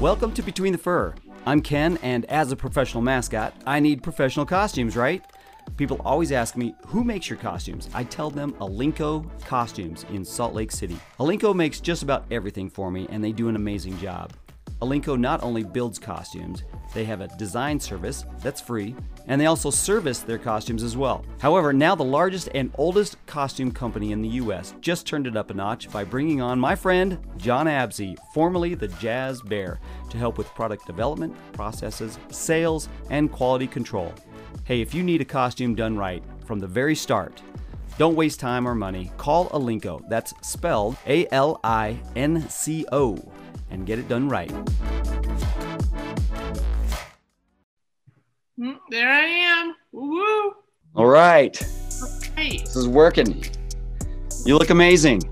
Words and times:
Welcome 0.00 0.32
to 0.32 0.42
Between 0.42 0.72
the 0.72 0.78
Fur. 0.78 1.14
I'm 1.46 1.62
Ken, 1.62 1.98
and 2.02 2.24
as 2.24 2.50
a 2.50 2.56
professional 2.56 3.00
mascot, 3.00 3.54
I 3.64 3.78
need 3.78 4.02
professional 4.02 4.44
costumes, 4.44 4.96
right? 4.96 5.24
People 5.76 6.00
always 6.04 6.32
ask 6.32 6.56
me, 6.56 6.74
who 6.88 7.04
makes 7.04 7.30
your 7.30 7.38
costumes? 7.38 7.88
I 7.94 8.02
tell 8.02 8.28
them 8.28 8.54
Alinco 8.54 9.30
Costumes 9.46 10.04
in 10.10 10.24
Salt 10.24 10.52
Lake 10.52 10.72
City. 10.72 10.98
Alinco 11.20 11.54
makes 11.54 11.78
just 11.78 12.02
about 12.02 12.26
everything 12.32 12.68
for 12.68 12.90
me, 12.90 13.06
and 13.08 13.22
they 13.22 13.30
do 13.30 13.48
an 13.48 13.54
amazing 13.54 13.96
job. 13.98 14.32
Alinco 14.84 15.18
not 15.18 15.42
only 15.42 15.64
builds 15.64 15.98
costumes, 15.98 16.64
they 16.92 17.04
have 17.04 17.20
a 17.20 17.28
design 17.36 17.80
service 17.80 18.24
that's 18.40 18.60
free, 18.60 18.94
and 19.26 19.40
they 19.40 19.46
also 19.46 19.70
service 19.70 20.20
their 20.20 20.38
costumes 20.38 20.82
as 20.82 20.96
well. 20.96 21.24
However, 21.38 21.72
now 21.72 21.94
the 21.94 22.04
largest 22.04 22.48
and 22.54 22.70
oldest 22.76 23.16
costume 23.26 23.72
company 23.72 24.12
in 24.12 24.22
the 24.22 24.28
US 24.28 24.74
just 24.80 25.06
turned 25.06 25.26
it 25.26 25.36
up 25.36 25.50
a 25.50 25.54
notch 25.54 25.90
by 25.90 26.04
bringing 26.04 26.40
on 26.40 26.58
my 26.60 26.74
friend 26.74 27.18
John 27.36 27.66
Absey, 27.66 28.16
formerly 28.32 28.74
the 28.74 28.88
Jazz 28.88 29.40
Bear, 29.42 29.80
to 30.10 30.18
help 30.18 30.38
with 30.38 30.46
product 30.48 30.86
development, 30.86 31.34
processes, 31.52 32.18
sales, 32.30 32.88
and 33.10 33.32
quality 33.32 33.66
control. 33.66 34.12
Hey, 34.64 34.80
if 34.80 34.94
you 34.94 35.02
need 35.02 35.20
a 35.20 35.24
costume 35.24 35.74
done 35.74 35.96
right 35.96 36.22
from 36.44 36.60
the 36.60 36.66
very 36.66 36.94
start, 36.94 37.42
don't 37.96 38.16
waste 38.16 38.40
time 38.40 38.66
or 38.66 38.74
money. 38.74 39.12
Call 39.18 39.48
Alinco. 39.50 40.08
That's 40.08 40.34
spelled 40.42 40.96
A 41.06 41.28
L 41.30 41.60
I 41.62 42.00
N 42.16 42.48
C 42.48 42.84
O 42.90 43.16
and 43.74 43.84
get 43.86 43.98
it 43.98 44.08
done 44.08 44.28
right. 44.28 44.52
Mm, 48.58 48.78
There 48.88 49.10
I 49.10 49.24
am. 49.24 49.74
Woo! 49.92 50.54
All 50.94 51.06
right, 51.06 51.56
Hey, 52.36 52.58
this 52.58 52.76
is 52.76 52.86
working. 52.86 53.44
You 54.46 54.56
look 54.56 54.70
amazing. 54.70 55.22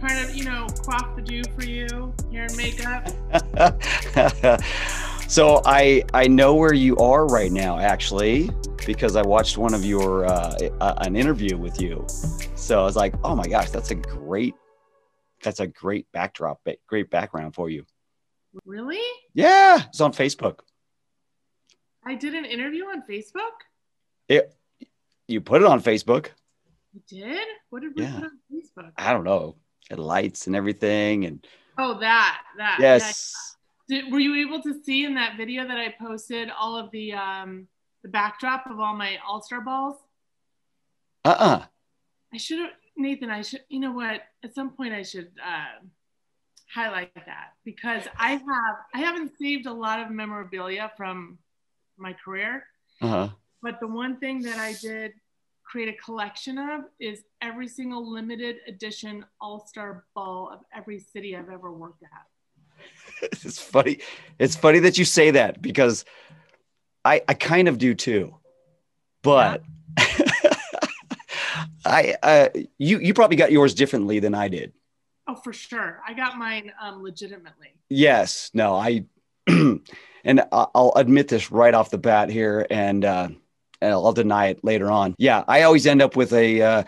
trying 0.00 0.26
to, 0.26 0.32
you 0.34 0.44
know, 0.44 0.66
quaff 0.84 1.14
the 1.16 1.22
dew 1.22 1.42
for 1.54 1.64
you, 1.64 2.14
hair 2.32 2.46
and 2.46 2.56
makeup. 2.56 3.08
so 5.28 5.60
I 5.66 6.02
I 6.14 6.26
know 6.28 6.54
where 6.54 6.72
you 6.74 6.96
are 6.96 7.26
right 7.26 7.52
now 7.52 7.78
actually 7.78 8.50
because 8.86 9.14
I 9.16 9.22
watched 9.22 9.58
one 9.58 9.74
of 9.74 9.84
your 9.84 10.24
uh, 10.24 10.56
uh, 10.80 10.94
an 10.98 11.14
interview 11.14 11.56
with 11.58 11.78
you. 11.80 12.06
So 12.54 12.80
I 12.80 12.84
was 12.84 12.96
like, 12.96 13.14
oh 13.22 13.36
my 13.36 13.46
gosh, 13.46 13.68
that's 13.70 13.90
a 13.90 13.94
great 13.96 14.54
that's 15.42 15.60
a 15.60 15.66
great 15.66 16.06
backdrop, 16.12 16.60
ba- 16.64 16.76
great 16.86 17.10
background 17.10 17.54
for 17.54 17.68
you. 17.68 17.84
Really? 18.64 19.00
Yeah, 19.34 19.80
it's 19.88 20.00
on 20.00 20.12
Facebook. 20.12 20.60
I 22.04 22.14
did 22.14 22.34
an 22.34 22.44
interview 22.44 22.84
on 22.86 23.02
Facebook? 23.08 23.52
It 24.28 24.54
you 25.28 25.40
put 25.40 25.62
it 25.62 25.66
on 25.68 25.80
Facebook. 25.82 26.28
You 26.92 27.00
did? 27.08 27.46
What 27.70 27.82
did 27.82 27.92
we 27.96 28.02
Yeah. 28.02 28.14
put 28.14 28.24
on 28.24 28.38
Facebook? 28.52 28.92
I 28.96 29.12
don't 29.12 29.24
know, 29.24 29.56
it 29.90 29.92
had 29.94 29.98
lights 29.98 30.46
and 30.46 30.56
everything, 30.56 31.24
and 31.24 31.46
Oh, 31.78 31.98
that. 32.00 32.42
That. 32.58 32.78
yes, 32.80 33.56
Did, 33.88 34.12
were 34.12 34.20
you 34.20 34.46
able 34.46 34.62
to 34.62 34.82
see 34.84 35.04
in 35.04 35.14
that 35.14 35.36
video 35.36 35.66
that 35.66 35.78
I 35.78 35.94
posted 35.98 36.50
all 36.50 36.76
of 36.76 36.90
the 36.90 37.14
um 37.14 37.68
the 38.02 38.08
backdrop 38.08 38.66
of 38.66 38.78
all 38.80 38.94
my 38.96 39.16
all-star 39.26 39.60
balls? 39.60 39.96
uh 41.24 41.36
uh 41.38 41.64
I 42.32 42.36
should 42.36 42.58
have 42.58 42.70
Nathan, 42.96 43.30
I 43.30 43.42
should 43.42 43.62
you 43.68 43.80
know 43.80 43.92
what? 43.92 44.22
At 44.44 44.54
some 44.54 44.70
point 44.70 44.92
I 44.92 45.02
should 45.02 45.30
uh, 45.44 45.86
highlight 46.72 47.14
that 47.14 47.52
because 47.64 48.04
I 48.18 48.32
have 48.32 48.76
I 48.94 48.98
haven't 48.98 49.32
saved 49.38 49.66
a 49.66 49.72
lot 49.72 50.00
of 50.00 50.10
memorabilia 50.10 50.90
from 50.96 51.38
my 51.96 52.12
career. 52.12 52.64
uh 53.00 53.08
huh. 53.08 53.28
But 53.62 53.78
the 53.80 53.86
one 53.86 54.16
thing 54.16 54.42
that 54.42 54.58
I 54.58 54.74
did 54.80 55.12
create 55.64 55.88
a 55.88 55.96
collection 56.04 56.58
of 56.58 56.82
is 57.00 57.22
every 57.40 57.68
single 57.68 58.10
limited 58.10 58.56
edition 58.66 59.24
all-star 59.40 60.04
ball 60.14 60.50
of 60.52 60.60
every 60.74 60.98
city 60.98 61.36
I've 61.36 61.48
ever 61.48 61.72
worked 61.72 62.02
at. 62.02 63.22
it's 63.32 63.60
funny. 63.60 63.98
It's 64.38 64.56
funny 64.56 64.80
that 64.80 64.98
you 64.98 65.04
say 65.04 65.30
that 65.32 65.62
because 65.62 66.04
I 67.04 67.22
I 67.28 67.34
kind 67.34 67.68
of 67.68 67.78
do 67.78 67.94
too, 67.94 68.36
but 69.22 69.62
I 71.92 72.16
uh, 72.22 72.48
you 72.78 72.98
you 73.00 73.12
probably 73.12 73.36
got 73.36 73.52
yours 73.52 73.74
differently 73.74 74.18
than 74.18 74.34
I 74.34 74.48
did. 74.48 74.72
Oh, 75.28 75.36
for 75.36 75.52
sure. 75.52 76.00
I 76.06 76.14
got 76.14 76.38
mine 76.38 76.72
um, 76.80 77.02
legitimately. 77.02 77.68
Yes, 77.90 78.50
no, 78.54 78.74
I 78.74 79.04
and 79.46 80.44
I'll 80.50 80.92
admit 80.96 81.28
this 81.28 81.52
right 81.52 81.74
off 81.74 81.90
the 81.90 81.98
bat 81.98 82.30
here, 82.30 82.66
and 82.70 83.04
uh, 83.04 83.28
and 83.82 83.92
I'll 83.92 84.12
deny 84.12 84.46
it 84.46 84.64
later 84.64 84.90
on. 84.90 85.14
Yeah, 85.18 85.44
I 85.46 85.62
always 85.62 85.86
end 85.86 86.00
up 86.00 86.16
with 86.16 86.32
a 86.32 86.62
uh, 86.62 86.82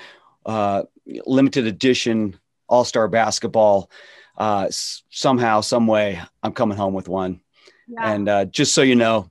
uh, 0.47 0.83
limited 1.27 1.67
edition 1.67 2.39
All 2.67 2.85
Star 2.85 3.07
basketball. 3.07 3.91
Uh, 4.39 4.69
somehow, 4.71 5.61
some 5.61 5.87
way, 5.87 6.21
I'm 6.43 6.53
coming 6.53 6.79
home 6.79 6.95
with 6.95 7.09
one. 7.09 7.41
Yeah. 7.87 8.11
And 8.13 8.29
uh, 8.29 8.45
just 8.47 8.75
so 8.75 8.83
you 8.83 8.97
know, 8.97 9.31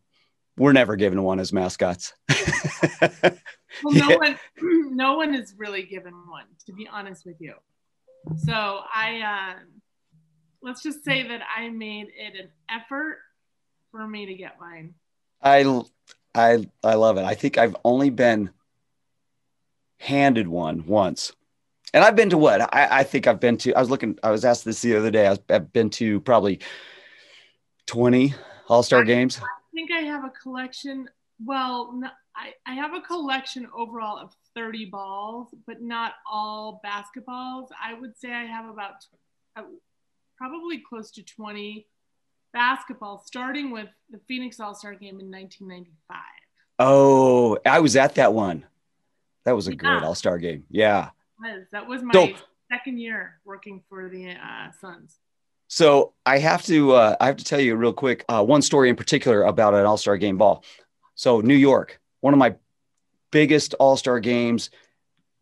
we're 0.56 0.72
never 0.72 0.96
given 0.96 1.24
one 1.24 1.40
as 1.40 1.52
mascots. 1.52 2.14
well, 3.84 3.94
no 3.96 4.10
yeah. 4.10 4.18
one, 4.18 4.96
no 4.96 5.18
one 5.18 5.36
is 5.42 5.54
really 5.58 5.84
given 5.84 6.14
one, 6.28 6.46
to 6.66 6.74
be 6.74 6.88
honest 6.88 7.26
with 7.26 7.40
you. 7.40 7.54
So 8.46 8.54
I, 8.54 9.56
um, 9.56 9.82
let's 10.62 10.82
just 10.82 11.04
say 11.04 11.28
that 11.28 11.42
I 11.56 11.70
made 11.70 12.08
it 12.18 12.40
an 12.40 12.50
effort 12.70 13.20
for 13.92 14.08
me 14.08 14.26
to 14.26 14.34
get 14.34 14.60
mine. 14.60 14.96
I, 15.42 15.82
I, 16.34 16.66
I 16.84 16.94
love 16.96 17.18
it. 17.18 17.26
I 17.26 17.36
think 17.36 17.58
I've 17.58 17.76
only 17.84 18.10
been 18.10 18.50
handed 20.00 20.48
one 20.48 20.86
once. 20.86 21.32
And 21.94 22.04
I've 22.04 22.16
been 22.16 22.32
to 22.32 22.38
what? 22.38 22.62
I, 22.74 23.00
I 23.00 23.04
think 23.04 23.28
I've 23.28 23.40
been 23.40 23.58
to, 23.58 23.74
I 23.74 23.80
was 23.80 23.90
looking, 23.90 24.18
I 24.24 24.32
was 24.32 24.46
asked 24.46 24.66
this 24.66 24.82
the 24.82 24.96
other 24.96 25.12
day. 25.12 25.28
I 25.28 25.32
was, 25.32 25.40
I've 25.50 25.72
been 25.72 25.90
to 25.92 26.20
probably 26.22 26.60
20 27.86 28.34
All 28.68 28.84
Star 28.84 29.04
games. 29.04 29.40
I 29.40 29.48
think 29.76 29.92
I 29.92 30.00
have 30.00 30.24
a 30.24 30.30
collection. 30.30 31.08
Well, 31.44 31.94
no, 31.94 32.10
I, 32.36 32.54
I 32.66 32.74
have 32.76 32.94
a 32.94 33.02
collection 33.02 33.68
overall 33.76 34.18
of 34.18 34.34
30 34.56 34.86
balls, 34.86 35.54
but 35.68 35.82
not 35.82 36.14
all 36.30 36.82
basketballs. 36.86 37.68
I 37.82 37.94
would 37.94 38.18
say 38.18 38.32
I 38.32 38.46
have 38.46 38.70
about 38.70 39.06
uh, 39.56 39.64
probably 40.38 40.80
close 40.80 41.12
to 41.12 41.24
20 41.24 41.88
basketballs, 42.56 43.26
starting 43.26 43.72
with 43.72 43.90
the 44.10 44.20
Phoenix 44.28 44.60
All 44.60 44.76
Star 44.76 44.94
game 44.94 45.20
in 45.20 45.32
1995. 45.32 46.18
Oh, 46.80 47.58
I 47.66 47.80
was 47.80 47.96
at 47.96 48.16
that 48.16 48.34
one. 48.34 48.66
That 49.46 49.56
was 49.56 49.68
a 49.68 49.76
great 49.76 50.04
All 50.04 50.16
Star 50.16 50.38
game. 50.38 50.64
Yeah. 50.70 51.10
Was. 51.40 51.66
That 51.72 51.88
was 51.88 52.02
my 52.02 52.14
Dope. 52.14 52.38
second 52.72 53.00
year 53.00 53.40
working 53.46 53.84
for 53.90 54.10
the 54.10 54.32
uh, 54.32 54.72
Suns. 54.80 55.18
So 55.68 56.14
I 56.26 56.40
have 56.40 56.64
to 56.66 56.94
uh, 56.94 57.16
I 57.20 57.28
have 57.28 57.38
to 57.38 57.44
tell 57.44 57.60
you 57.60 57.76
real 57.76 57.94
quick 57.94 58.26
uh, 58.30 58.44
one 58.44 58.62
story 58.62 58.90
in 58.90 58.96
particular 58.96 59.44
about 59.44 59.74
an 59.74 59.86
All 59.86 59.98
Star 59.98 60.18
Game 60.18 60.38
ball. 60.38 60.64
So 61.16 61.42
New 61.42 61.56
York, 61.56 62.00
one 62.24 62.34
of 62.34 62.40
my 62.40 62.56
biggest 63.32 63.74
All 63.76 63.98
Star 63.98 64.22
games, 64.22 64.70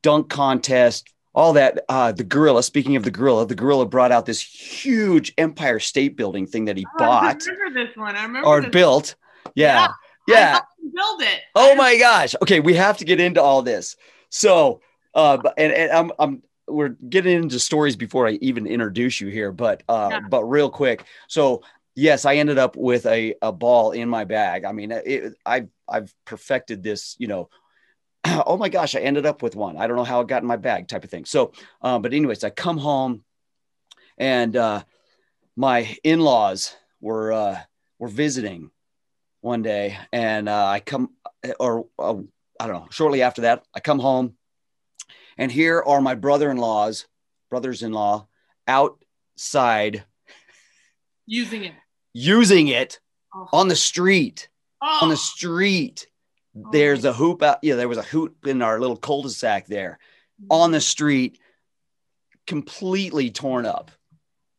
dunk 0.01 0.29
contest, 0.29 1.07
all 1.35 1.53
that. 1.53 1.85
Uh, 1.87 2.11
the 2.11 2.23
gorilla. 2.23 2.63
Speaking 2.63 2.95
of 2.95 3.03
the 3.03 3.11
gorilla, 3.11 3.45
the 3.45 3.53
gorilla 3.53 3.85
brought 3.85 4.11
out 4.11 4.25
this 4.25 4.41
huge 4.41 5.31
Empire 5.37 5.79
State 5.79 6.17
Building 6.17 6.47
thing 6.47 6.65
that 6.65 6.77
he 6.77 6.85
Oh, 6.99 7.03
I 7.03 7.33
bought 7.33 7.45
remember 7.45 7.85
this 7.85 7.95
one. 7.95 8.15
I 8.15 8.23
remember 8.23 8.47
or 8.47 8.61
built. 8.63 9.15
Yeah, 9.53 9.89
I 9.89 9.93
yeah. 10.27 10.59
build 10.93 11.21
it. 11.21 11.41
Oh 11.53 11.75
my 11.75 11.97
gosh. 11.97 12.33
Okay, 12.41 12.59
we 12.59 12.73
have 12.73 12.97
to 12.97 13.05
get 13.05 13.19
into 13.19 13.41
all 13.41 13.61
this. 13.61 13.95
So, 14.29 14.81
uh, 15.13 15.37
and, 15.57 15.71
and 15.71 15.91
I'm, 15.91 16.11
I'm, 16.17 16.41
we're 16.67 16.89
getting 17.09 17.43
into 17.43 17.59
stories 17.59 17.95
before 17.95 18.27
I 18.27 18.31
even 18.41 18.65
introduce 18.65 19.21
you 19.21 19.27
here, 19.27 19.51
but, 19.51 19.83
uh, 19.87 20.09
Yeah. 20.11 20.19
but 20.29 20.45
real 20.45 20.69
quick. 20.69 21.05
So, 21.27 21.61
yes, 21.95 22.25
I 22.25 22.35
ended 22.37 22.57
up 22.57 22.75
with 22.75 23.05
a, 23.05 23.35
a 23.41 23.51
ball 23.51 23.91
in 23.91 24.09
my 24.09 24.23
bag. 24.23 24.63
I 24.65 24.71
mean, 24.71 24.91
it, 24.91 25.33
I've, 25.45 25.67
I've 25.91 26.13
perfected 26.25 26.83
this, 26.83 27.15
you 27.19 27.27
know. 27.27 27.49
Oh 28.45 28.55
my 28.57 28.69
gosh, 28.69 28.95
I 28.95 28.99
ended 28.99 29.25
up 29.25 29.41
with 29.41 29.55
one. 29.55 29.77
I 29.77 29.87
don't 29.87 29.97
know 29.97 30.03
how 30.03 30.21
it 30.21 30.27
got 30.27 30.41
in 30.43 30.47
my 30.47 30.55
bag, 30.55 30.87
type 30.87 31.03
of 31.03 31.09
thing. 31.09 31.25
So, 31.25 31.51
uh, 31.81 31.99
but 31.99 32.13
anyways, 32.13 32.43
I 32.43 32.49
come 32.49 32.77
home, 32.77 33.23
and 34.17 34.55
uh, 34.55 34.83
my 35.55 35.97
in-laws 36.03 36.75
were 37.01 37.33
uh, 37.33 37.59
were 37.99 38.07
visiting 38.07 38.71
one 39.41 39.63
day, 39.63 39.97
and 40.13 40.47
uh, 40.47 40.65
I 40.67 40.79
come, 40.79 41.09
or 41.59 41.87
uh, 41.99 42.15
I 42.59 42.67
don't 42.67 42.75
know, 42.75 42.87
shortly 42.91 43.21
after 43.23 43.41
that, 43.41 43.65
I 43.73 43.79
come 43.79 43.99
home, 43.99 44.35
and 45.37 45.51
here 45.51 45.81
are 45.81 45.99
my 45.99 46.13
brother-in-laws, 46.15 47.07
brothers-in-law, 47.49 48.27
outside 48.67 50.05
using 51.25 51.63
it. 51.65 51.73
using 52.13 52.67
it 52.67 52.99
Oh. 53.33 53.47
on 53.53 53.67
the 53.69 53.75
street. 53.77 54.49
Oh, 54.81 54.99
On 55.03 55.09
the 55.09 55.17
street, 55.17 56.07
Oh 56.55 56.69
there's 56.71 57.05
a 57.05 57.13
hoop 57.13 57.41
out. 57.43 57.59
Yeah, 57.61 57.75
there 57.75 57.87
was 57.87 57.97
a 57.97 58.01
hoop 58.03 58.45
in 58.45 58.61
our 58.61 58.79
little 58.79 58.97
cul-de-sac 58.97 59.67
there 59.67 59.99
Mm-hmm. 60.41 60.47
on 60.51 60.71
the 60.71 60.81
street, 60.81 61.37
completely 62.47 63.29
torn 63.29 63.65
up. 63.65 63.91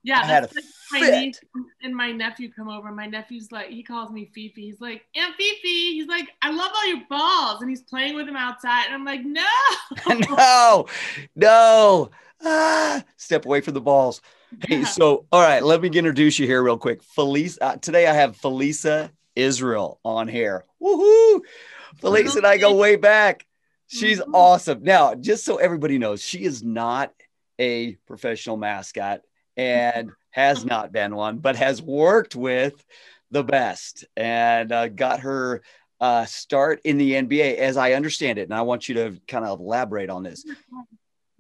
yeah, 0.04 0.20
I 0.20 0.24
had 0.26 0.44
that's 0.44 0.52
a 0.52 0.56
like 0.56 0.64
my 1.10 1.20
niece 1.20 1.40
and 1.82 1.94
my 1.96 2.12
nephew 2.12 2.52
come 2.52 2.69
over. 2.69 2.92
My 2.92 3.06
nephew's 3.06 3.50
like, 3.50 3.69
he 3.70 3.82
calls 3.82 4.10
me 4.12 4.30
Fifi. 4.34 4.62
He's 4.62 4.80
like, 4.80 5.02
Aunt 5.16 5.34
Fifi. 5.36 5.92
He's 5.94 6.06
like, 6.06 6.28
I 6.42 6.50
love 6.50 6.70
all 6.74 6.86
your 6.86 7.00
balls, 7.08 7.62
and 7.62 7.70
he's 7.70 7.82
playing 7.82 8.14
with 8.14 8.26
them 8.26 8.36
outside. 8.36 8.84
And 8.86 8.94
I'm 8.94 9.04
like, 9.04 9.24
no. 9.24 9.44
no, 10.36 10.86
no. 11.34 12.10
ah, 12.44 13.02
step 13.16 13.44
away 13.46 13.60
from 13.60 13.74
the 13.74 13.80
balls. 13.80 14.20
Hey, 14.66 14.84
so 14.84 15.24
all 15.32 15.40
right, 15.42 15.62
let 15.62 15.80
me 15.80 15.88
introduce 15.88 16.38
you 16.38 16.46
here 16.46 16.62
real 16.62 16.78
quick. 16.78 17.02
Felice, 17.02 17.58
uh, 17.60 17.76
today 17.76 18.06
I 18.06 18.12
have 18.12 18.36
Felisa 18.36 19.10
Israel 19.37 20.00
on 20.05 20.29
here. 20.29 20.64
Woohoo! 20.81 21.40
Felice 21.96 22.37
and 22.37 22.46
I 22.46 22.58
go 22.58 22.75
way 22.75 22.96
back. 22.96 23.46
She's 23.87 24.20
mm-hmm. 24.20 24.34
awesome. 24.34 24.82
Now, 24.82 25.14
just 25.14 25.44
so 25.44 25.56
everybody 25.56 25.99
knows, 25.99 26.23
she 26.23 26.44
is 26.44 26.62
not 26.62 27.12
a 27.58 27.93
professional 28.06 28.56
mascot 28.56 29.20
and 29.56 30.11
has 30.31 30.64
not 30.64 30.93
been 30.93 31.14
one, 31.14 31.38
but 31.38 31.56
has 31.56 31.82
worked 31.82 32.34
with 32.34 32.84
the 33.31 33.44
best 33.44 34.05
and 34.17 34.73
uh, 34.73 34.88
got 34.88 35.20
her 35.20 35.62
uh, 36.00 36.25
start 36.25 36.81
in 36.84 36.99
the 36.99 37.12
NBA, 37.12 37.56
as 37.56 37.76
I 37.76 37.93
understand 37.93 38.38
it. 38.38 38.43
And 38.43 38.55
I 38.55 38.62
want 38.62 38.88
you 38.88 38.94
to 38.96 39.20
kind 39.29 39.44
of 39.44 39.61
elaborate 39.61 40.11
on 40.11 40.23
this. 40.23 40.44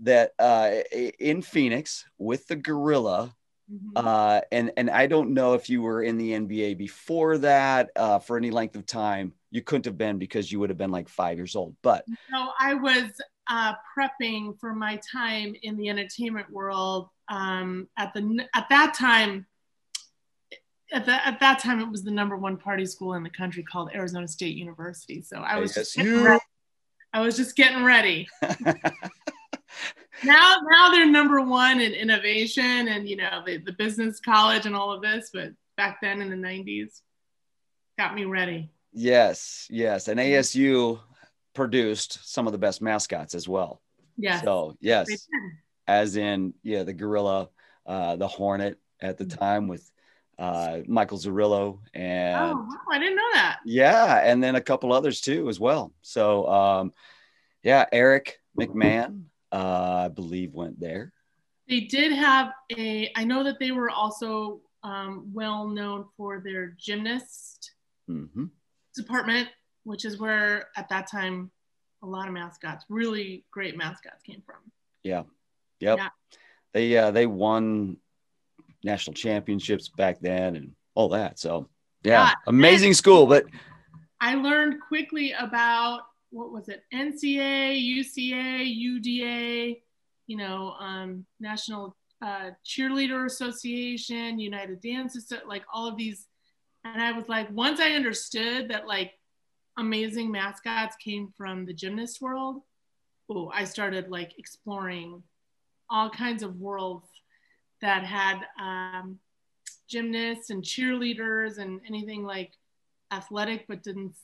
That 0.00 0.32
uh, 0.38 0.70
in 1.18 1.42
Phoenix 1.42 2.04
with 2.18 2.46
the 2.48 2.56
Gorilla, 2.56 3.34
mm-hmm. 3.72 3.90
uh, 3.96 4.40
and 4.50 4.72
and 4.76 4.90
I 4.90 5.06
don't 5.06 5.30
know 5.30 5.54
if 5.54 5.70
you 5.70 5.82
were 5.82 6.02
in 6.02 6.18
the 6.18 6.32
NBA 6.32 6.78
before 6.78 7.38
that 7.38 7.90
uh, 7.96 8.18
for 8.18 8.36
any 8.36 8.50
length 8.50 8.76
of 8.76 8.86
time. 8.86 9.32
You 9.50 9.62
couldn't 9.62 9.84
have 9.84 9.98
been 9.98 10.18
because 10.18 10.50
you 10.50 10.60
would 10.60 10.70
have 10.70 10.78
been 10.78 10.90
like 10.90 11.08
five 11.08 11.36
years 11.36 11.56
old. 11.56 11.76
But 11.82 12.04
no, 12.30 12.52
I 12.58 12.74
was 12.74 13.10
uh, 13.48 13.74
prepping 13.96 14.58
for 14.58 14.74
my 14.74 15.00
time 15.10 15.54
in 15.62 15.76
the 15.76 15.88
entertainment 15.88 16.50
world. 16.50 17.08
Um, 17.28 17.88
at 17.98 18.12
the 18.14 18.46
at 18.54 18.68
that 18.70 18.94
time, 18.94 19.46
at, 20.92 21.06
the, 21.06 21.26
at 21.26 21.40
that 21.40 21.58
time, 21.58 21.80
it 21.80 21.90
was 21.90 22.02
the 22.02 22.10
number 22.10 22.36
one 22.36 22.56
party 22.56 22.86
school 22.86 23.14
in 23.14 23.22
the 23.22 23.30
country 23.30 23.62
called 23.62 23.90
Arizona 23.94 24.28
State 24.28 24.56
University. 24.56 25.22
So 25.22 25.38
I 25.38 25.58
was 25.58 25.74
just 25.74 25.98
I 27.14 27.20
was 27.20 27.36
just 27.36 27.56
getting 27.56 27.84
ready. 27.84 28.28
now, 30.24 30.56
now 30.68 30.90
they're 30.90 31.10
number 31.10 31.40
one 31.40 31.80
in 31.80 31.92
innovation 31.92 32.88
and 32.88 33.08
you 33.08 33.16
know 33.16 33.42
the, 33.44 33.58
the 33.58 33.72
business 33.72 34.20
college 34.20 34.66
and 34.66 34.76
all 34.76 34.92
of 34.92 35.02
this. 35.02 35.30
But 35.32 35.52
back 35.76 35.98
then 36.00 36.20
in 36.20 36.30
the 36.30 36.36
'90s, 36.36 37.00
got 37.98 38.14
me 38.14 38.24
ready. 38.24 38.70
Yes, 38.92 39.66
yes, 39.70 40.08
and 40.08 40.20
ASU 40.20 41.00
produced 41.54 42.18
some 42.22 42.46
of 42.46 42.52
the 42.52 42.58
best 42.58 42.82
mascots 42.82 43.34
as 43.34 43.48
well. 43.48 43.80
Yeah. 44.16 44.40
So 44.42 44.76
yes, 44.80 45.28
as 45.86 46.16
in 46.16 46.54
yeah, 46.62 46.82
the 46.82 46.92
gorilla, 46.92 47.48
uh, 47.86 48.16
the 48.16 48.28
hornet 48.28 48.78
at 49.00 49.18
the 49.18 49.24
mm-hmm. 49.24 49.38
time 49.38 49.68
with 49.68 49.90
uh, 50.38 50.78
Michael 50.86 51.18
Zurillo 51.18 51.78
and 51.94 52.36
oh 52.36 52.54
wow, 52.54 52.76
I 52.90 52.98
didn't 52.98 53.16
know 53.16 53.30
that. 53.34 53.58
Yeah, 53.64 54.20
and 54.24 54.42
then 54.42 54.56
a 54.56 54.60
couple 54.60 54.92
others 54.92 55.20
too 55.20 55.48
as 55.48 55.60
well. 55.60 55.92
So 56.02 56.48
um, 56.48 56.92
yeah, 57.62 57.86
Eric 57.92 58.40
McMahon, 58.58 59.24
uh, 59.52 60.04
I 60.06 60.08
believe 60.08 60.54
went 60.54 60.80
there. 60.80 61.12
They 61.68 61.80
did 61.80 62.12
have 62.12 62.52
a. 62.76 63.10
I 63.14 63.24
know 63.24 63.44
that 63.44 63.58
they 63.58 63.70
were 63.70 63.90
also 63.90 64.60
um, 64.82 65.30
well 65.32 65.68
known 65.68 66.06
for 66.16 66.40
their 66.40 66.74
gymnast 66.78 67.72
mm-hmm. 68.10 68.46
department, 68.96 69.48
which 69.84 70.04
is 70.04 70.18
where 70.18 70.68
at 70.76 70.88
that 70.88 71.10
time 71.10 71.50
a 72.02 72.06
lot 72.06 72.26
of 72.26 72.34
mascots, 72.34 72.84
really 72.88 73.44
great 73.50 73.76
mascots, 73.76 74.22
came 74.22 74.42
from. 74.44 74.56
Yeah, 75.04 75.22
yep. 75.80 75.98
Yeah. 75.98 76.08
They 76.72 76.96
uh, 76.96 77.10
they 77.10 77.26
won 77.26 77.98
national 78.82 79.14
championships 79.14 79.88
back 79.88 80.18
then 80.20 80.56
and 80.56 80.72
all 80.94 81.10
that. 81.10 81.38
So 81.38 81.68
yeah, 82.02 82.28
yeah. 82.28 82.34
amazing 82.46 82.94
school. 82.94 83.26
But 83.26 83.44
I 84.20 84.34
learned 84.34 84.76
quickly 84.88 85.32
about 85.38 86.02
what 86.32 86.50
was 86.50 86.68
it? 86.68 86.82
NCA, 86.92 87.78
UCA, 87.78 88.64
UDA, 88.66 89.82
you 90.26 90.36
know, 90.36 90.74
um, 90.80 91.26
National 91.38 91.94
uh, 92.22 92.50
Cheerleader 92.66 93.26
Association, 93.26 94.38
United 94.38 94.80
Dance, 94.80 95.32
like 95.46 95.64
all 95.72 95.86
of 95.86 95.96
these. 95.96 96.26
And 96.84 97.00
I 97.00 97.12
was 97.12 97.28
like, 97.28 97.50
once 97.52 97.80
I 97.80 97.90
understood 97.90 98.70
that 98.70 98.86
like 98.86 99.12
amazing 99.78 100.30
mascots 100.32 100.96
came 100.96 101.32
from 101.36 101.66
the 101.66 101.74
gymnast 101.74 102.20
world, 102.20 102.62
oh, 103.30 103.50
I 103.54 103.64
started 103.64 104.08
like 104.08 104.38
exploring 104.38 105.22
all 105.90 106.08
kinds 106.08 106.42
of 106.42 106.56
worlds 106.56 107.08
that 107.82 108.04
had 108.04 108.40
um, 108.60 109.18
gymnasts 109.88 110.50
and 110.50 110.62
cheerleaders 110.62 111.58
and 111.58 111.80
anything 111.86 112.24
like 112.24 112.52
athletic, 113.12 113.66
but 113.68 113.82
didn't 113.82 114.14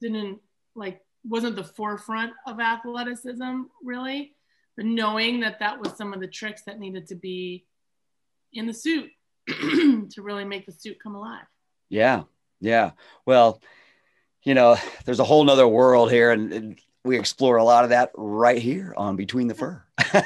didn't 0.00 0.40
like 0.74 1.00
wasn't 1.24 1.56
the 1.56 1.64
forefront 1.64 2.32
of 2.46 2.60
athleticism 2.60 3.62
really. 3.82 4.34
But 4.76 4.86
knowing 4.86 5.40
that 5.40 5.58
that 5.60 5.80
was 5.80 5.92
some 5.96 6.14
of 6.14 6.20
the 6.20 6.26
tricks 6.26 6.62
that 6.62 6.78
needed 6.78 7.08
to 7.08 7.14
be 7.14 7.66
in 8.52 8.66
the 8.66 8.74
suit 8.74 9.10
to 9.48 10.22
really 10.22 10.44
make 10.44 10.66
the 10.66 10.72
suit 10.72 10.98
come 11.02 11.14
alive. 11.14 11.44
Yeah, 11.88 12.22
yeah. 12.60 12.92
Well, 13.26 13.60
you 14.44 14.54
know, 14.54 14.76
there's 15.04 15.20
a 15.20 15.24
whole 15.24 15.44
nother 15.44 15.68
world 15.68 16.10
here, 16.10 16.30
and, 16.30 16.52
and 16.52 16.80
we 17.04 17.18
explore 17.18 17.56
a 17.56 17.64
lot 17.64 17.84
of 17.84 17.90
that 17.90 18.10
right 18.14 18.60
here 18.60 18.94
on 18.96 19.16
Between 19.16 19.46
the 19.46 19.54
Fur. 19.54 19.82
yeah, 20.14 20.22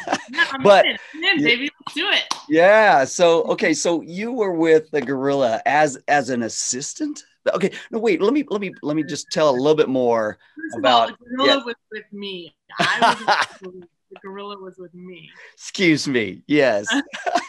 but 0.62 0.86
in, 0.86 0.96
baby, 1.42 1.70
let's 1.86 1.94
do 1.94 2.08
it. 2.08 2.24
Yeah. 2.48 3.04
So 3.04 3.42
okay, 3.44 3.74
so 3.74 4.02
you 4.02 4.32
were 4.32 4.52
with 4.52 4.90
the 4.90 5.00
gorilla 5.00 5.60
as 5.66 5.98
as 6.08 6.30
an 6.30 6.42
assistant. 6.42 7.24
Okay, 7.54 7.70
no, 7.90 7.98
wait. 7.98 8.20
Let 8.20 8.32
me 8.32 8.44
let 8.48 8.60
me 8.60 8.72
let 8.82 8.96
me 8.96 9.02
just 9.02 9.30
tell 9.30 9.50
a 9.50 9.56
little 9.56 9.74
bit 9.74 9.88
more 9.88 10.38
First 10.56 10.78
about. 10.78 11.10
All, 11.10 11.16
the 11.18 11.36
gorilla 11.36 11.58
yeah. 11.58 11.64
was 11.64 11.74
with 11.92 12.12
me. 12.12 12.54
I 12.78 13.16
was 13.60 13.60
the 14.10 14.18
gorilla 14.22 14.58
was 14.58 14.76
with 14.78 14.94
me. 14.94 15.30
Excuse 15.54 16.08
me. 16.08 16.42
Yes. 16.46 16.86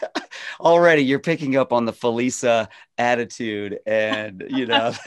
Already, 0.60 1.02
you're 1.02 1.20
picking 1.20 1.56
up 1.56 1.72
on 1.72 1.84
the 1.84 1.92
Felisa 1.92 2.68
attitude, 2.96 3.78
and 3.86 4.44
you 4.48 4.66
know. 4.66 4.92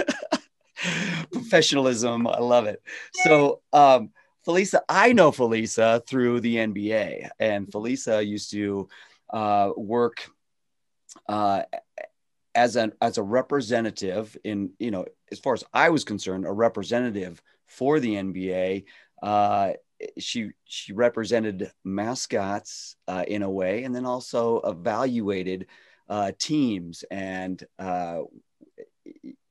professionalism. 1.31 2.27
I 2.27 2.39
love 2.39 2.65
it. 2.65 2.81
So, 3.23 3.61
um, 3.71 4.09
Felisa, 4.47 4.79
I 4.89 5.13
know 5.13 5.31
Felisa 5.31 6.05
through 6.07 6.41
the 6.41 6.55
NBA, 6.55 7.29
and 7.39 7.67
Felisa 7.67 8.25
used 8.25 8.51
to 8.51 8.89
uh, 9.31 9.69
work 9.77 10.27
uh, 11.27 11.63
as 12.55 12.75
an 12.75 12.93
as 13.01 13.17
a 13.17 13.23
representative 13.23 14.37
in 14.43 14.71
you 14.79 14.91
know 14.91 15.05
as 15.31 15.39
far 15.39 15.53
as 15.53 15.63
I 15.73 15.89
was 15.89 16.03
concerned, 16.03 16.45
a 16.45 16.51
representative 16.51 17.41
for 17.67 17.99
the 17.99 18.15
NBA. 18.15 18.85
Uh, 19.21 19.73
she 20.17 20.51
she 20.65 20.93
represented 20.93 21.71
mascots 21.83 22.95
uh, 23.07 23.23
in 23.27 23.43
a 23.43 23.49
way, 23.49 23.83
and 23.83 23.95
then 23.95 24.05
also 24.05 24.59
evaluated 24.61 25.67
uh, 26.09 26.31
teams 26.37 27.03
and 27.11 27.63
uh, 27.79 28.21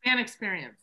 fan 0.04 0.18
experience. 0.18 0.80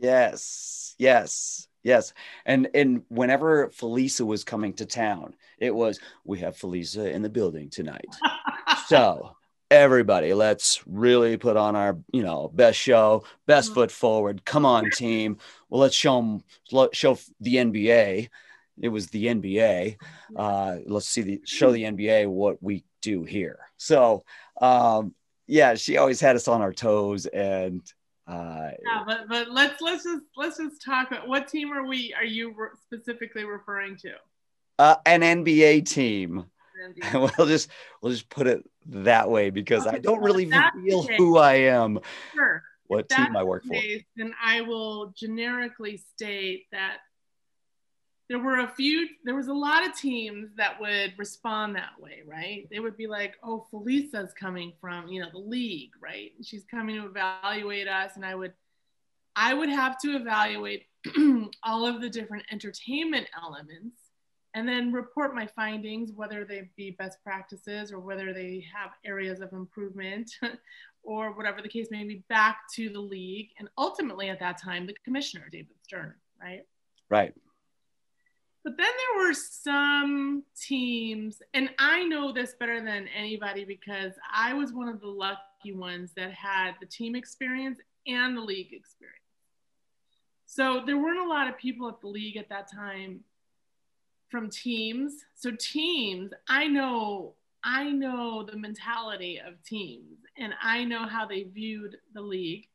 Yes, 0.00 0.94
yes, 0.98 1.68
yes. 1.82 2.12
And 2.44 2.68
and 2.74 3.02
whenever 3.08 3.68
Felisa 3.68 4.26
was 4.26 4.44
coming 4.44 4.74
to 4.74 4.86
town, 4.86 5.34
it 5.58 5.74
was 5.74 6.00
we 6.24 6.40
have 6.40 6.56
Felisa 6.56 7.10
in 7.10 7.22
the 7.22 7.30
building 7.30 7.70
tonight. 7.70 8.14
so 8.86 9.36
everybody, 9.70 10.34
let's 10.34 10.82
really 10.86 11.36
put 11.36 11.56
on 11.56 11.76
our 11.76 11.98
you 12.12 12.22
know 12.22 12.50
best 12.54 12.78
show, 12.78 13.24
best 13.46 13.68
mm-hmm. 13.68 13.74
foot 13.74 13.90
forward. 13.90 14.44
Come 14.44 14.64
on, 14.64 14.90
team. 14.90 15.38
Well, 15.68 15.80
let's 15.80 15.94
show 15.94 16.20
them 16.20 16.88
show 16.92 17.18
the 17.40 17.56
NBA. 17.56 18.28
It 18.80 18.88
was 18.88 19.08
the 19.08 19.26
NBA. 19.26 19.96
Uh, 20.36 20.76
let's 20.86 21.08
see 21.08 21.22
the 21.22 21.40
show 21.44 21.72
the 21.72 21.84
NBA 21.84 22.28
what 22.28 22.62
we 22.62 22.84
do 23.02 23.24
here. 23.24 23.58
So 23.76 24.24
um, 24.60 25.14
yeah, 25.46 25.74
she 25.74 25.96
always 25.96 26.20
had 26.20 26.36
us 26.36 26.48
on 26.48 26.62
our 26.62 26.72
toes 26.72 27.26
and 27.26 27.82
uh, 28.26 28.70
yeah, 28.84 29.04
but 29.06 29.28
but 29.28 29.50
let's 29.50 29.80
let's 29.80 30.04
just 30.04 30.22
let's 30.36 30.58
just 30.58 30.84
talk 30.84 31.10
about 31.10 31.26
what 31.26 31.48
team 31.48 31.72
are 31.72 31.86
we 31.86 32.12
are 32.14 32.24
you 32.24 32.54
re- 32.54 32.68
specifically 32.82 33.44
referring 33.44 33.96
to? 33.96 34.12
Uh, 34.78 34.96
an 35.06 35.22
NBA 35.22 35.88
team. 35.88 36.44
We'll 37.14 37.46
just 37.46 37.70
we'll 38.00 38.12
just 38.12 38.28
put 38.28 38.46
it 38.46 38.64
that 38.86 39.30
way 39.30 39.50
because 39.50 39.86
okay, 39.86 39.96
I 39.96 39.98
don't 39.98 40.22
really 40.22 40.50
feel 40.50 41.02
who 41.16 41.38
I 41.38 41.54
am. 41.54 42.00
Sure. 42.34 42.62
What 42.86 43.08
team 43.08 43.36
I 43.36 43.42
work 43.42 43.68
case, 43.68 44.00
for. 44.00 44.06
Then 44.16 44.34
I 44.42 44.62
will 44.62 45.12
generically 45.14 45.98
state 45.98 46.66
that 46.72 46.98
there 48.28 48.38
were 48.38 48.60
a 48.60 48.68
few 48.68 49.08
there 49.24 49.34
was 49.34 49.48
a 49.48 49.52
lot 49.52 49.86
of 49.86 49.94
teams 49.94 50.50
that 50.56 50.78
would 50.80 51.14
respond 51.16 51.74
that 51.74 51.98
way 51.98 52.22
right 52.26 52.68
they 52.70 52.78
would 52.78 52.96
be 52.96 53.06
like 53.06 53.36
oh 53.42 53.66
felisa's 53.70 54.32
coming 54.38 54.72
from 54.80 55.08
you 55.08 55.20
know 55.20 55.28
the 55.32 55.38
league 55.38 55.90
right 56.00 56.32
she's 56.42 56.64
coming 56.64 56.96
to 56.96 57.06
evaluate 57.06 57.88
us 57.88 58.12
and 58.16 58.24
i 58.24 58.34
would 58.34 58.52
i 59.34 59.54
would 59.54 59.70
have 59.70 59.98
to 59.98 60.14
evaluate 60.14 60.86
all 61.62 61.86
of 61.86 62.00
the 62.00 62.10
different 62.10 62.44
entertainment 62.52 63.26
elements 63.40 63.96
and 64.58 64.68
then 64.68 64.92
report 64.92 65.36
my 65.36 65.46
findings 65.46 66.10
whether 66.12 66.44
they 66.44 66.68
be 66.76 66.90
best 66.90 67.22
practices 67.22 67.92
or 67.92 68.00
whether 68.00 68.32
they 68.32 68.64
have 68.74 68.90
areas 69.04 69.40
of 69.40 69.52
improvement 69.52 70.28
or 71.04 71.32
whatever 71.36 71.62
the 71.62 71.68
case 71.68 71.86
may 71.92 72.02
be 72.02 72.24
back 72.28 72.62
to 72.74 72.88
the 72.88 72.98
league 72.98 73.50
and 73.60 73.68
ultimately 73.78 74.28
at 74.28 74.40
that 74.40 74.60
time 74.60 74.84
the 74.84 74.94
commissioner 75.04 75.48
david 75.50 75.76
stern 75.82 76.12
right 76.42 76.62
right 77.08 77.34
But 78.64 78.76
then 78.76 78.86
there 78.86 79.24
were 79.24 79.34
some 79.34 80.42
teams, 80.60 81.40
and 81.54 81.70
I 81.78 82.04
know 82.04 82.32
this 82.32 82.54
better 82.58 82.82
than 82.84 83.08
anybody 83.16 83.64
because 83.64 84.12
I 84.34 84.52
was 84.52 84.72
one 84.72 84.88
of 84.88 85.00
the 85.00 85.06
lucky 85.06 85.72
ones 85.72 86.12
that 86.16 86.32
had 86.32 86.72
the 86.80 86.86
team 86.86 87.14
experience 87.14 87.78
and 88.06 88.36
the 88.36 88.42
league 88.42 88.72
experience. 88.72 89.22
So 90.44 90.82
there 90.84 90.98
weren't 90.98 91.20
a 91.20 91.28
lot 91.28 91.48
of 91.48 91.56
people 91.56 91.88
at 91.88 92.00
the 92.00 92.08
league 92.08 92.36
at 92.36 92.48
that 92.48 92.70
time 92.70 93.20
from 94.30 94.50
teams. 94.50 95.24
So 95.34 95.50
teams, 95.52 96.32
I 96.48 96.66
know 96.66 97.34
I 97.64 97.90
know 97.90 98.44
the 98.44 98.56
mentality 98.56 99.40
of 99.44 99.62
teams 99.64 100.18
and 100.36 100.54
I 100.62 100.84
know 100.84 101.06
how 101.06 101.26
they 101.26 101.42
viewed 101.42 101.96
the 102.14 102.20
league. 102.20 102.66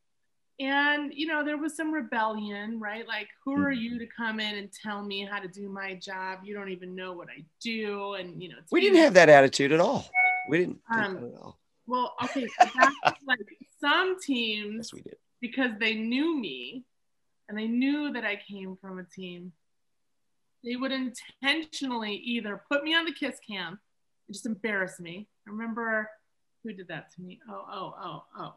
And 0.60 1.12
you 1.12 1.26
know, 1.26 1.44
there 1.44 1.56
was 1.56 1.76
some 1.76 1.92
rebellion, 1.92 2.78
right? 2.78 3.06
Like, 3.08 3.28
who 3.44 3.60
are 3.60 3.72
you 3.72 3.98
to 3.98 4.06
come 4.06 4.38
in 4.38 4.54
and 4.56 4.70
tell 4.72 5.02
me 5.02 5.24
how 5.28 5.40
to 5.40 5.48
do 5.48 5.68
my 5.68 5.94
job? 5.94 6.40
You 6.44 6.54
don't 6.54 6.68
even 6.68 6.94
know 6.94 7.12
what 7.12 7.26
I 7.28 7.42
do, 7.60 8.14
and 8.14 8.40
you 8.40 8.50
know. 8.50 8.56
We 8.70 8.80
didn't 8.80 8.98
have 8.98 9.14
that 9.14 9.28
attitude 9.28 9.72
at 9.72 9.80
all. 9.80 10.08
We 10.48 10.58
didn't. 10.58 10.78
Um, 10.94 11.16
at 11.16 11.22
all. 11.42 11.58
Well, 11.88 12.14
okay, 12.22 12.46
so 12.46 12.68
like 13.26 13.40
some 13.80 14.20
teams. 14.20 14.76
Yes, 14.76 14.92
we 14.92 15.00
did. 15.00 15.16
Because 15.40 15.72
they 15.80 15.94
knew 15.94 16.38
me, 16.38 16.84
and 17.48 17.58
they 17.58 17.66
knew 17.66 18.12
that 18.12 18.24
I 18.24 18.36
came 18.36 18.76
from 18.80 19.00
a 19.00 19.04
team. 19.04 19.52
They 20.64 20.76
would 20.76 20.92
intentionally 20.92 22.14
either 22.14 22.62
put 22.70 22.84
me 22.84 22.94
on 22.94 23.04
the 23.04 23.12
kiss 23.12 23.38
cam 23.46 23.78
and 24.26 24.34
just 24.34 24.46
embarrass 24.46 24.98
me. 24.98 25.28
I 25.46 25.50
remember 25.50 26.10
who 26.62 26.72
did 26.72 26.88
that 26.88 27.12
to 27.14 27.20
me. 27.20 27.40
Oh, 27.48 27.64
oh, 27.70 27.94
oh, 28.02 28.24
oh. 28.38 28.54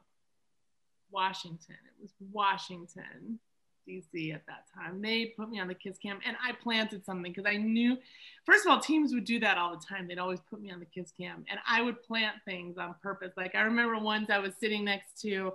Washington. 1.12 1.76
It 1.86 2.02
was 2.02 2.14
Washington, 2.32 3.40
DC 3.88 4.34
at 4.34 4.46
that 4.48 4.66
time. 4.74 5.02
They 5.02 5.34
put 5.38 5.50
me 5.50 5.60
on 5.60 5.68
the 5.68 5.74
kiss 5.74 5.98
cam 5.98 6.20
and 6.26 6.38
I 6.44 6.54
planted 6.54 7.06
something 7.06 7.32
because 7.32 7.50
I 7.50 7.58
knew, 7.58 7.98
first 8.46 8.66
of 8.66 8.72
all, 8.72 8.80
teams 8.80 9.14
would 9.14 9.26
do 9.26 9.40
that 9.42 9.58
all 9.58 9.72
the 9.72 9.86
time. 9.86 10.08
They'd 10.08 10.20
always 10.20 10.42
put 10.50 10.62
me 10.62 10.72
on 10.72 10.80
the 10.80 10.86
kiss 10.86 11.12
cam 11.20 11.46
and 11.50 11.60
I 11.68 11.82
would 11.82 12.02
plant 12.04 12.38
things 12.46 12.78
on 12.78 12.96
purpose. 13.02 13.34
Like 13.36 13.56
I 13.56 13.62
remember 13.62 13.98
once 14.00 14.30
I 14.30 14.40
was 14.40 14.54
sitting 14.60 14.86
next 14.86 15.22
to 15.22 15.54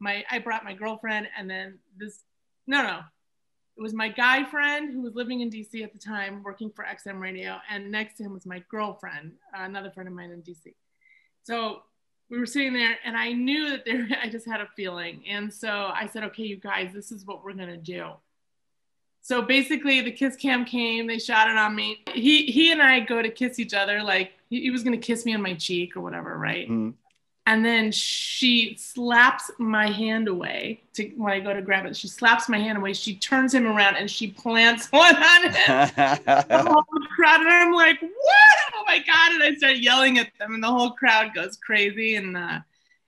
my, 0.00 0.24
I 0.30 0.38
brought 0.38 0.64
my 0.64 0.74
girlfriend 0.74 1.28
and 1.36 1.48
then 1.48 1.78
this, 1.98 2.20
no, 2.66 2.82
no, 2.82 3.00
it 3.76 3.80
was 3.80 3.94
my 3.94 4.08
guy 4.08 4.44
friend 4.44 4.92
who 4.92 5.02
was 5.02 5.14
living 5.14 5.40
in 5.40 5.50
DC 5.50 5.82
at 5.82 5.92
the 5.92 5.98
time, 5.98 6.42
working 6.42 6.70
for 6.70 6.84
XM 6.84 7.20
Radio, 7.20 7.56
and 7.70 7.90
next 7.90 8.16
to 8.18 8.22
him 8.22 8.34
was 8.34 8.46
my 8.46 8.62
girlfriend, 8.70 9.32
another 9.54 9.90
friend 9.90 10.08
of 10.08 10.14
mine 10.14 10.30
in 10.30 10.42
DC. 10.42 10.74
So 11.42 11.82
we 12.32 12.38
were 12.38 12.46
sitting 12.46 12.72
there 12.72 12.96
and 13.04 13.16
I 13.16 13.32
knew 13.32 13.70
that 13.70 13.84
there, 13.84 14.08
I 14.22 14.28
just 14.28 14.46
had 14.46 14.60
a 14.60 14.68
feeling. 14.74 15.22
And 15.28 15.52
so 15.52 15.90
I 15.94 16.06
said, 16.06 16.24
okay, 16.24 16.44
you 16.44 16.56
guys, 16.56 16.90
this 16.92 17.12
is 17.12 17.26
what 17.26 17.44
we're 17.44 17.52
to 17.68 17.76
do. 17.76 18.10
So 19.20 19.42
basically 19.42 20.00
the 20.00 20.10
kiss 20.10 20.34
cam 20.34 20.64
came, 20.64 21.06
they 21.06 21.18
shot 21.18 21.48
it 21.48 21.56
on 21.56 21.76
me. 21.76 22.02
He, 22.12 22.46
he 22.46 22.72
and 22.72 22.82
I 22.82 23.00
go 23.00 23.22
to 23.22 23.30
kiss 23.30 23.58
each 23.58 23.74
other. 23.74 24.02
Like 24.02 24.32
he, 24.48 24.62
he 24.62 24.70
was 24.70 24.82
to 24.98 25.06
kiss 25.06 25.24
me 25.24 25.34
on 25.34 25.42
my 25.42 25.54
cheek 25.54 25.96
or 25.96 26.00
whatever. 26.00 26.36
Right. 26.36 26.68
Mm-hmm. 26.68 26.90
And 27.44 27.64
then 27.64 27.90
she 27.90 28.76
slaps 28.78 29.50
my 29.58 29.88
hand 29.88 30.28
away 30.28 30.80
to 30.94 31.08
when 31.16 31.32
I 31.32 31.40
go 31.40 31.52
to 31.52 31.60
grab 31.60 31.86
it. 31.86 31.96
She 31.96 32.06
slaps 32.06 32.48
my 32.48 32.58
hand 32.58 32.78
away. 32.78 32.92
She 32.92 33.16
turns 33.16 33.52
him 33.52 33.66
around 33.66 33.96
and 33.96 34.08
she 34.08 34.28
plants 34.28 34.86
one 34.92 35.16
on 35.16 35.42
him. 35.44 35.90
the 35.96 36.64
whole 36.68 36.84
crowd, 37.16 37.40
and 37.40 37.50
I'm 37.50 37.72
like, 37.72 38.00
"What? 38.00 38.58
Oh 38.76 38.84
my 38.86 38.98
god!" 38.98 39.32
And 39.32 39.42
I 39.42 39.54
start 39.56 39.78
yelling 39.78 40.18
at 40.18 40.30
them, 40.38 40.54
and 40.54 40.62
the 40.62 40.68
whole 40.68 40.92
crowd 40.92 41.34
goes 41.34 41.56
crazy. 41.56 42.14
And 42.14 42.36
uh, 42.36 42.60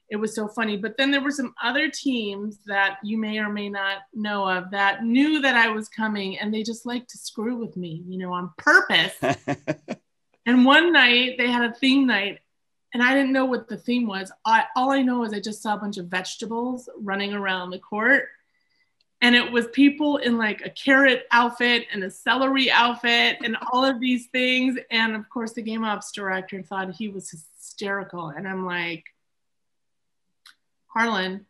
it 0.09 0.17
was 0.17 0.35
so 0.35 0.49
funny. 0.49 0.77
But 0.77 0.97
then 0.97 1.11
there 1.11 1.21
were 1.21 1.31
some 1.31 1.55
other 1.63 1.89
teams 1.89 2.59
that 2.67 2.99
you 3.03 3.17
may 3.19 3.39
or 3.39 3.49
may 3.49 3.69
not 3.69 3.99
know 4.13 4.49
of 4.49 4.71
that 4.73 5.05
knew 5.05 5.41
that 5.43 5.57
I 5.57 5.69
was 5.69 5.89
coming, 5.89 6.39
and 6.39 6.53
they 6.53 6.63
just 6.63 6.87
like 6.87 7.07
to 7.09 7.19
screw 7.19 7.57
with 7.57 7.77
me, 7.77 8.03
you 8.09 8.19
know, 8.19 8.33
on 8.33 8.53
purpose. 8.59 9.15
and 10.47 10.65
one 10.65 10.93
night 10.93 11.37
they 11.39 11.49
had 11.49 11.71
a 11.71 11.75
theme 11.75 12.07
night 12.07 12.41
and 12.95 13.03
I 13.03 13.13
didn't 13.13 13.33
know 13.33 13.45
what 13.45 13.69
the 13.69 13.77
theme 13.77 14.07
was. 14.07 14.31
I, 14.45 14.65
all 14.77 14.93
I 14.93 15.03
know 15.03 15.25
is 15.25 15.33
I 15.33 15.41
just 15.41 15.61
saw 15.61 15.75
a 15.75 15.79
bunch 15.79 15.99
of 15.99 16.07
vegetables 16.07 16.89
running 16.97 17.35
around 17.35 17.71
the 17.71 17.79
court. 17.81 18.29
And 19.21 19.35
it 19.35 19.51
was 19.51 19.67
people 19.69 20.19
in 20.19 20.39
like 20.39 20.65
a 20.65 20.71
carrot 20.71 21.27
outfit 21.33 21.87
and 21.93 22.05
a 22.05 22.11
celery 22.11 22.71
outfit 22.71 23.39
and 23.43 23.57
all 23.73 23.85
of 23.85 23.99
these 23.99 24.27
things. 24.27 24.79
And 24.93 25.17
of 25.17 25.29
course, 25.29 25.55
the 25.55 25.63
game 25.63 25.85
ops 25.85 26.13
director 26.13 26.63
thought 26.63 26.95
he 26.95 27.09
was 27.09 27.31
hysterical. 27.31 28.29
And 28.29 28.47
I'm 28.47 28.65
like, 28.65 29.05
Harlan. 30.87 31.47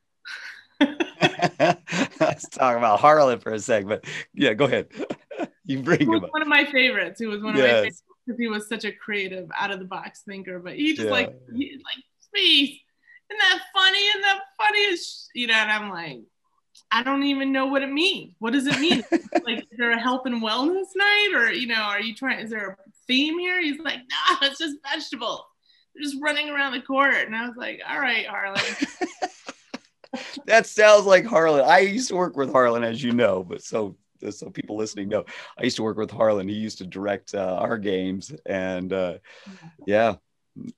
Let's 0.81 2.49
talk 2.53 2.79
about 2.79 3.01
Harlan 3.01 3.41
for 3.41 3.53
a 3.53 3.59
second. 3.59 3.89
But 3.89 4.05
yeah, 4.33 4.55
go 4.55 4.65
ahead. 4.65 4.89
you 5.67 5.83
bring 5.83 6.01
him 6.01 6.25
up. 6.25 6.33
One 6.33 6.43
of 6.43 6.49
my 6.49 6.65
favorites. 6.65 7.21
He 7.21 7.27
was 7.27 7.43
one 7.43 7.55
of 7.55 7.61
my 7.61 7.67
favorites 7.67 8.03
because 8.25 8.39
he 8.39 8.49
was 8.49 8.69
such 8.69 8.85
a 8.85 8.93
creative, 8.93 9.49
out 9.59 9.71
of 9.71 9.79
the 9.79 9.85
box 9.85 10.23
thinker. 10.27 10.59
But 10.59 10.77
he 10.77 10.95
just 10.95 11.07
yeah. 11.07 11.13
like, 11.13 11.35
he, 11.55 11.73
like, 11.85 12.05
please, 12.33 12.81
Isn't 13.31 13.39
that 13.39 13.61
funny? 13.75 13.99
Isn't 13.99 14.23
that 14.23 14.41
funniest? 14.59 15.31
You 15.35 15.47
know, 15.49 15.55
and 15.55 15.71
I'm 15.71 15.91
like, 15.91 16.21
I 16.91 17.03
don't 17.03 17.25
even 17.25 17.53
know 17.53 17.67
what 17.67 17.83
it 17.83 17.91
means. 17.91 18.35
What 18.39 18.53
does 18.53 18.67
it 18.67 18.79
mean? 18.79 19.05
like, 19.45 19.61
is 19.61 19.79
there 19.79 19.93
a 19.93 20.01
health 20.01 20.23
and 20.27 20.43
wellness 20.43 20.87
night, 20.95 21.33
or 21.35 21.53
you 21.53 21.67
know, 21.67 21.75
are 21.75 22.01
you 22.01 22.15
trying? 22.15 22.41
Is 22.41 22.51
there 22.51 22.71
a 22.71 22.91
theme 23.07 23.39
here? 23.39 23.61
He's 23.61 23.81
like, 23.81 23.99
nah, 23.99 24.47
it's 24.47 24.59
just 24.59 24.77
vegetables. 24.89 25.43
They're 25.95 26.03
just 26.03 26.23
running 26.23 26.51
around 26.51 26.73
the 26.73 26.81
court, 26.81 27.15
and 27.15 27.37
I 27.37 27.47
was 27.47 27.57
like, 27.57 27.81
all 27.89 28.01
right, 28.01 28.27
Harlan. 28.27 28.61
that 30.47 30.67
sounds 30.67 31.07
like 31.07 31.25
Harlan. 31.25 31.65
I 31.67 31.81
used 31.81 32.09
to 32.09 32.17
work 32.17 32.37
with 32.37 32.51
Harlan, 32.51 32.85
as 32.85 33.03
you 33.03 33.13
know, 33.13 33.45
but 33.45 33.63
so 33.63 33.97
so 34.31 34.51
people 34.51 34.77
listening 34.77 35.09
know, 35.09 35.25
I 35.59 35.65
used 35.65 35.77
to 35.77 35.83
work 35.83 35.97
with 35.97 36.11
Harlan. 36.11 36.49
He 36.49 36.55
used 36.55 36.79
to 36.79 36.87
direct 36.87 37.35
uh, 37.35 37.59
our 37.61 37.79
games, 37.79 38.33
and 38.47 38.93
uh, 38.93 39.15
yeah, 39.87 40.17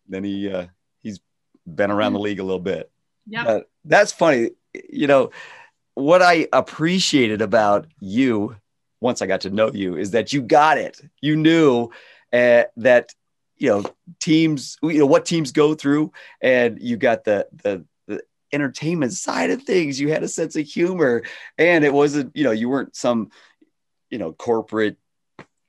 then 0.08 0.24
he 0.24 0.50
uh, 0.50 0.66
he's 1.02 1.20
been 1.66 1.90
around 1.90 2.12
the 2.12 2.20
league 2.20 2.40
a 2.40 2.44
little 2.44 2.60
bit. 2.60 2.90
Yeah, 3.26 3.60
that's 3.84 4.12
funny. 4.12 4.50
You 4.88 5.06
know 5.06 5.30
what 5.94 6.22
I 6.22 6.46
appreciated 6.52 7.40
about 7.40 7.86
you 8.00 8.56
once 9.00 9.22
I 9.22 9.26
got 9.26 9.40
to 9.42 9.50
know 9.50 9.72
you 9.72 9.96
is 9.96 10.10
that 10.12 10.32
you 10.32 10.42
got 10.42 10.78
it. 10.78 11.00
You 11.20 11.36
knew 11.36 11.90
uh, 12.32 12.64
that 12.76 13.14
you 13.56 13.68
know 13.68 13.84
teams, 14.20 14.76
you 14.82 14.98
know 14.98 15.06
what 15.06 15.24
teams 15.24 15.52
go 15.52 15.74
through, 15.74 16.12
and 16.40 16.78
you 16.80 16.96
got 16.96 17.24
the 17.24 17.48
the 17.62 17.84
entertainment 18.52 19.12
side 19.12 19.50
of 19.50 19.62
things. 19.62 20.00
You 20.00 20.10
had 20.10 20.22
a 20.22 20.28
sense 20.28 20.56
of 20.56 20.66
humor, 20.66 21.22
and 21.58 21.84
it 21.84 21.92
wasn't, 21.92 22.36
you 22.36 22.44
know, 22.44 22.52
you 22.52 22.68
weren't 22.68 22.96
some, 22.96 23.30
you 24.10 24.18
know, 24.18 24.32
corporate 24.32 24.96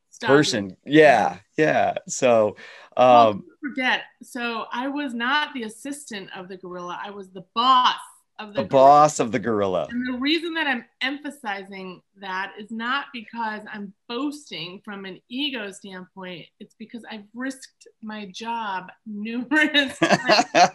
Stop 0.10 0.30
person. 0.30 0.78
Yeah, 0.86 1.38
yeah. 1.58 1.96
So, 2.08 2.56
um, 2.96 3.06
well, 3.06 3.44
forget. 3.62 4.02
So 4.24 4.66
I 4.72 4.88
was 4.88 5.14
not 5.14 5.54
the 5.54 5.64
assistant 5.64 6.30
of 6.36 6.48
the 6.48 6.58
gorilla. 6.58 7.00
I 7.04 7.12
was 7.12 7.30
the 7.30 7.46
boss 7.54 7.96
of 8.40 8.54
the, 8.54 8.64
the 8.64 8.68
boss 8.68 9.20
of 9.20 9.32
the 9.32 9.40
gorilla. 9.40 9.88
And 9.90 10.14
the 10.14 10.20
reason 10.20 10.54
that 10.54 10.68
I'm 10.68 10.86
emphasizing 11.02 12.02
that 12.20 12.54
is 12.60 12.72
not 12.72 13.06
because 13.14 13.62
I'm 13.72 13.94
boasting 14.08 14.82
from 14.86 15.06
an 15.06 15.20
ego 15.30 15.72
standpoint. 15.72 16.46
It's 16.60 16.76
because 16.78 17.04
I've 17.10 17.26
risked 17.34 17.88
my 18.02 18.30
job 18.34 18.92
numerous 19.06 19.98
times 20.00 20.72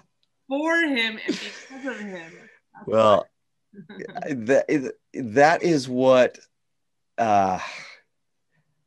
for 0.49 0.76
him 0.76 1.18
and 1.26 1.40
because 1.40 1.87
of 1.87 1.99
him. 1.99 2.32
That's 2.75 2.87
well, 2.87 3.26
that, 4.28 4.92
that 5.14 5.62
is 5.62 5.88
what 5.88 6.38
uh, 7.18 7.58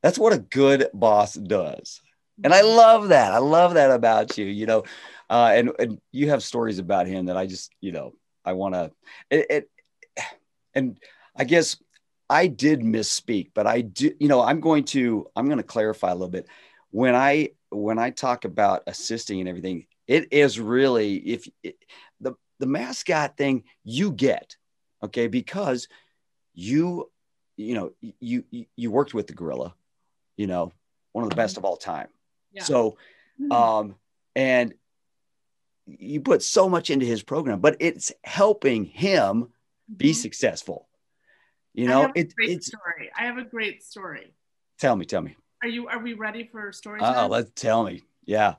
that's 0.02 0.18
what 0.18 0.32
a 0.32 0.38
good 0.38 0.88
boss 0.92 1.34
does. 1.34 2.00
And 2.44 2.52
I 2.52 2.60
mm-hmm. 2.60 2.76
love 2.76 3.08
that. 3.08 3.32
I 3.32 3.38
love 3.38 3.74
that 3.74 3.90
about 3.90 4.36
you, 4.38 4.46
you 4.46 4.66
know. 4.66 4.84
Uh, 5.28 5.52
and, 5.54 5.72
and 5.78 6.00
you 6.12 6.30
have 6.30 6.42
stories 6.42 6.78
about 6.78 7.06
him 7.06 7.26
that 7.26 7.36
I 7.36 7.46
just, 7.46 7.72
you 7.80 7.90
know, 7.90 8.12
I 8.44 8.52
want 8.52 8.74
to 8.74 8.92
it, 9.30 9.46
it 9.50 9.70
and 10.74 10.98
I 11.36 11.44
guess 11.44 11.76
I 12.30 12.46
did 12.46 12.80
misspeak, 12.80 13.50
but 13.54 13.66
I 13.66 13.80
do, 13.80 14.12
you 14.20 14.28
know, 14.28 14.42
I'm 14.42 14.60
going 14.60 14.84
to 14.84 15.26
I'm 15.34 15.46
going 15.46 15.58
to 15.58 15.64
clarify 15.64 16.10
a 16.10 16.14
little 16.14 16.28
bit. 16.28 16.46
When 16.90 17.14
I 17.14 17.50
when 17.70 17.98
I 17.98 18.10
talk 18.10 18.44
about 18.44 18.84
assisting 18.86 19.40
and 19.40 19.48
everything, 19.48 19.86
it 20.06 20.32
is 20.32 20.58
really 20.58 21.16
if 21.16 21.48
it, 21.62 21.76
the 22.20 22.34
the 22.58 22.66
mascot 22.66 23.36
thing 23.36 23.64
you 23.84 24.12
get 24.12 24.56
okay 25.02 25.26
because 25.26 25.88
you 26.54 27.10
you 27.56 27.74
know 27.74 27.92
you 28.20 28.44
you 28.76 28.90
worked 28.90 29.14
with 29.14 29.26
the 29.26 29.32
gorilla 29.32 29.74
you 30.36 30.46
know 30.46 30.72
one 31.12 31.24
of 31.24 31.30
the 31.30 31.36
best 31.36 31.56
of 31.56 31.64
all 31.64 31.78
time. 31.78 32.08
Yeah. 32.52 32.64
so 32.64 32.98
mm-hmm. 33.40 33.52
um 33.52 33.94
and 34.34 34.74
you 35.86 36.20
put 36.20 36.42
so 36.42 36.68
much 36.68 36.90
into 36.90 37.06
his 37.06 37.22
program 37.22 37.60
but 37.60 37.76
it's 37.80 38.12
helping 38.22 38.84
him 38.84 39.48
be 39.94 40.10
mm-hmm. 40.10 40.14
successful. 40.14 40.88
You 41.74 41.88
know 41.88 42.10
it, 42.14 42.32
it's 42.38 42.66
story. 42.66 43.10
I 43.18 43.24
have 43.24 43.38
a 43.38 43.44
great 43.44 43.82
story. 43.82 44.32
Tell 44.78 44.96
me 44.96 45.04
tell 45.04 45.22
me. 45.22 45.36
Are 45.62 45.68
you 45.68 45.88
are 45.88 45.98
we 45.98 46.14
ready 46.14 46.48
for 46.50 46.72
story 46.72 47.00
oh 47.02 47.28
let's 47.28 47.50
tell 47.54 47.84
me. 47.84 48.02
Yeah 48.24 48.56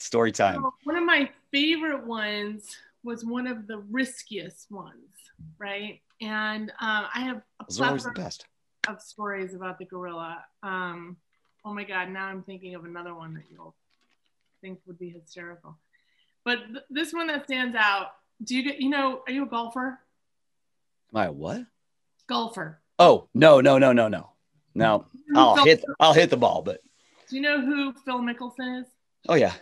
Story 0.00 0.32
time. 0.32 0.62
So 0.62 0.74
one 0.84 0.96
of 0.96 1.04
my 1.04 1.30
favorite 1.52 2.06
ones 2.06 2.74
was 3.04 3.24
one 3.24 3.46
of 3.46 3.66
the 3.66 3.78
riskiest 3.90 4.70
ones, 4.70 5.14
right? 5.58 6.00
And 6.22 6.70
uh, 6.80 7.06
I 7.14 7.20
have 7.20 7.42
a 7.60 7.64
Those 7.68 7.80
always 7.80 8.04
the 8.04 8.10
best. 8.12 8.46
of 8.88 9.00
stories 9.02 9.54
about 9.54 9.78
the 9.78 9.84
gorilla. 9.84 10.42
Um, 10.62 11.16
oh 11.64 11.74
my 11.74 11.84
God, 11.84 12.08
now 12.08 12.26
I'm 12.26 12.42
thinking 12.42 12.74
of 12.74 12.84
another 12.84 13.14
one 13.14 13.34
that 13.34 13.44
you'll 13.50 13.74
think 14.62 14.78
would 14.86 14.98
be 14.98 15.10
hysterical. 15.10 15.78
But 16.44 16.58
th- 16.66 16.84
this 16.90 17.12
one 17.12 17.26
that 17.28 17.44
stands 17.44 17.76
out. 17.76 18.12
Do 18.42 18.56
you 18.56 18.62
get? 18.62 18.80
You 18.80 18.88
know, 18.88 19.20
are 19.26 19.32
you 19.32 19.42
a 19.42 19.46
golfer? 19.46 19.88
Am 19.88 19.98
My 21.12 21.28
what? 21.28 21.62
Golfer. 22.26 22.80
Oh 22.98 23.28
no 23.34 23.60
no 23.60 23.76
no 23.76 23.92
no 23.92 24.08
no 24.08 24.30
no! 24.74 25.06
I'll 25.34 25.62
hit 25.64 25.84
I'll 25.98 26.14
hit 26.14 26.30
the 26.30 26.36
ball, 26.38 26.62
but 26.62 26.80
Do 27.28 27.36
you 27.36 27.42
know 27.42 27.60
who 27.60 27.92
Phil 27.92 28.20
Mickelson 28.20 28.80
is? 28.80 28.86
oh 29.28 29.34
yeah. 29.34 29.52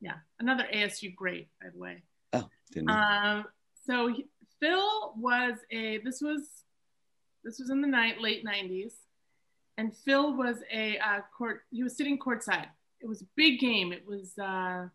Yeah, 0.00 0.14
another 0.40 0.66
ASU 0.72 1.14
great, 1.14 1.48
by 1.60 1.68
the 1.72 1.78
way. 1.78 2.02
Oh, 2.32 2.48
didn't. 2.72 2.90
Um, 2.90 3.46
so 3.86 4.08
he- 4.08 4.26
Phil 4.60 5.14
was 5.16 5.58
a 5.70 5.98
this 5.98 6.20
was 6.20 6.64
this 7.42 7.58
was 7.58 7.70
in 7.70 7.80
the 7.80 7.88
night 7.88 8.20
late 8.20 8.44
'90s, 8.44 8.92
and 9.76 9.94
Phil 9.94 10.34
was 10.36 10.56
a 10.72 10.98
uh, 10.98 11.20
court. 11.36 11.62
He 11.70 11.82
was 11.82 11.96
sitting 11.96 12.18
courtside. 12.18 12.66
It 13.00 13.06
was 13.06 13.22
a 13.22 13.26
big 13.36 13.60
game. 13.60 13.92
It 13.92 14.06
was 14.06 14.32
uh, 14.38 14.42
I 14.42 14.88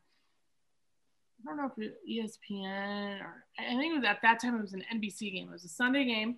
don't 1.46 1.58
know 1.58 1.66
if 1.66 1.78
it 1.78 1.96
was 2.10 2.30
ESPN 2.52 3.22
or 3.22 3.46
I 3.58 3.76
think 3.76 3.94
it 3.94 4.00
was 4.00 4.06
at 4.08 4.22
that 4.24 4.42
time 4.42 4.56
it 4.56 4.62
was 4.62 4.74
an 4.74 4.84
NBC 4.94 5.32
game. 5.34 5.48
It 5.50 5.54
was 5.54 5.66
a 5.66 5.70
Sunday 5.70 6.06
game, 6.06 6.38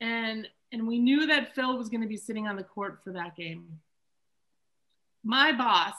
and 0.00 0.48
and 0.72 0.86
we 0.86 0.98
knew 0.98 1.26
that 1.26 1.54
Phil 1.54 1.76
was 1.76 1.88
going 1.88 2.02
to 2.02 2.06
be 2.06 2.16
sitting 2.16 2.46
on 2.46 2.56
the 2.56 2.62
court 2.64 3.00
for 3.02 3.12
that 3.12 3.36
game. 3.36 3.80
My 5.24 5.52
boss, 5.52 5.94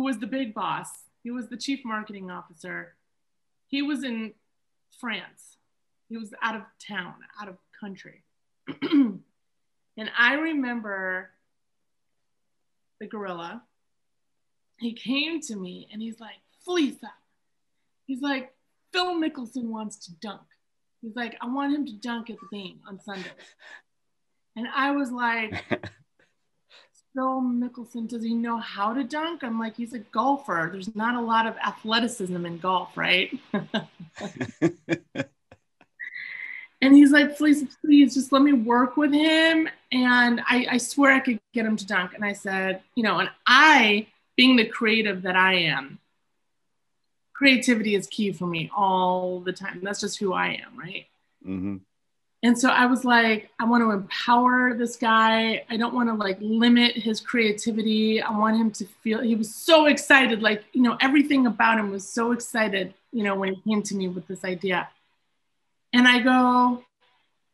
who 0.00 0.04
was 0.04 0.18
the 0.18 0.26
big 0.26 0.54
boss, 0.54 0.88
he 1.22 1.30
was 1.30 1.48
the 1.48 1.58
chief 1.58 1.80
marketing 1.84 2.30
officer. 2.30 2.94
He 3.66 3.82
was 3.82 4.02
in 4.02 4.32
France. 4.98 5.58
He 6.08 6.16
was 6.16 6.32
out 6.40 6.56
of 6.56 6.62
town, 6.88 7.16
out 7.38 7.50
of 7.50 7.58
country. 7.78 8.22
and 8.82 9.20
I 10.16 10.34
remember 10.36 11.28
the 12.98 13.08
gorilla. 13.08 13.62
He 14.78 14.94
came 14.94 15.42
to 15.42 15.56
me 15.56 15.86
and 15.92 16.00
he's 16.00 16.18
like, 16.18 16.40
Felisa. 16.66 17.10
He's 18.06 18.22
like, 18.22 18.54
Phil 18.94 19.16
Mickelson 19.16 19.64
wants 19.64 19.96
to 20.06 20.12
dunk. 20.22 20.40
He's 21.02 21.14
like, 21.14 21.36
I 21.42 21.46
want 21.46 21.74
him 21.74 21.84
to 21.84 21.92
dunk 21.92 22.30
at 22.30 22.36
the 22.40 22.56
game 22.56 22.80
on 22.88 22.98
Sunday. 23.02 23.32
And 24.56 24.66
I 24.74 24.92
was 24.92 25.10
like, 25.10 25.62
Phil 27.14 27.40
Mickelson, 27.40 28.08
does 28.08 28.22
he 28.22 28.34
know 28.34 28.58
how 28.58 28.94
to 28.94 29.02
dunk? 29.02 29.42
I'm 29.42 29.58
like, 29.58 29.76
he's 29.76 29.94
a 29.94 29.98
golfer. 29.98 30.68
There's 30.72 30.94
not 30.94 31.16
a 31.16 31.20
lot 31.20 31.46
of 31.46 31.56
athleticism 31.56 32.46
in 32.46 32.58
golf, 32.58 32.96
right? 32.96 33.36
and 36.80 36.94
he's 36.94 37.10
like, 37.10 37.36
please, 37.36 37.64
please 37.80 38.14
just 38.14 38.30
let 38.30 38.42
me 38.42 38.52
work 38.52 38.96
with 38.96 39.12
him. 39.12 39.68
And 39.90 40.40
I, 40.48 40.66
I 40.70 40.78
swear 40.78 41.12
I 41.12 41.20
could 41.20 41.40
get 41.52 41.66
him 41.66 41.76
to 41.76 41.86
dunk. 41.86 42.14
And 42.14 42.24
I 42.24 42.32
said, 42.32 42.82
you 42.94 43.02
know, 43.02 43.18
and 43.18 43.30
I, 43.44 44.06
being 44.36 44.54
the 44.54 44.66
creative 44.66 45.22
that 45.22 45.34
I 45.34 45.54
am, 45.54 45.98
creativity 47.32 47.96
is 47.96 48.06
key 48.06 48.30
for 48.32 48.46
me 48.46 48.70
all 48.76 49.40
the 49.40 49.52
time. 49.52 49.80
That's 49.82 50.00
just 50.00 50.18
who 50.18 50.32
I 50.32 50.60
am, 50.64 50.78
right? 50.78 51.06
hmm 51.42 51.78
And 52.42 52.58
so 52.58 52.70
I 52.70 52.86
was 52.86 53.04
like, 53.04 53.50
I 53.58 53.64
want 53.66 53.82
to 53.82 53.90
empower 53.90 54.72
this 54.74 54.96
guy. 54.96 55.62
I 55.68 55.76
don't 55.76 55.94
want 55.94 56.08
to 56.08 56.14
like 56.14 56.38
limit 56.40 56.92
his 56.96 57.20
creativity. 57.20 58.22
I 58.22 58.30
want 58.36 58.56
him 58.56 58.70
to 58.72 58.86
feel 59.02 59.20
he 59.20 59.34
was 59.34 59.54
so 59.54 59.86
excited. 59.86 60.40
Like, 60.40 60.64
you 60.72 60.80
know, 60.80 60.96
everything 61.00 61.46
about 61.46 61.78
him 61.78 61.90
was 61.90 62.08
so 62.08 62.32
excited, 62.32 62.94
you 63.12 63.24
know, 63.24 63.34
when 63.34 63.54
he 63.54 63.70
came 63.70 63.82
to 63.82 63.94
me 63.94 64.08
with 64.08 64.26
this 64.26 64.42
idea. 64.42 64.88
And 65.92 66.08
I 66.08 66.20
go, 66.20 66.82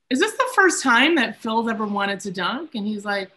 Is 0.09 0.21
this 0.21 0.33
the 0.33 0.49
first 0.55 0.85
time 0.85 1.17
that 1.17 1.41
Phil's 1.41 1.69
ever 1.69 1.85
wanted 1.85 2.21
to 2.21 2.31
dunk? 2.31 2.77
And 2.77 2.87
he's 2.87 3.05
like, 3.05 3.33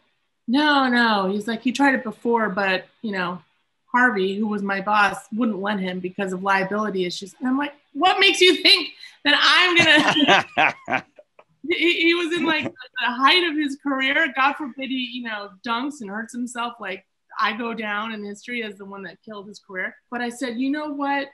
No, 0.47 0.87
no. 0.87 1.31
He's 1.31 1.47
like, 1.47 1.63
he 1.63 1.71
tried 1.71 1.95
it 1.95 2.03
before, 2.03 2.49
but, 2.49 2.85
you 3.01 3.11
know, 3.11 3.41
Harvey, 3.87 4.37
who 4.37 4.45
was 4.45 4.61
my 4.61 4.81
boss, 4.81 5.17
wouldn't 5.33 5.59
let 5.59 5.79
him 5.79 5.99
because 5.99 6.31
of 6.31 6.43
liability 6.43 7.05
issues. 7.05 7.33
And 7.39 7.47
I'm 7.47 7.57
like, 7.57 7.73
What 7.93 8.19
makes 8.19 8.39
you 8.39 8.57
think 8.61 8.89
that 9.25 9.33
I'm 9.35 9.75
going 9.75 11.03
to? 11.03 11.18
He, 11.69 12.01
he 12.01 12.13
was 12.15 12.33
in 12.35 12.45
like 12.45 12.63
the 12.65 13.05
height 13.05 13.43
of 13.49 13.55
his 13.57 13.77
career. 13.81 14.31
God 14.35 14.53
forbid 14.53 14.89
he, 14.89 15.09
you 15.13 15.23
know, 15.23 15.51
dunks 15.65 16.01
and 16.01 16.09
hurts 16.09 16.33
himself. 16.33 16.73
Like 16.79 17.05
I 17.39 17.55
go 17.55 17.73
down 17.73 18.11
in 18.13 18.23
history 18.23 18.63
as 18.63 18.75
the 18.75 18.85
one 18.85 19.03
that 19.03 19.21
killed 19.23 19.47
his 19.47 19.59
career. 19.59 19.95
But 20.11 20.21
I 20.21 20.29
said, 20.29 20.57
you 20.59 20.69
know 20.71 20.89
what? 20.89 21.27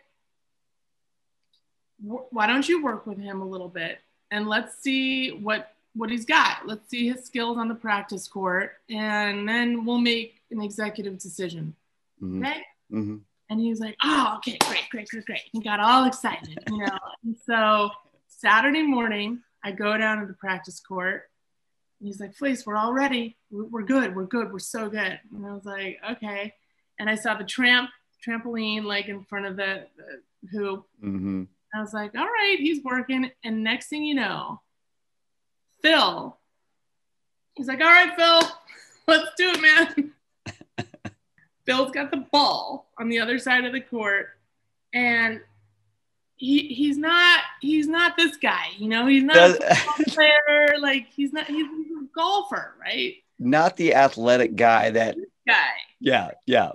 Wh- 2.06 2.32
Why 2.34 2.48
don't 2.48 2.68
you 2.68 2.84
work 2.84 3.08
with 3.08 3.18
him 3.18 3.42
a 3.42 3.46
little 3.48 3.70
bit 3.70 4.00
and 4.32 4.48
let's 4.48 4.82
see 4.82 5.32
what 5.32 5.72
what 5.96 6.10
he's 6.10 6.26
got. 6.26 6.68
Let's 6.68 6.90
see 6.90 7.08
his 7.08 7.24
skills 7.24 7.58
on 7.58 7.70
the 7.70 7.76
practice 7.76 8.28
court, 8.28 8.74
and 8.90 9.48
then 9.48 9.86
we'll 9.86 9.98
make 10.00 10.42
an 10.52 10.62
executive 10.62 11.18
decision. 11.18 11.74
hmm 12.20 12.44
Okay. 12.44 12.62
hmm 12.90 13.18
And 13.50 13.62
he 13.62 13.70
was 13.70 13.80
like, 13.80 13.96
oh, 14.04 14.34
okay, 14.40 14.58
great, 14.68 14.84
great, 14.92 15.08
great, 15.08 15.26
great. 15.26 15.42
He 15.54 15.62
got 15.62 15.80
all 15.80 16.04
excited, 16.06 16.62
you 16.70 16.80
know. 16.80 16.98
and 17.24 17.38
so 17.46 17.92
Saturday 18.28 18.82
morning, 18.84 19.40
I 19.66 19.72
go 19.72 19.98
down 19.98 20.20
to 20.20 20.28
the 20.28 20.34
practice 20.34 20.80
court. 20.80 21.24
And 22.00 22.08
he's 22.08 22.20
like, 22.20 22.36
Fleece, 22.36 22.66
we're 22.68 22.78
all 22.78 22.94
ready. 22.94 23.36
We're, 23.50 23.82
good. 23.82 24.16
We're 24.16 24.26
good. 24.26 24.54
We're 24.54 24.60
so 24.60 24.90
good. 24.90 25.20
And 25.34 25.46
I 25.46 25.54
was 25.54 25.66
like, 25.66 25.98
okay. 26.12 26.54
And 27.00 27.10
I 27.10 27.16
saw 27.16 27.36
the 27.36 27.44
tramp 27.44 27.90
trampoline 28.26 28.84
like 28.84 29.08
in 29.08 29.24
front 29.24 29.48
of 29.48 29.56
the, 29.56 29.88
the 29.98 30.50
hoop. 30.52 30.86
hmm 31.02 31.44
I 31.74 31.82
was 31.82 31.94
like, 31.94 32.16
all 32.16 32.26
right, 32.26 32.56
he's 32.58 32.84
working. 32.84 33.30
And 33.44 33.64
next 33.64 33.88
thing 33.88 34.06
you 34.06 34.16
know, 34.16 34.62
Phil, 35.82 36.38
he's 37.56 37.68
like, 37.68 37.82
all 37.82 37.88
right, 37.88 38.16
Phil, 38.16 38.50
let's 39.08 39.32
do 39.36 39.50
it, 39.50 39.62
man. 39.62 40.12
Phil's 41.66 41.92
got 41.92 42.12
the 42.12 42.26
ball 42.32 42.92
on 42.98 43.10
the 43.10 43.20
other 43.20 43.40
side 43.40 43.66
of 43.66 43.74
the 43.74 43.82
court. 43.82 44.30
And 44.94 45.42
he 46.38 46.68
he's 46.68 46.98
not 46.98 47.42
he's 47.62 47.88
not 47.88 48.18
this 48.18 48.38
guy, 48.38 48.68
you 48.78 48.90
know, 48.90 49.06
he's 49.08 49.24
not 49.24 49.36
Does- 49.36 49.58
a 49.58 50.04
player, 50.10 50.76
like 50.80 51.08
he's 51.08 51.32
not 51.34 51.46
he's, 51.46 51.66
he's 51.66 51.92
a 51.92 52.08
golfer, 52.16 52.76
right? 52.80 53.16
Not 53.40 53.78
the 53.78 53.96
athletic 53.96 54.56
guy 54.56 54.92
that. 54.92 55.18
Guy. 55.48 55.68
Yeah, 56.00 56.32
yeah. 56.46 56.72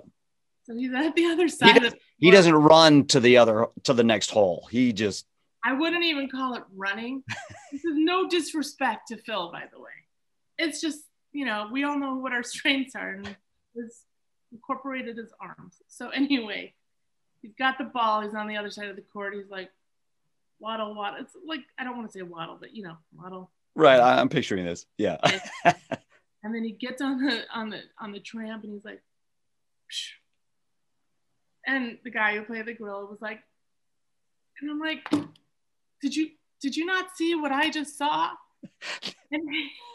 So 0.63 0.75
he's 0.75 0.93
at 0.93 1.15
the 1.15 1.25
other 1.25 1.47
side 1.47 1.77
of 1.77 1.83
does- 1.83 1.95
He 2.17 2.31
doesn't 2.31 2.53
run 2.53 3.05
to 3.07 3.19
the 3.19 3.37
other 3.37 3.67
to 3.83 3.93
the 3.93 4.03
next 4.03 4.31
hole. 4.31 4.67
He 4.71 4.93
just 4.93 5.25
I 5.63 5.73
wouldn't 5.73 6.03
even 6.03 6.29
call 6.29 6.55
it 6.55 6.63
running. 6.75 7.23
this 7.71 7.85
is 7.85 7.95
no 7.95 8.27
disrespect 8.27 9.09
to 9.09 9.17
Phil, 9.17 9.51
by 9.51 9.65
the 9.71 9.79
way. 9.79 9.89
It's 10.57 10.81
just, 10.81 11.01
you 11.33 11.45
know, 11.45 11.69
we 11.71 11.83
all 11.83 11.99
know 11.99 12.15
what 12.15 12.33
our 12.33 12.43
strengths 12.55 12.95
are 12.95 13.11
and 13.11 13.35
it's 13.75 14.03
incorporated 14.51 15.17
his 15.17 15.31
arms. 15.39 15.81
So 15.87 16.09
anyway, 16.09 16.73
he's 17.41 17.53
got 17.57 17.77
the 17.77 17.85
ball. 17.85 18.21
He's 18.21 18.33
on 18.33 18.47
the 18.47 18.57
other 18.57 18.71
side 18.71 18.89
of 18.89 18.95
the 18.95 19.01
court. 19.01 19.33
He's 19.33 19.49
like, 19.49 19.69
waddle, 20.59 20.93
waddle. 20.95 21.19
It's 21.21 21.33
like, 21.47 21.61
I 21.77 21.83
don't 21.83 21.97
want 21.97 22.11
to 22.11 22.17
say 22.17 22.21
waddle, 22.23 22.57
but 22.59 22.75
you 22.75 22.83
know, 22.83 22.97
waddle. 23.15 23.51
right. 23.75 23.99
I'm 23.99 24.29
picturing 24.29 24.65
this. 24.65 24.85
Yeah. 24.97 25.17
And 26.43 26.55
then 26.55 26.63
he 26.63 26.71
gets 26.71 27.01
on 27.01 27.23
the 27.23 27.43
on 27.53 27.69
the 27.69 27.81
on 27.99 28.11
the 28.11 28.19
tramp 28.19 28.63
and 28.63 28.73
he's 28.73 28.85
like, 28.85 29.01
Psh. 29.91 30.09
and 31.67 31.97
the 32.03 32.09
guy 32.09 32.35
who 32.35 32.43
played 32.43 32.65
the 32.65 32.73
gorilla 32.73 33.05
was 33.05 33.21
like, 33.21 33.39
and 34.59 34.71
I'm 34.71 34.79
like, 34.79 35.07
did 36.01 36.15
you 36.15 36.29
did 36.59 36.75
you 36.75 36.85
not 36.85 37.15
see 37.15 37.35
what 37.35 37.51
I 37.51 37.69
just 37.69 37.97
saw? 37.97 38.31
And 39.33 39.49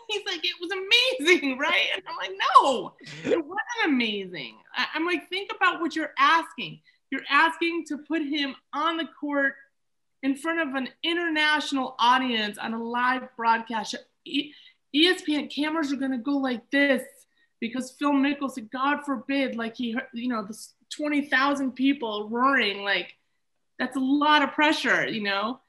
he's 0.08 0.22
like, 0.24 0.40
it 0.42 0.54
was 0.62 0.70
amazing, 0.70 1.58
right? 1.58 1.88
And 1.94 2.02
I'm 2.08 2.16
like, 2.16 2.30
no, 2.56 2.94
it 3.24 3.36
wasn't 3.36 3.84
amazing. 3.84 4.56
I'm 4.94 5.04
like, 5.04 5.28
think 5.28 5.50
about 5.54 5.82
what 5.82 5.94
you're 5.94 6.14
asking. 6.18 6.80
You're 7.16 7.24
asking 7.30 7.86
to 7.86 7.96
put 7.96 8.20
him 8.20 8.54
on 8.74 8.98
the 8.98 9.06
court 9.18 9.54
in 10.22 10.36
front 10.36 10.60
of 10.60 10.74
an 10.74 10.90
international 11.02 11.96
audience 11.98 12.58
on 12.58 12.74
a 12.74 12.82
live 12.82 13.22
broadcast. 13.38 13.94
ESPN 14.94 15.50
cameras 15.50 15.90
are 15.90 15.96
going 15.96 16.10
to 16.10 16.18
go 16.18 16.32
like 16.32 16.70
this 16.70 17.02
because 17.58 17.90
Phil 17.92 18.12
Mickelson, 18.12 18.70
God 18.70 19.00
forbid, 19.06 19.56
like 19.56 19.76
he, 19.76 19.96
you 20.12 20.28
know, 20.28 20.44
the 20.44 20.54
20,000 20.90 21.72
people 21.72 22.28
roaring, 22.28 22.82
like 22.82 23.14
that's 23.78 23.96
a 23.96 24.00
lot 24.00 24.42
of 24.42 24.52
pressure, 24.52 25.08
you 25.08 25.22
know? 25.22 25.60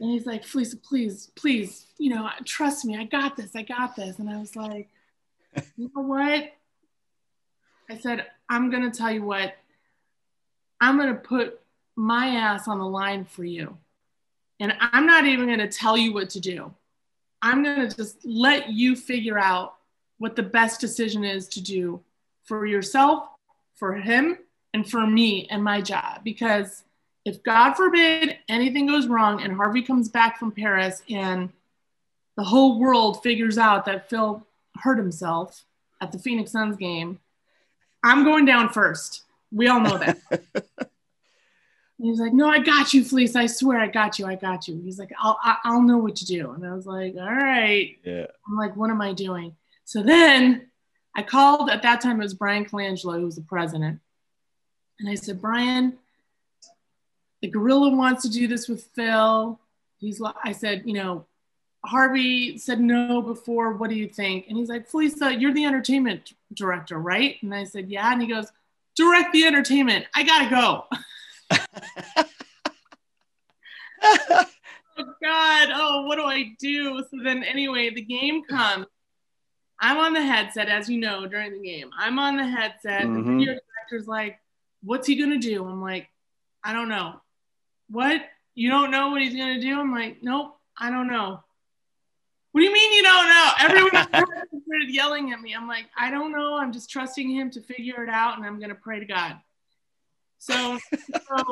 And 0.00 0.10
he's 0.10 0.26
like, 0.26 0.44
please, 0.44 0.74
please, 0.74 1.30
please, 1.36 1.86
you 1.98 2.10
know, 2.10 2.28
trust 2.44 2.84
me, 2.84 2.96
I 2.96 3.04
got 3.04 3.36
this, 3.36 3.54
I 3.54 3.62
got 3.62 3.94
this. 3.94 4.18
And 4.18 4.28
I 4.28 4.40
was 4.40 4.56
like, 4.56 4.88
you 5.76 5.88
know 5.94 6.02
what? 6.02 6.52
I 7.88 7.98
said, 8.00 8.26
I'm 8.48 8.70
going 8.70 8.90
to 8.90 8.96
tell 8.96 9.12
you 9.12 9.22
what, 9.22 9.54
I'm 10.82 10.98
going 10.98 11.14
to 11.14 11.20
put 11.20 11.60
my 11.94 12.26
ass 12.26 12.66
on 12.66 12.80
the 12.80 12.84
line 12.84 13.24
for 13.24 13.44
you. 13.44 13.78
And 14.58 14.74
I'm 14.80 15.06
not 15.06 15.26
even 15.26 15.46
going 15.46 15.60
to 15.60 15.68
tell 15.68 15.96
you 15.96 16.12
what 16.12 16.28
to 16.30 16.40
do. 16.40 16.74
I'm 17.40 17.62
going 17.62 17.88
to 17.88 17.96
just 17.96 18.24
let 18.24 18.68
you 18.70 18.96
figure 18.96 19.38
out 19.38 19.76
what 20.18 20.34
the 20.34 20.42
best 20.42 20.80
decision 20.80 21.22
is 21.22 21.46
to 21.50 21.60
do 21.60 22.00
for 22.42 22.66
yourself, 22.66 23.28
for 23.74 23.94
him, 23.94 24.38
and 24.74 24.88
for 24.88 25.06
me 25.06 25.46
and 25.50 25.62
my 25.62 25.80
job. 25.80 26.24
Because 26.24 26.82
if 27.24 27.44
God 27.44 27.74
forbid 27.74 28.38
anything 28.48 28.88
goes 28.88 29.06
wrong 29.06 29.40
and 29.40 29.54
Harvey 29.54 29.82
comes 29.82 30.08
back 30.08 30.36
from 30.36 30.50
Paris 30.50 31.02
and 31.08 31.50
the 32.36 32.42
whole 32.42 32.80
world 32.80 33.22
figures 33.22 33.56
out 33.56 33.84
that 33.84 34.10
Phil 34.10 34.44
hurt 34.82 34.98
himself 34.98 35.64
at 36.00 36.10
the 36.10 36.18
Phoenix 36.18 36.50
Suns 36.50 36.76
game, 36.76 37.20
I'm 38.02 38.24
going 38.24 38.46
down 38.46 38.70
first. 38.70 39.22
We 39.52 39.68
all 39.68 39.80
know 39.80 39.98
that. 39.98 40.18
he's 41.98 42.18
like, 42.18 42.32
no, 42.32 42.48
I 42.48 42.58
got 42.58 42.92
you, 42.92 43.04
Fleece. 43.04 43.36
I 43.36 43.46
swear 43.46 43.78
I 43.78 43.86
got 43.86 44.18
you. 44.18 44.26
I 44.26 44.34
got 44.34 44.66
you. 44.66 44.80
He's 44.82 44.98
like, 44.98 45.12
I'll, 45.20 45.38
I'll 45.64 45.82
know 45.82 45.98
what 45.98 46.16
to 46.16 46.26
do. 46.26 46.50
And 46.50 46.66
I 46.66 46.74
was 46.74 46.86
like, 46.86 47.14
all 47.16 47.32
right. 47.32 47.96
Yeah. 48.04 48.26
I'm 48.46 48.56
like, 48.56 48.76
what 48.76 48.90
am 48.90 49.00
I 49.00 49.12
doing? 49.12 49.54
So 49.84 50.02
then 50.02 50.68
I 51.14 51.22
called 51.22 51.70
at 51.70 51.82
that 51.82 52.00
time, 52.00 52.20
it 52.20 52.24
was 52.24 52.34
Bryan 52.34 52.64
Colangelo, 52.64 53.18
who 53.18 53.26
was 53.26 53.36
the 53.36 53.42
president. 53.42 54.00
And 54.98 55.08
I 55.08 55.14
said, 55.14 55.40
Brian, 55.40 55.98
the 57.40 57.48
gorilla 57.48 57.94
wants 57.94 58.22
to 58.22 58.30
do 58.30 58.46
this 58.46 58.68
with 58.68 58.84
Phil. 58.94 59.58
He's 59.98 60.20
like, 60.20 60.34
I 60.42 60.52
said, 60.52 60.82
you 60.86 60.94
know, 60.94 61.26
Harvey 61.84 62.56
said 62.58 62.80
no 62.80 63.20
before. 63.20 63.72
What 63.72 63.90
do 63.90 63.96
you 63.96 64.08
think? 64.08 64.46
And 64.48 64.56
he's 64.56 64.68
like, 64.68 64.88
Felisa, 64.88 65.22
uh, 65.22 65.28
you're 65.28 65.52
the 65.52 65.64
entertainment 65.64 66.34
director, 66.54 66.98
right? 66.98 67.36
And 67.42 67.54
I 67.54 67.64
said, 67.64 67.90
yeah. 67.90 68.12
And 68.12 68.22
he 68.22 68.28
goes, 68.28 68.46
direct 68.96 69.32
the 69.32 69.44
entertainment. 69.44 70.06
I 70.14 70.22
gotta 70.22 70.50
go. 70.50 70.84
oh 74.02 74.44
God. 75.22 75.68
Oh, 75.74 76.02
what 76.06 76.16
do 76.16 76.24
I 76.24 76.54
do? 76.58 77.02
So 77.10 77.18
then 77.22 77.42
anyway, 77.44 77.90
the 77.90 78.02
game 78.02 78.42
comes. 78.44 78.86
I'm 79.80 79.98
on 79.98 80.12
the 80.12 80.22
headset, 80.22 80.68
as 80.68 80.88
you 80.88 81.00
know, 81.00 81.26
during 81.26 81.52
the 81.52 81.58
game. 81.66 81.90
I'm 81.98 82.18
on 82.18 82.36
the 82.36 82.46
headset. 82.46 83.02
Mhm. 83.02 83.14
The 83.14 83.22
video 83.32 83.54
director's 83.54 84.06
like, 84.06 84.38
what's 84.82 85.06
he 85.06 85.16
gonna 85.16 85.38
do? 85.38 85.66
I'm 85.66 85.82
like, 85.82 86.08
I 86.62 86.72
don't 86.72 86.88
know. 86.88 87.20
What? 87.88 88.22
You 88.54 88.70
don't 88.70 88.90
know 88.90 89.10
what 89.10 89.22
he's 89.22 89.34
gonna 89.34 89.60
do? 89.60 89.78
I'm 89.80 89.92
like, 89.92 90.22
nope, 90.22 90.56
I 90.78 90.90
don't 90.90 91.08
know. 91.08 91.42
What 92.52 92.60
do 92.60 92.66
you 92.66 92.72
mean 92.72 92.92
you 92.92 93.02
don't 93.02 93.28
know? 93.28 93.50
Everyone 93.60 93.90
started 94.66 94.88
yelling 94.88 95.32
at 95.32 95.40
me. 95.40 95.54
I'm 95.54 95.66
like, 95.66 95.86
I 95.96 96.10
don't 96.10 96.32
know. 96.32 96.58
I'm 96.58 96.72
just 96.72 96.90
trusting 96.90 97.30
him 97.30 97.50
to 97.50 97.60
figure 97.62 98.02
it 98.04 98.10
out, 98.10 98.36
and 98.36 98.46
I'm 98.46 98.60
gonna 98.60 98.74
pray 98.74 99.00
to 99.00 99.06
God. 99.06 99.38
So, 100.38 100.78
so 101.28 101.44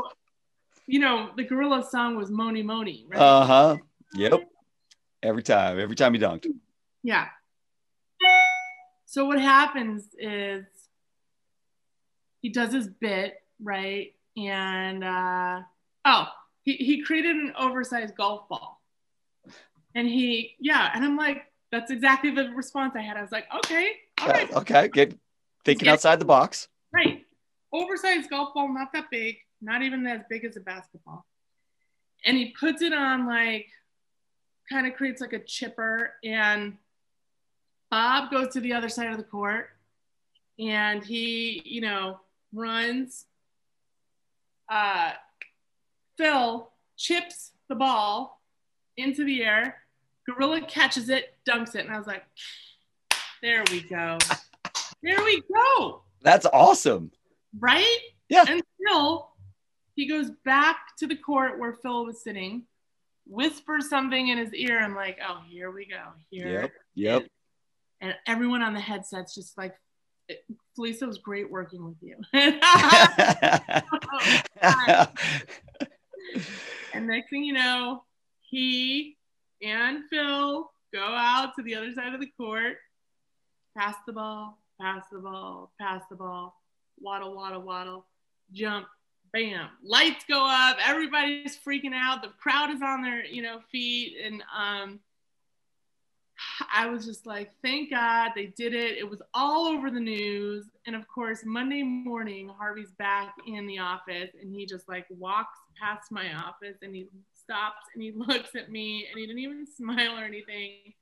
you 0.86 1.00
know, 1.00 1.30
the 1.36 1.44
gorilla 1.44 1.86
song 1.88 2.16
was 2.16 2.30
Mony 2.30 2.62
Mony, 2.62 3.06
right? 3.08 3.20
Uh 3.20 3.44
huh. 3.44 3.76
Yep. 4.14 4.40
Every 5.22 5.42
time, 5.42 5.78
every 5.78 5.96
time 5.96 6.14
he 6.14 6.20
dunked. 6.20 6.46
Yeah. 7.02 7.28
So 9.06 9.24
what 9.24 9.40
happens 9.40 10.04
is 10.18 10.64
he 12.42 12.48
does 12.48 12.72
his 12.72 12.88
bit, 12.88 13.34
right? 13.62 14.14
And 14.36 15.02
uh, 15.04 15.60
oh, 16.04 16.26
he, 16.62 16.74
he 16.74 17.02
created 17.02 17.36
an 17.36 17.52
oversized 17.58 18.16
golf 18.16 18.48
ball. 18.48 18.79
And 19.94 20.06
he, 20.08 20.56
yeah, 20.60 20.90
and 20.94 21.04
I'm 21.04 21.16
like, 21.16 21.46
that's 21.72 21.90
exactly 21.90 22.30
the 22.30 22.50
response 22.50 22.94
I 22.96 23.00
had. 23.00 23.16
I 23.16 23.22
was 23.22 23.32
like, 23.32 23.46
okay, 23.64 23.92
all 24.20 24.28
right, 24.28 24.52
Okay, 24.52 24.88
good. 24.88 25.18
thinking 25.64 25.86
Yeah. 25.86 25.92
outside 25.94 26.18
the 26.20 26.24
box. 26.24 26.68
right. 26.92 27.24
Oversized 27.72 28.28
golf 28.30 28.52
ball, 28.52 28.68
not 28.72 28.92
that 28.94 29.10
big, 29.12 29.36
not 29.62 29.82
even 29.82 30.04
as 30.06 30.22
big 30.28 30.44
as 30.44 30.56
a 30.56 30.60
basketball. 30.60 31.24
And 32.24 32.36
he 32.36 32.46
puts 32.58 32.82
it 32.82 32.92
on 32.92 33.26
like, 33.26 33.68
kind 34.68 34.86
of 34.88 34.94
creates 34.94 35.20
like 35.20 35.32
a 35.32 35.38
chipper. 35.38 36.14
And 36.24 36.76
Bob 37.90 38.30
goes 38.32 38.52
to 38.54 38.60
the 38.60 38.72
other 38.72 38.88
side 38.88 39.10
of 39.12 39.18
the 39.18 39.22
court 39.24 39.70
and 40.58 41.04
he, 41.04 41.62
you 41.64 41.80
know, 41.80 42.18
runs. 42.52 43.26
Uh, 44.68 45.12
Phil 46.18 46.70
chips 46.96 47.52
the 47.68 47.74
ball 47.76 48.39
into 49.00 49.24
the 49.24 49.42
air. 49.42 49.76
Gorilla 50.28 50.60
catches 50.62 51.08
it, 51.08 51.34
dunks 51.48 51.74
it. 51.74 51.84
And 51.84 51.94
I 51.94 51.98
was 51.98 52.06
like, 52.06 52.24
there 53.42 53.64
we 53.70 53.80
go. 53.82 54.18
There 55.02 55.22
we 55.24 55.42
go 55.52 56.02
That's 56.22 56.46
awesome. 56.46 57.10
right? 57.58 57.98
Yeah. 58.28 58.44
Until 58.48 59.30
he 59.96 60.06
goes 60.06 60.30
back 60.44 60.76
to 60.98 61.06
the 61.06 61.16
court 61.16 61.58
where 61.58 61.72
Phil 61.72 62.04
was 62.04 62.22
sitting, 62.22 62.64
whispers 63.26 63.88
something 63.88 64.28
in 64.28 64.38
his 64.38 64.52
ear. 64.54 64.80
I'm 64.80 64.94
like, 64.94 65.18
oh, 65.26 65.40
here 65.48 65.70
we 65.70 65.86
go. 65.86 66.02
Here. 66.30 66.60
Yep. 66.62 66.72
Yep. 66.94 67.26
And 68.02 68.14
everyone 68.26 68.62
on 68.62 68.74
the 68.74 68.80
headset's 68.80 69.34
just 69.34 69.56
like, 69.58 69.74
Felisa 70.78 71.06
was 71.06 71.18
great 71.18 71.50
working 71.50 71.84
with 71.84 71.96
you. 72.00 72.16
Oh, 74.62 75.06
and 76.94 77.06
next 77.06 77.30
thing 77.30 77.44
you 77.44 77.54
know, 77.54 78.04
he 78.50 79.16
and 79.62 80.04
Phil 80.10 80.70
go 80.92 81.00
out 81.00 81.54
to 81.56 81.62
the 81.62 81.74
other 81.74 81.92
side 81.92 82.14
of 82.14 82.20
the 82.20 82.30
court, 82.36 82.78
pass 83.76 83.94
the 84.06 84.12
ball, 84.12 84.58
pass 84.80 85.04
the 85.12 85.18
ball, 85.18 85.72
pass 85.80 86.02
the 86.10 86.16
ball, 86.16 86.60
waddle, 86.98 87.34
waddle, 87.34 87.62
waddle, 87.62 88.06
jump, 88.52 88.86
bam, 89.32 89.68
lights 89.84 90.24
go 90.28 90.44
up, 90.44 90.78
everybody's 90.84 91.56
freaking 91.56 91.94
out, 91.94 92.22
the 92.22 92.28
crowd 92.40 92.70
is 92.70 92.82
on 92.82 93.02
their, 93.02 93.24
you 93.24 93.42
know, 93.42 93.60
feet, 93.70 94.16
and 94.24 94.42
um, 94.56 94.98
I 96.74 96.86
was 96.86 97.04
just 97.04 97.26
like, 97.26 97.50
thank 97.62 97.90
God 97.90 98.30
they 98.34 98.46
did 98.46 98.72
it. 98.74 98.96
It 98.96 99.08
was 99.08 99.22
all 99.34 99.66
over 99.66 99.90
the 99.90 100.00
news, 100.00 100.66
and 100.86 100.96
of 100.96 101.06
course, 101.06 101.42
Monday 101.44 101.82
morning, 101.82 102.48
Harvey's 102.48 102.92
back 102.92 103.34
in 103.46 103.66
the 103.66 103.78
office, 103.78 104.30
and 104.40 104.52
he 104.52 104.66
just 104.66 104.88
like 104.88 105.06
walks 105.10 105.58
past 105.80 106.10
my 106.10 106.32
office, 106.34 106.78
and 106.82 106.94
he 106.94 107.06
stops 107.50 107.86
and 107.94 108.02
he 108.02 108.12
looks 108.16 108.54
at 108.54 108.70
me, 108.70 109.06
and 109.10 109.18
he 109.18 109.26
didn't 109.26 109.40
even 109.40 109.66
smile 109.66 110.18
or 110.18 110.24
anything, 110.24 110.94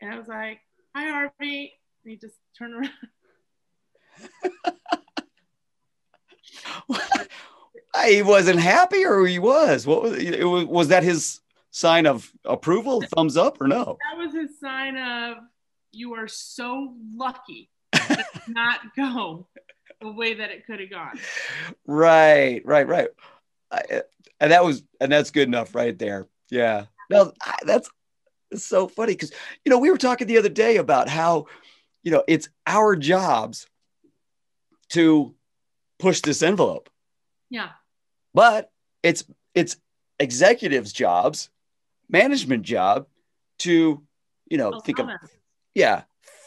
and 0.00 0.12
I 0.12 0.18
was 0.18 0.28
like, 0.28 0.60
hi, 0.94 1.08
Harvey. 1.08 1.72
And 2.04 2.10
he 2.10 2.16
just 2.16 2.36
turned 2.56 2.74
around. 2.74 2.90
he 8.06 8.22
wasn't 8.22 8.60
happy, 8.60 9.04
or 9.04 9.26
he 9.26 9.38
was. 9.38 9.86
What 9.86 10.02
was 10.02 10.12
it? 10.14 10.44
Was, 10.44 10.64
was 10.64 10.88
that 10.88 11.02
his 11.02 11.40
sign 11.70 12.06
of 12.06 12.30
approval, 12.44 13.02
thumbs 13.14 13.36
up, 13.36 13.60
or 13.60 13.66
no? 13.66 13.98
That 14.10 14.18
was 14.18 14.34
his 14.34 14.58
sign 14.60 14.96
of 14.96 15.38
you 15.92 16.14
are 16.14 16.28
so 16.28 16.94
lucky 17.14 17.70
not 18.48 18.80
go 18.96 19.46
the 20.00 20.12
way 20.12 20.34
that 20.34 20.50
it 20.50 20.66
could 20.66 20.80
have 20.80 20.90
gone. 20.90 21.18
Right, 21.86 22.62
right, 22.64 22.86
right. 22.86 23.08
I, 23.70 24.02
and 24.40 24.52
that 24.52 24.64
was, 24.64 24.82
and 25.00 25.10
that's 25.12 25.30
good 25.30 25.48
enough, 25.48 25.74
right 25.74 25.98
there. 25.98 26.26
Yeah. 26.50 26.86
No, 27.10 27.32
I- 27.42 27.58
that's 27.64 27.90
so 28.54 28.88
funny 28.88 29.12
because 29.12 29.32
you 29.64 29.70
know 29.70 29.78
we 29.78 29.90
were 29.90 29.98
talking 29.98 30.26
the 30.26 30.38
other 30.38 30.48
day 30.48 30.76
about 30.78 31.08
how 31.08 31.46
you 32.02 32.10
know 32.10 32.24
it's 32.26 32.48
our 32.66 32.96
jobs 32.96 33.66
to 34.90 35.34
push 35.98 36.20
this 36.22 36.42
envelope, 36.42 36.88
Yeah. 37.50 37.70
but 38.32 38.70
it's 39.02 39.24
it's 39.54 39.76
executives' 40.18 40.92
jobs, 40.92 41.50
management 42.08 42.62
job 42.62 43.06
to 43.58 44.02
you 44.48 44.56
know 44.58 44.80
think 44.80 44.98
of 44.98 45.08
yeah 45.74 46.02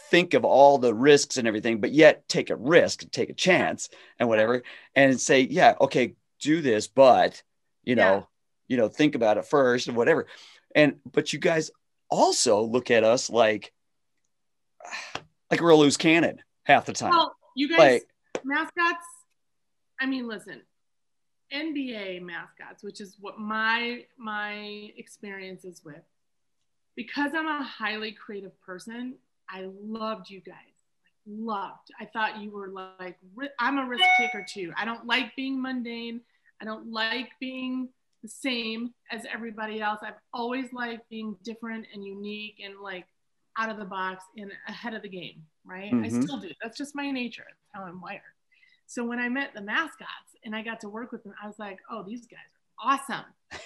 think 0.09 0.33
of 0.33 0.43
all 0.43 0.77
the 0.77 0.93
risks 0.93 1.37
and 1.37 1.47
everything 1.47 1.79
but 1.79 1.91
yet 1.91 2.27
take 2.27 2.49
a 2.49 2.55
risk 2.55 3.09
take 3.11 3.29
a 3.29 3.33
chance 3.33 3.89
and 4.19 4.27
whatever 4.27 4.63
and 4.95 5.19
say 5.21 5.41
yeah 5.41 5.75
okay 5.79 6.15
do 6.41 6.61
this 6.61 6.87
but 6.87 7.41
you 7.83 7.95
know 7.95 8.15
Yeah. 8.15 8.23
you 8.67 8.77
know 8.77 8.87
think 8.89 9.15
about 9.15 9.37
it 9.37 9.45
first 9.45 9.87
and 9.87 9.95
whatever 9.95 10.27
and 10.75 10.95
but 11.11 11.31
you 11.33 11.39
guys 11.39 11.71
also 12.09 12.61
look 12.61 12.91
at 12.91 13.03
us 13.03 13.29
like 13.29 13.71
like 15.49 15.61
we're 15.61 15.69
a 15.69 15.75
loose 15.75 15.97
cannon 15.97 16.41
half 16.63 16.85
the 16.85 16.93
time 16.93 17.11
Well, 17.11 17.35
you 17.55 17.69
guys, 17.69 17.77
like 17.77 18.07
mascots, 18.43 19.05
I 19.99 20.05
mean, 20.05 20.27
listen, 20.27 20.61
NBA 21.53 22.21
mascots, 22.21 22.83
which 22.83 23.01
is 23.01 23.17
what 23.19 23.39
my 23.39 24.05
my 24.17 24.91
experience 24.97 25.65
is 25.65 25.83
with, 25.83 26.01
because 26.95 27.31
I'm 27.35 27.47
a 27.47 27.63
highly 27.63 28.13
creative 28.13 28.59
person, 28.61 29.15
I 29.49 29.67
loved 29.83 30.29
you 30.29 30.39
guys. 30.39 30.55
Loved. 31.27 31.91
I 31.99 32.05
thought 32.05 32.41
you 32.41 32.51
were 32.51 32.69
like, 32.69 33.19
I'm 33.59 33.77
a 33.77 33.85
risk 33.85 34.05
taker 34.17 34.45
too. 34.47 34.71
I 34.77 34.85
don't 34.85 35.05
like 35.05 35.35
being 35.35 35.61
mundane. 35.61 36.21
I 36.61 36.65
don't 36.65 36.91
like 36.91 37.29
being 37.39 37.89
the 38.21 38.29
same 38.29 38.93
as 39.11 39.25
everybody 39.31 39.81
else. 39.81 39.99
I've 40.03 40.19
always 40.33 40.71
liked 40.73 41.09
being 41.09 41.35
different 41.43 41.87
and 41.93 42.05
unique 42.05 42.61
and 42.63 42.79
like 42.79 43.05
out 43.57 43.69
of 43.69 43.77
the 43.77 43.85
box 43.85 44.23
and 44.37 44.51
ahead 44.67 44.93
of 44.93 45.01
the 45.01 45.09
game, 45.09 45.43
right? 45.65 45.91
I 45.91 46.07
Mhm. 46.07 46.23
still 46.23 46.39
do. 46.39 46.51
That's 46.61 46.77
just 46.77 46.95
my 46.95 47.09
nature. 47.09 47.45
That's 47.47 47.69
how 47.73 47.83
I'm 47.83 47.99
wired. 47.99 48.21
So 48.85 49.03
when 49.03 49.19
I 49.19 49.27
met 49.29 49.53
the 49.53 49.61
mascots 49.61 50.35
and 50.43 50.55
I 50.55 50.61
got 50.61 50.79
to 50.81 50.89
work 50.89 51.11
with 51.11 51.23
them, 51.23 51.33
I 51.41 51.47
was 51.47 51.57
like, 51.57 51.79
oh, 51.89 52.03
these 52.03 52.27
guys 52.27 52.39
are 52.79 52.93
awesome. 52.93 53.25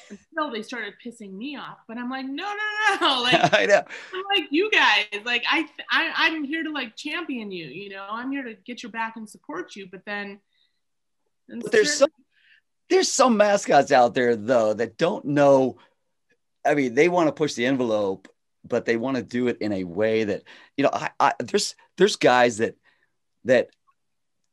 Until 0.10 0.52
they 0.52 0.64
started 0.64 0.94
pissing 1.04 1.34
me 1.34 1.58
off. 1.58 1.80
But 1.88 1.98
I'm 1.98 2.10
like, 2.10 2.26
no, 2.26 2.44
no, 2.44 2.98
no. 3.02 3.22
Like, 3.24 3.54
i 3.54 3.66
know 3.66 3.84
I'm 4.14 4.24
like 4.36 4.48
you 4.52 4.72
guys. 4.72 5.06
Like 5.24 5.44
I, 5.50 5.68
I, 5.92 6.12
I'm 6.16 6.44
here 6.44 6.64
to 6.64 6.72
like 6.72 6.96
champion 6.96 7.52
you. 7.52 7.66
You 7.68 7.90
know, 7.90 8.08
I'm 8.10 8.32
here 8.32 8.44
to 8.44 8.54
get 8.54 8.84
your 8.84 8.92
back 8.92 9.18
and 9.18 9.30
support 9.30 9.76
you. 9.76 9.88
But 9.92 10.06
then, 10.06 10.40
But 11.48 11.72
there's 11.72 11.94
some 11.94 12.10
there's 12.90 13.12
some 13.12 13.38
mascots 13.38 13.92
out 13.92 14.14
there 14.14 14.36
though 14.36 14.74
that 14.74 14.98
don't 14.98 15.26
know. 15.26 15.78
I 16.66 16.76
mean, 16.76 16.94
they 16.94 17.10
want 17.10 17.28
to 17.28 17.32
push 17.32 17.54
the 17.54 17.66
envelope, 17.66 18.28
but 18.68 18.86
they 18.86 18.98
want 18.98 19.18
to 19.18 19.24
do 19.24 19.48
it 19.48 19.58
in 19.60 19.72
a 19.72 19.84
way 19.84 20.24
that 20.24 20.44
you 20.78 20.84
know 20.84 20.90
I, 20.92 21.10
I 21.20 21.34
there's 21.40 21.76
there's 21.98 22.16
guys 22.16 22.58
that 22.58 22.76
that 23.46 23.70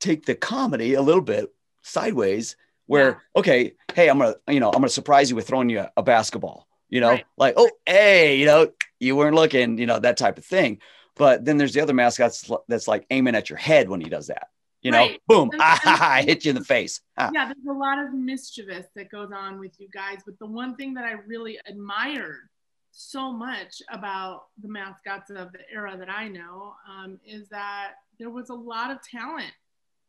take 0.01 0.27
the 0.27 0.35
comedy 0.35 0.95
a 0.95 1.03
little 1.03 1.23
bit 1.23 1.53
sideways 1.83 2.57
where 2.87 3.11
yeah. 3.11 3.17
okay 3.37 3.73
hey 3.95 4.09
i'm 4.09 4.19
gonna 4.19 4.35
you 4.49 4.61
know 4.61 4.69
i'm 4.69 4.75
gonna 4.75 4.89
surprise 4.89 5.31
you 5.31 5.37
with 5.37 5.47
throwing 5.47 5.69
you 5.69 5.87
a, 5.97 6.03
basketball 6.03 6.69
you 6.89 7.01
know 7.01 7.11
right. 7.11 7.25
like 7.37 7.55
oh 7.57 7.71
hey 7.87 8.37
you 8.37 8.47
know 8.47 8.69
you 9.01 9.17
weren't 9.17 9.35
looking 9.35 9.79
you 9.79 9.87
know 9.87 9.99
that 9.99 10.17
type 10.17 10.39
of 10.39 10.45
thing 10.45 10.79
but 11.17 11.45
then 11.45 11.57
there's 11.57 11.73
the 11.73 11.81
other 11.81 11.95
mascots 11.95 12.51
that's 12.69 12.89
like 12.89 13.07
aiming 13.11 13.35
at 13.35 13.51
your 13.51 13.59
head 13.59 13.89
when 13.89 14.01
he 14.01 14.09
does 14.09 14.27
that 14.29 14.49
you 14.83 14.91
know 14.91 14.99
right. 14.99 15.21
boom 15.27 15.51
ah, 15.59 16.17
and, 16.19 16.29
hit 16.29 16.45
you 16.45 16.51
in 16.51 16.57
the 16.57 16.65
face 16.65 17.01
ah. 17.19 17.31
yeah 17.35 17.47
there's 17.47 17.77
a 17.77 17.79
lot 17.79 17.99
of 17.99 18.13
mischievous 18.13 18.87
that 18.95 19.11
goes 19.11 19.31
on 19.35 19.59
with 19.59 19.73
you 19.79 19.89
guys 19.93 20.19
but 20.27 20.39
the 20.39 20.47
one 20.47 20.77
thing 20.77 20.95
that 20.95 21.05
i 21.05 21.13
really 21.27 21.59
admired 21.67 22.49
so 22.91 23.33
much 23.33 23.81
about 23.91 24.45
the 24.63 24.69
mascots 24.69 25.31
of 25.31 25.51
the 25.53 25.61
era 25.73 25.97
that 25.97 26.11
i 26.11 26.29
know 26.29 26.75
um, 26.91 27.19
is 27.27 27.49
that 27.49 27.93
there 28.19 28.31
was 28.31 28.51
a 28.51 28.55
lot 28.55 28.91
of 28.91 28.99
talent 29.03 29.53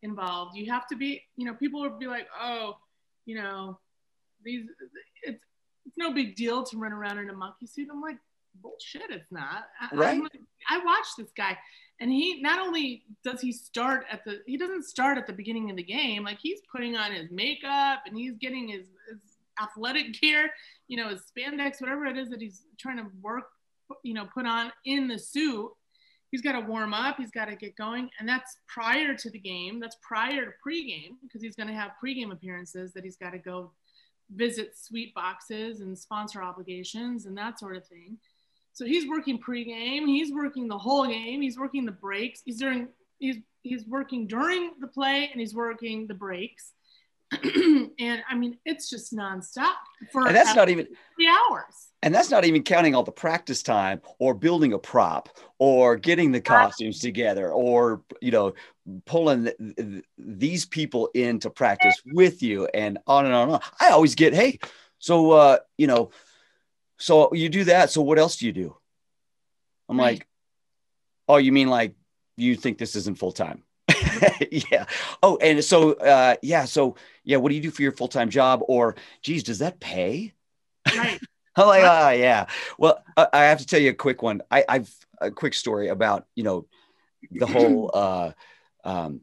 involved. 0.03 0.55
You 0.55 0.71
have 0.71 0.87
to 0.87 0.95
be, 0.95 1.23
you 1.35 1.45
know, 1.45 1.53
people 1.55 1.81
would 1.81 1.97
be 1.97 2.07
like, 2.07 2.27
oh, 2.39 2.77
you 3.25 3.35
know, 3.35 3.79
these, 4.43 4.65
it's, 5.23 5.43
it's 5.85 5.97
no 5.97 6.13
big 6.13 6.35
deal 6.35 6.63
to 6.63 6.77
run 6.77 6.91
around 6.91 7.17
in 7.17 7.29
a 7.29 7.33
monkey 7.33 7.65
suit. 7.65 7.87
I'm 7.91 8.01
like, 8.01 8.17
bullshit, 8.61 9.09
it's 9.09 9.31
not. 9.31 9.65
Right. 9.93 10.21
Like, 10.21 10.39
I 10.69 10.79
watched 10.83 11.17
this 11.17 11.31
guy 11.35 11.57
and 11.99 12.11
he 12.11 12.41
not 12.41 12.59
only 12.59 13.03
does 13.23 13.41
he 13.41 13.51
start 13.51 14.05
at 14.11 14.23
the, 14.25 14.41
he 14.45 14.57
doesn't 14.57 14.83
start 14.83 15.17
at 15.17 15.27
the 15.27 15.33
beginning 15.33 15.69
of 15.69 15.77
the 15.77 15.83
game. 15.83 16.23
Like 16.23 16.39
he's 16.41 16.59
putting 16.71 16.95
on 16.95 17.11
his 17.11 17.29
makeup 17.31 18.01
and 18.05 18.17
he's 18.17 18.37
getting 18.37 18.67
his, 18.67 18.87
his 19.09 19.19
athletic 19.61 20.13
gear, 20.21 20.49
you 20.87 20.97
know, 20.97 21.09
his 21.09 21.21
spandex, 21.21 21.79
whatever 21.79 22.05
it 22.05 22.17
is 22.17 22.29
that 22.29 22.41
he's 22.41 22.63
trying 22.79 22.97
to 22.97 23.07
work, 23.21 23.45
you 24.03 24.13
know, 24.13 24.27
put 24.33 24.45
on 24.45 24.71
in 24.85 25.07
the 25.07 25.19
suit 25.19 25.71
he's 26.33 26.41
got 26.41 26.53
to 26.53 26.61
warm 26.61 26.95
up, 26.95 27.17
he's 27.17 27.29
got 27.29 27.45
to 27.45 27.55
get 27.55 27.75
going, 27.75 28.09
and 28.19 28.27
that's 28.27 28.57
prior 28.67 29.15
to 29.15 29.29
the 29.29 29.37
game. 29.37 29.79
That's 29.79 29.97
prior 30.01 30.45
to 30.45 30.51
pregame 30.67 31.11
because 31.21 31.43
he's 31.43 31.55
going 31.55 31.67
to 31.67 31.75
have 31.75 31.91
pregame 32.03 32.31
appearances 32.31 32.91
that 32.93 33.03
he's 33.03 33.17
got 33.17 33.33
to 33.33 33.37
go 33.37 33.71
visit 34.35 34.75
sweet 34.75 35.13
boxes 35.13 35.81
and 35.81 35.95
sponsor 35.95 36.41
obligations 36.41 37.27
and 37.27 37.37
that 37.37 37.59
sort 37.59 37.75
of 37.75 37.85
thing. 37.85 38.17
So 38.73 38.85
he's 38.85 39.07
working 39.07 39.39
pregame, 39.39 40.07
he's 40.07 40.33
working 40.33 40.67
the 40.67 40.77
whole 40.77 41.05
game, 41.07 41.41
he's 41.41 41.57
working 41.57 41.85
the 41.85 41.91
breaks, 41.91 42.41
he's 42.43 42.59
during 42.59 42.87
he's 43.19 43.37
he's 43.61 43.85
working 43.85 44.27
during 44.27 44.71
the 44.79 44.87
play 44.87 45.29
and 45.31 45.39
he's 45.39 45.53
working 45.55 46.07
the 46.07 46.13
breaks. 46.13 46.73
and 47.43 48.23
I 48.29 48.35
mean, 48.35 48.57
it's 48.65 48.89
just 48.89 49.13
nonstop 49.13 49.73
for 50.11 50.27
and 50.27 50.35
that's 50.35 50.55
not 50.55 50.69
even 50.69 50.87
three 51.15 51.27
hours. 51.27 51.89
And 52.03 52.13
that's 52.13 52.29
not 52.29 52.45
even 52.45 52.63
counting 52.63 52.95
all 52.95 53.03
the 53.03 53.11
practice 53.11 53.63
time 53.63 54.01
or 54.19 54.33
building 54.33 54.73
a 54.73 54.77
prop 54.77 55.29
or 55.57 55.95
getting 55.95 56.31
the 56.31 56.41
costumes 56.41 56.99
together 56.99 57.51
or, 57.51 58.03
you 58.21 58.31
know, 58.31 58.53
pulling 59.05 59.49
these 60.17 60.65
people 60.65 61.09
into 61.13 61.49
practice 61.49 61.95
with 62.05 62.43
you 62.43 62.67
and 62.73 62.99
on 63.07 63.25
and 63.25 63.33
on 63.33 63.43
and 63.43 63.51
on. 63.53 63.61
I 63.79 63.89
always 63.89 64.15
get, 64.15 64.33
hey, 64.33 64.59
so, 64.99 65.31
uh, 65.31 65.57
you 65.77 65.87
know, 65.87 66.11
so 66.97 67.33
you 67.33 67.49
do 67.49 67.65
that. 67.65 67.89
So 67.89 68.01
what 68.01 68.19
else 68.19 68.37
do 68.37 68.45
you 68.45 68.53
do? 68.53 68.75
I'm 69.89 69.99
right. 69.99 70.19
like, 70.19 70.27
oh, 71.27 71.37
you 71.37 71.51
mean 71.51 71.69
like 71.69 71.95
you 72.37 72.55
think 72.55 72.77
this 72.77 72.95
isn't 72.95 73.17
full 73.17 73.31
time? 73.31 73.63
yeah. 74.51 74.85
Oh, 75.21 75.37
and 75.37 75.63
so 75.63 75.93
uh, 75.93 76.35
yeah. 76.41 76.65
So 76.65 76.95
yeah, 77.23 77.37
what 77.37 77.49
do 77.49 77.55
you 77.55 77.61
do 77.61 77.71
for 77.71 77.81
your 77.81 77.91
full 77.91 78.07
time 78.07 78.29
job? 78.29 78.61
Or, 78.67 78.95
geez, 79.21 79.43
does 79.43 79.59
that 79.59 79.79
pay? 79.79 80.33
Right. 80.95 81.19
I'm 81.55 81.67
like, 81.67 81.83
ah, 81.83 82.07
oh, 82.07 82.11
yeah. 82.11 82.47
Well, 82.79 83.03
I 83.15 83.43
have 83.43 83.59
to 83.59 83.65
tell 83.65 83.79
you 83.79 83.91
a 83.91 83.93
quick 83.95 84.23
one. 84.23 84.41
I, 84.49 84.65
I've 84.67 84.91
a 85.21 85.29
quick 85.29 85.53
story 85.53 85.89
about 85.89 86.25
you 86.35 86.43
know 86.43 86.65
the 87.31 87.45
whole. 87.45 87.91
uh, 87.93 88.31
um, 88.83 89.21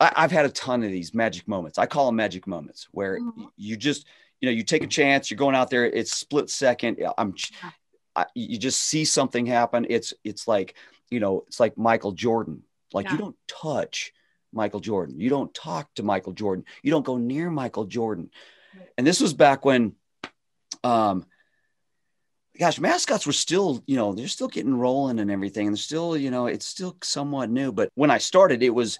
I, 0.00 0.22
have 0.22 0.32
had 0.32 0.46
a 0.46 0.50
ton 0.50 0.82
of 0.82 0.90
these 0.90 1.14
magic 1.14 1.46
moments. 1.46 1.78
I 1.78 1.86
call 1.86 2.06
them 2.06 2.16
magic 2.16 2.46
moments 2.46 2.88
where 2.90 3.20
mm-hmm. 3.20 3.44
you 3.56 3.76
just 3.76 4.06
you 4.40 4.46
know 4.46 4.52
you 4.52 4.62
take 4.62 4.82
a 4.82 4.88
chance. 4.88 5.30
You're 5.30 5.38
going 5.38 5.54
out 5.54 5.70
there. 5.70 5.84
It's 5.84 6.12
split 6.12 6.50
second. 6.50 6.98
I'm. 7.18 7.34
I, 8.16 8.26
you 8.34 8.58
just 8.58 8.80
see 8.80 9.04
something 9.04 9.46
happen. 9.46 9.86
It's 9.88 10.12
it's 10.24 10.48
like 10.48 10.74
you 11.10 11.20
know 11.20 11.44
it's 11.46 11.60
like 11.60 11.78
Michael 11.78 12.12
Jordan. 12.12 12.62
Like 12.92 13.06
yeah. 13.06 13.12
you 13.12 13.18
don't 13.18 13.36
touch 13.46 14.12
Michael 14.52 14.80
Jordan. 14.80 15.20
You 15.20 15.30
don't 15.30 15.52
talk 15.54 15.92
to 15.94 16.02
Michael 16.02 16.32
Jordan. 16.32 16.64
You 16.82 16.90
don't 16.90 17.04
go 17.04 17.16
near 17.16 17.50
Michael 17.50 17.84
Jordan. 17.84 18.30
And 18.96 19.06
this 19.06 19.20
was 19.20 19.34
back 19.34 19.64
when, 19.64 19.94
um, 20.84 21.24
gosh, 22.58 22.80
mascots 22.80 23.26
were 23.26 23.32
still, 23.32 23.82
you 23.86 23.96
know, 23.96 24.12
they're 24.12 24.28
still 24.28 24.48
getting 24.48 24.74
rolling 24.74 25.18
and 25.18 25.30
everything. 25.30 25.66
And 25.66 25.76
they're 25.76 25.82
still, 25.82 26.16
you 26.16 26.30
know, 26.30 26.46
it's 26.46 26.66
still 26.66 26.96
somewhat 27.02 27.50
new. 27.50 27.72
But 27.72 27.90
when 27.94 28.10
I 28.10 28.18
started, 28.18 28.62
it 28.62 28.70
was 28.70 28.98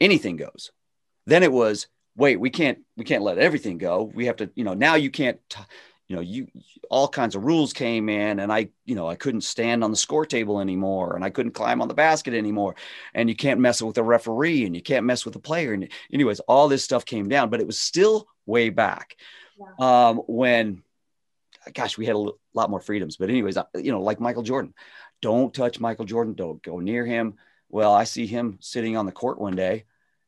anything 0.00 0.36
goes. 0.36 0.72
Then 1.26 1.42
it 1.42 1.52
was, 1.52 1.86
wait, 2.16 2.38
we 2.38 2.50
can't, 2.50 2.78
we 2.96 3.04
can't 3.04 3.22
let 3.22 3.38
everything 3.38 3.78
go. 3.78 4.02
We 4.02 4.26
have 4.26 4.36
to, 4.36 4.50
you 4.54 4.64
know, 4.64 4.74
now 4.74 4.94
you 4.96 5.10
can't, 5.10 5.38
t- 5.48 5.60
you 6.08 6.16
know, 6.16 6.22
you 6.22 6.46
all 6.90 7.08
kinds 7.08 7.34
of 7.34 7.44
rules 7.44 7.72
came 7.72 8.10
in 8.10 8.38
and 8.38 8.52
I, 8.52 8.68
you 8.84 8.94
know, 8.94 9.08
I 9.08 9.14
couldn't 9.14 9.42
stand 9.42 9.82
on 9.82 9.90
the 9.90 9.96
score 9.96 10.26
table 10.26 10.60
anymore 10.60 11.14
and 11.14 11.24
I 11.24 11.30
couldn't 11.30 11.52
climb 11.52 11.80
on 11.80 11.88
the 11.88 11.94
basket 11.94 12.34
anymore. 12.34 12.76
And 13.14 13.30
you 13.30 13.36
can't 13.36 13.60
mess 13.60 13.80
with 13.80 13.94
the 13.94 14.02
referee 14.02 14.66
and 14.66 14.74
you 14.74 14.82
can't 14.82 15.06
mess 15.06 15.24
with 15.24 15.32
the 15.32 15.40
player. 15.40 15.72
And 15.72 15.88
anyways, 16.12 16.40
all 16.40 16.68
this 16.68 16.84
stuff 16.84 17.06
came 17.06 17.30
down, 17.30 17.48
but 17.48 17.60
it 17.60 17.66
was 17.66 17.78
still 17.78 18.26
way 18.44 18.68
back 18.68 19.16
yeah. 19.58 20.08
um, 20.08 20.18
when, 20.26 20.82
gosh, 21.72 21.96
we 21.96 22.04
had 22.04 22.16
a 22.16 22.30
lot 22.52 22.68
more 22.68 22.80
freedoms. 22.80 23.16
But 23.16 23.30
anyways, 23.30 23.56
you 23.74 23.92
know, 23.92 24.02
like 24.02 24.20
Michael 24.20 24.42
Jordan, 24.42 24.74
don't 25.22 25.54
touch 25.54 25.80
Michael 25.80 26.04
Jordan. 26.04 26.34
Don't 26.34 26.62
go 26.62 26.78
near 26.78 27.06
him. 27.06 27.36
Well, 27.70 27.94
I 27.94 28.04
see 28.04 28.26
him 28.26 28.58
sitting 28.60 28.98
on 28.98 29.06
the 29.06 29.12
court 29.12 29.40
one 29.40 29.56
day 29.56 29.84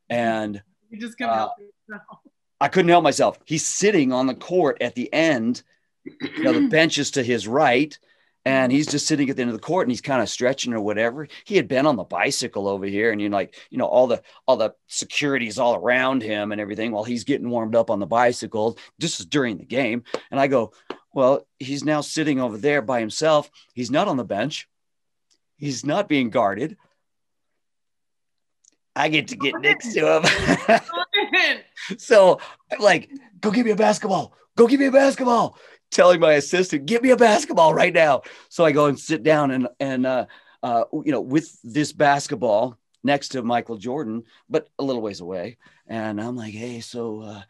and 0.09 0.63
you 0.95 1.01
just 1.01 1.19
come 1.19 1.31
uh, 1.31 1.49
I 2.61 2.69
couldn't 2.69 2.89
help 2.89 3.05
myself. 3.05 3.39
He's 3.45 3.67
sitting 3.67 4.13
on 4.13 4.27
the 4.27 4.35
court 4.35 4.79
at 4.81 4.95
the 4.95 5.13
end 5.13 5.63
you 6.05 6.43
know, 6.43 6.53
the 6.53 6.69
bench 6.69 6.99
is 6.99 7.13
to 7.13 7.23
his 7.23 7.49
right, 7.49 7.99
and 8.45 8.71
he's 8.71 8.87
just 8.87 9.07
sitting 9.07 9.31
at 9.31 9.37
the 9.37 9.43
end 9.43 9.51
of 9.51 9.57
the 9.57 9.63
court 9.63 9.87
and 9.87 9.93
he's 9.93 10.03
kind 10.03 10.21
of 10.21 10.29
stretching 10.29 10.75
or 10.75 10.81
whatever. 10.81 11.27
He 11.45 11.57
had 11.57 11.67
been 11.67 11.87
on 11.87 11.97
the 11.97 12.05
bicycle 12.05 12.69
over 12.69 12.85
here, 12.87 13.11
and 13.11 13.21
you 13.21 13.29
know, 13.29 13.37
like, 13.37 13.55
you 13.71 13.79
know, 13.79 13.87
all 13.87 14.07
the 14.07 14.23
all 14.47 14.57
the 14.57 14.75
security's 14.87 15.59
all 15.59 15.75
around 15.75 16.23
him 16.23 16.53
and 16.53 16.61
everything 16.61 16.93
while 16.93 17.05
he's 17.05 17.25
getting 17.25 17.49
warmed 17.49 17.75
up 17.75 17.91
on 17.91 18.01
the 18.01 18.07
bicycle. 18.07 18.79
This 18.99 19.21
is 19.21 19.27
during 19.27 19.59
the 19.59 19.65
game. 19.65 20.05
And 20.31 20.39
I 20.39 20.47
go, 20.47 20.73
Well, 21.13 21.47
he's 21.59 21.85
now 21.85 22.03
sitting 22.03 22.41
over 22.41 22.59
there 22.59 22.83
by 22.83 23.01
himself. 23.01 23.51
He's 23.73 23.91
not 23.91 24.09
on 24.09 24.17
the 24.17 24.25
bench, 24.25 24.69
he's 25.57 25.85
not 25.85 26.09
being 26.09 26.31
guarded. 26.31 26.77
I 28.97 29.09
get 29.09 29.29
to 29.29 29.37
get 29.37 29.61
next 29.61 29.93
to 29.95 30.21
him. 30.21 31.61
so 31.99 32.41
I'm 32.71 32.81
like, 32.81 33.11
go 33.41 33.51
give 33.51 33.67
me 33.67 33.73
a 33.73 33.77
basketball. 33.77 34.35
Go 34.57 34.67
give 34.67 34.81
me 34.81 34.87
a 34.87 34.93
basketball 34.93 35.59
telling 35.91 36.21
my 36.21 36.35
assistant, 36.35 36.87
"Get 36.87 37.03
me 37.03 37.11
a 37.11 37.17
basketball 37.17 37.73
right 37.73 37.93
now." 37.93 38.23
So 38.49 38.65
I 38.65 38.73
go 38.73 38.87
and 38.87 38.99
sit 38.99 39.23
down 39.23 39.51
and 39.51 39.69
and 39.81 40.07
uh, 40.07 40.27
uh, 40.63 40.85
you 40.93 41.13
know 41.13 41.21
with 41.21 41.59
this 41.63 41.93
basketball 41.93 42.79
next 43.03 43.29
to 43.29 43.43
Michael 43.43 43.77
Jordan, 43.77 44.25
but 44.49 44.69
a 44.79 44.85
little 44.85 45.03
ways 45.03 45.21
away, 45.21 45.57
and 45.87 46.21
I'm 46.21 46.37
like, 46.37 46.55
"Hey, 46.55 46.81
so." 46.81 47.23
Uh, 47.23 47.43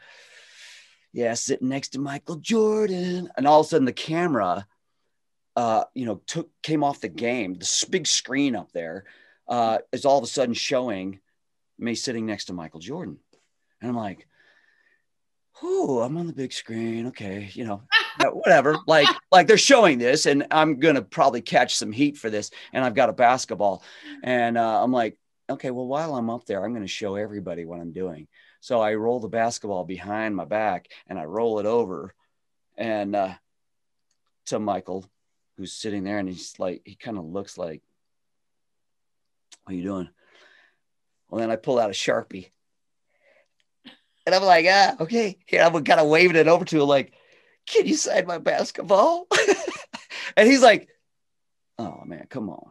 yeah, 1.16 1.34
sitting 1.34 1.68
next 1.68 1.90
to 1.90 2.00
Michael 2.00 2.34
Jordan, 2.34 3.30
and 3.36 3.46
all 3.46 3.60
of 3.60 3.66
a 3.66 3.68
sudden 3.68 3.84
the 3.84 3.92
camera, 3.92 4.66
uh, 5.54 5.84
you 5.94 6.06
know, 6.06 6.20
took 6.26 6.50
came 6.60 6.82
off 6.82 7.00
the 7.00 7.08
game. 7.08 7.54
The 7.54 7.86
big 7.88 8.08
screen 8.08 8.56
up 8.56 8.72
there 8.72 9.04
uh, 9.46 9.78
is 9.92 10.04
all 10.04 10.18
of 10.18 10.24
a 10.24 10.26
sudden 10.26 10.54
showing 10.54 11.20
me 11.84 11.94
sitting 11.94 12.26
next 12.26 12.46
to 12.46 12.52
Michael 12.52 12.80
Jordan, 12.80 13.18
and 13.80 13.90
I'm 13.90 13.96
like, 13.96 14.26
"Oh, 15.62 16.00
I'm 16.00 16.16
on 16.16 16.26
the 16.26 16.32
big 16.32 16.52
screen. 16.52 17.08
Okay, 17.08 17.50
you 17.52 17.64
know, 17.64 17.82
whatever. 18.32 18.76
Like, 18.86 19.08
like 19.32 19.46
they're 19.46 19.58
showing 19.58 19.98
this, 19.98 20.26
and 20.26 20.46
I'm 20.50 20.78
gonna 20.78 21.02
probably 21.02 21.40
catch 21.40 21.74
some 21.76 21.92
heat 21.92 22.16
for 22.16 22.30
this. 22.30 22.50
And 22.72 22.84
I've 22.84 22.94
got 22.94 23.08
a 23.08 23.12
basketball, 23.12 23.82
and 24.22 24.58
uh, 24.58 24.82
I'm 24.82 24.92
like, 24.92 25.18
okay, 25.48 25.70
well, 25.70 25.86
while 25.86 26.14
I'm 26.14 26.30
up 26.30 26.44
there, 26.46 26.64
I'm 26.64 26.74
gonna 26.74 26.86
show 26.86 27.16
everybody 27.16 27.64
what 27.64 27.80
I'm 27.80 27.92
doing. 27.92 28.28
So 28.60 28.80
I 28.80 28.94
roll 28.94 29.20
the 29.20 29.28
basketball 29.28 29.84
behind 29.84 30.34
my 30.34 30.44
back, 30.44 30.88
and 31.06 31.18
I 31.18 31.24
roll 31.24 31.58
it 31.58 31.66
over, 31.66 32.14
and 32.76 33.14
uh, 33.14 33.34
to 34.46 34.58
Michael, 34.58 35.06
who's 35.56 35.72
sitting 35.72 36.04
there, 36.04 36.18
and 36.18 36.28
he's 36.28 36.58
like, 36.58 36.82
he 36.84 36.94
kind 36.94 37.18
of 37.18 37.24
looks 37.24 37.58
like, 37.58 37.82
"What 39.64 39.72
are 39.72 39.76
you 39.76 39.82
doing?" 39.82 40.08
Well, 41.34 41.40
then 41.40 41.50
I 41.50 41.56
pull 41.56 41.80
out 41.80 41.90
a 41.90 41.92
sharpie. 41.92 42.50
And 44.24 44.32
I'm 44.32 44.44
like, 44.44 44.66
ah, 44.68 44.94
okay. 45.00 45.36
Here, 45.46 45.64
I'm 45.64 45.72
kind 45.82 45.98
of 45.98 46.06
waving 46.06 46.36
it 46.36 46.46
over 46.46 46.64
to 46.64 46.82
him, 46.82 46.86
like, 46.86 47.12
can 47.66 47.88
you 47.88 47.96
sign 47.96 48.24
my 48.28 48.38
basketball? 48.38 49.26
and 50.36 50.48
he's 50.48 50.62
like, 50.62 50.88
oh 51.76 52.02
man, 52.06 52.28
come 52.30 52.50
on. 52.50 52.70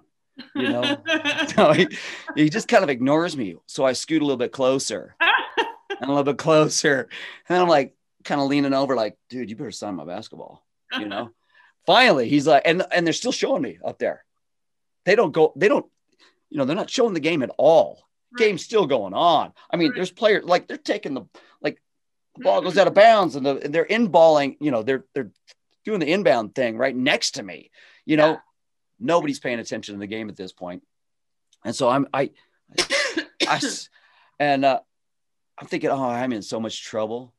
You 0.56 0.70
know, 0.70 0.98
so 1.54 1.74
he, 1.74 1.90
he 2.38 2.50
just 2.50 2.70
kind 2.70 2.86
of 2.86 2.90
ignores 2.90 3.36
me. 3.36 3.58
So 3.66 3.84
I 3.84 3.92
scoot 3.92 4.22
a 4.22 4.26
little 4.26 4.38
bit 4.38 4.54
closer 4.54 5.14
and 5.20 6.00
a 6.02 6.08
little 6.08 6.24
bit 6.24 6.38
closer. 6.38 7.10
And 7.50 7.58
I'm 7.58 7.68
like, 7.68 7.98
kind 8.24 8.40
of 8.40 8.48
leaning 8.48 8.74
over, 8.74 8.96
like, 8.96 9.18
dude, 9.30 9.50
you 9.50 9.58
better 9.58 9.72
sign 9.72 9.96
my 9.96 10.06
basketball, 10.06 10.66
you 10.98 11.10
know? 11.10 11.32
finally 11.86 12.30
he's 12.30 12.48
like, 12.48 12.62
and 12.64 12.82
and 12.94 13.06
they're 13.06 13.14
still 13.14 13.34
showing 13.34 13.62
me 13.62 13.78
up 13.84 14.00
there. 14.00 14.24
They 15.04 15.18
don't 15.18 15.34
go, 15.34 15.52
they 15.58 15.68
don't, 15.68 15.86
you 16.50 16.58
know, 16.58 16.64
they're 16.64 16.78
not 16.78 16.90
showing 16.90 17.14
the 17.14 17.20
game 17.20 17.44
at 17.44 17.52
all. 17.58 18.00
Game's 18.38 18.64
still 18.64 18.86
going 18.88 19.14
on. 19.14 19.54
I 19.70 19.78
mean, 19.78 19.94
there's 19.96 20.12
players 20.12 20.44
like 20.46 20.68
they're 20.68 20.78
taking 20.78 21.14
the 21.14 21.24
like 21.62 21.82
the 22.36 22.44
ball 22.44 22.62
goes 22.62 22.78
out 22.78 22.88
of 22.88 22.94
bounds 22.94 23.36
and, 23.36 23.46
the, 23.46 23.58
and 23.58 23.74
they're 23.74 23.86
inballing, 23.86 24.58
you 24.60 24.72
know, 24.72 24.84
they're 24.84 25.06
they're 25.14 25.32
doing 25.86 26.00
the 26.00 26.12
inbound 26.12 26.56
thing 26.56 26.78
right 26.78 26.96
next 26.96 27.32
to 27.32 27.44
me. 27.44 27.70
You 28.06 28.18
know, 28.18 28.32
Yeah. 28.32 28.40
nobody's 29.00 29.40
paying 29.40 29.60
attention 29.60 29.96
to 29.96 30.00
the 30.00 30.08
game 30.08 30.30
at 30.30 30.36
this 30.36 30.52
point. 30.52 30.84
And 31.66 31.76
so 31.76 31.90
I'm 31.90 32.08
I, 32.14 32.32
I 33.48 33.60
and 34.40 34.66
uh 34.66 34.80
I'm 35.58 35.68
thinking, 35.68 35.92
oh, 35.92 36.04
I'm 36.04 36.34
in 36.34 36.42
so 36.42 36.60
much 36.60 36.84
trouble. 36.84 37.34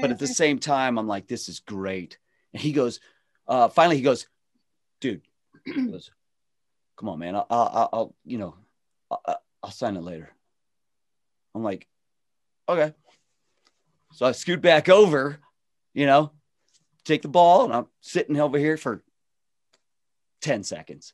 But 0.00 0.10
at 0.10 0.18
the 0.18 0.26
same 0.42 0.58
time, 0.58 0.98
I'm 0.98 1.08
like, 1.08 1.26
this 1.26 1.48
is 1.48 1.60
great. 1.60 2.18
And 2.52 2.60
he 2.60 2.72
goes, 2.72 3.00
uh, 3.48 3.68
finally, 3.68 3.96
he 3.96 4.02
goes, 4.02 4.26
dude, 5.00 5.22
he 5.64 5.86
goes, 5.86 6.10
come 6.98 7.08
on, 7.08 7.18
man. 7.18 7.34
I'll, 7.34 7.46
I'll, 7.50 7.88
I'll 7.92 8.14
you 8.26 8.36
know, 8.36 8.54
I'll, 9.10 9.40
I'll 9.62 9.70
sign 9.70 9.96
it 9.96 10.02
later. 10.02 10.30
I'm 11.54 11.62
like, 11.62 11.86
okay. 12.68 12.94
So 14.12 14.26
I 14.26 14.32
scoot 14.32 14.60
back 14.60 14.88
over, 14.88 15.38
you 15.94 16.06
know, 16.06 16.32
take 17.04 17.22
the 17.22 17.28
ball, 17.28 17.64
and 17.64 17.72
I'm 17.72 17.86
sitting 18.00 18.38
over 18.38 18.58
here 18.58 18.76
for 18.76 19.02
10 20.42 20.64
seconds. 20.64 21.12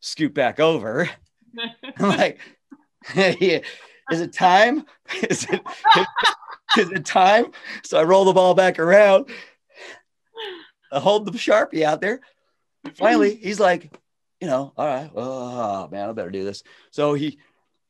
Scoot 0.00 0.34
back 0.34 0.60
over. 0.60 1.08
I'm 1.98 2.08
like, 2.08 2.38
yeah, 3.14 3.60
is 4.10 4.20
it 4.20 4.32
time? 4.32 4.84
Is 5.28 5.46
it, 5.50 5.62
is 6.76 6.90
it 6.90 7.04
time? 7.04 7.46
So 7.84 7.98
I 7.98 8.02
roll 8.02 8.24
the 8.24 8.32
ball 8.32 8.54
back 8.54 8.78
around. 8.78 9.26
I 10.90 10.98
hold 10.98 11.26
the 11.26 11.32
Sharpie 11.32 11.82
out 11.82 12.00
there. 12.00 12.20
Finally, 12.94 13.36
he's 13.36 13.60
like, 13.60 13.96
you 14.44 14.50
know, 14.50 14.74
all 14.76 14.86
right, 14.86 15.10
oh 15.14 15.88
man, 15.88 16.06
I 16.06 16.12
better 16.12 16.30
do 16.30 16.44
this. 16.44 16.62
So 16.90 17.14
he 17.14 17.38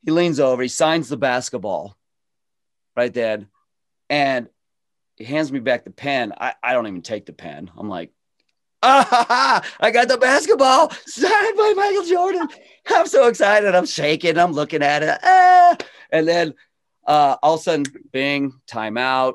he 0.05 0.11
leans 0.11 0.39
over, 0.39 0.61
he 0.61 0.69
signs 0.69 1.09
the 1.09 1.17
basketball 1.17 1.97
right 2.95 3.13
then, 3.13 3.49
and 4.09 4.47
he 5.17 5.25
hands 5.25 5.51
me 5.51 5.59
back 5.59 5.83
the 5.83 5.91
pen. 5.91 6.31
I, 6.39 6.53
I 6.63 6.71
don't 6.71 6.87
even 6.87 7.01
take 7.01 7.25
the 7.25 7.33
pen. 7.33 7.69
I'm 7.77 7.89
like, 7.89 8.13
ah, 8.81 9.05
ha, 9.09 9.25
ha, 9.27 9.69
I 9.81 9.91
got 9.91 10.07
the 10.07 10.17
basketball 10.17 10.91
signed 11.05 11.57
by 11.57 11.73
Michael 11.75 12.05
Jordan. 12.05 12.47
I'm 12.87 13.07
so 13.07 13.27
excited. 13.27 13.75
I'm 13.75 13.85
shaking. 13.85 14.37
I'm 14.37 14.53
looking 14.53 14.81
at 14.81 15.03
it. 15.03 15.19
Ah. 15.23 15.75
And 16.09 16.25
then 16.25 16.53
uh, 17.05 17.35
all 17.43 17.55
of 17.55 17.59
a 17.59 17.63
sudden, 17.63 17.85
bing, 18.13 18.53
timeout. 18.65 19.33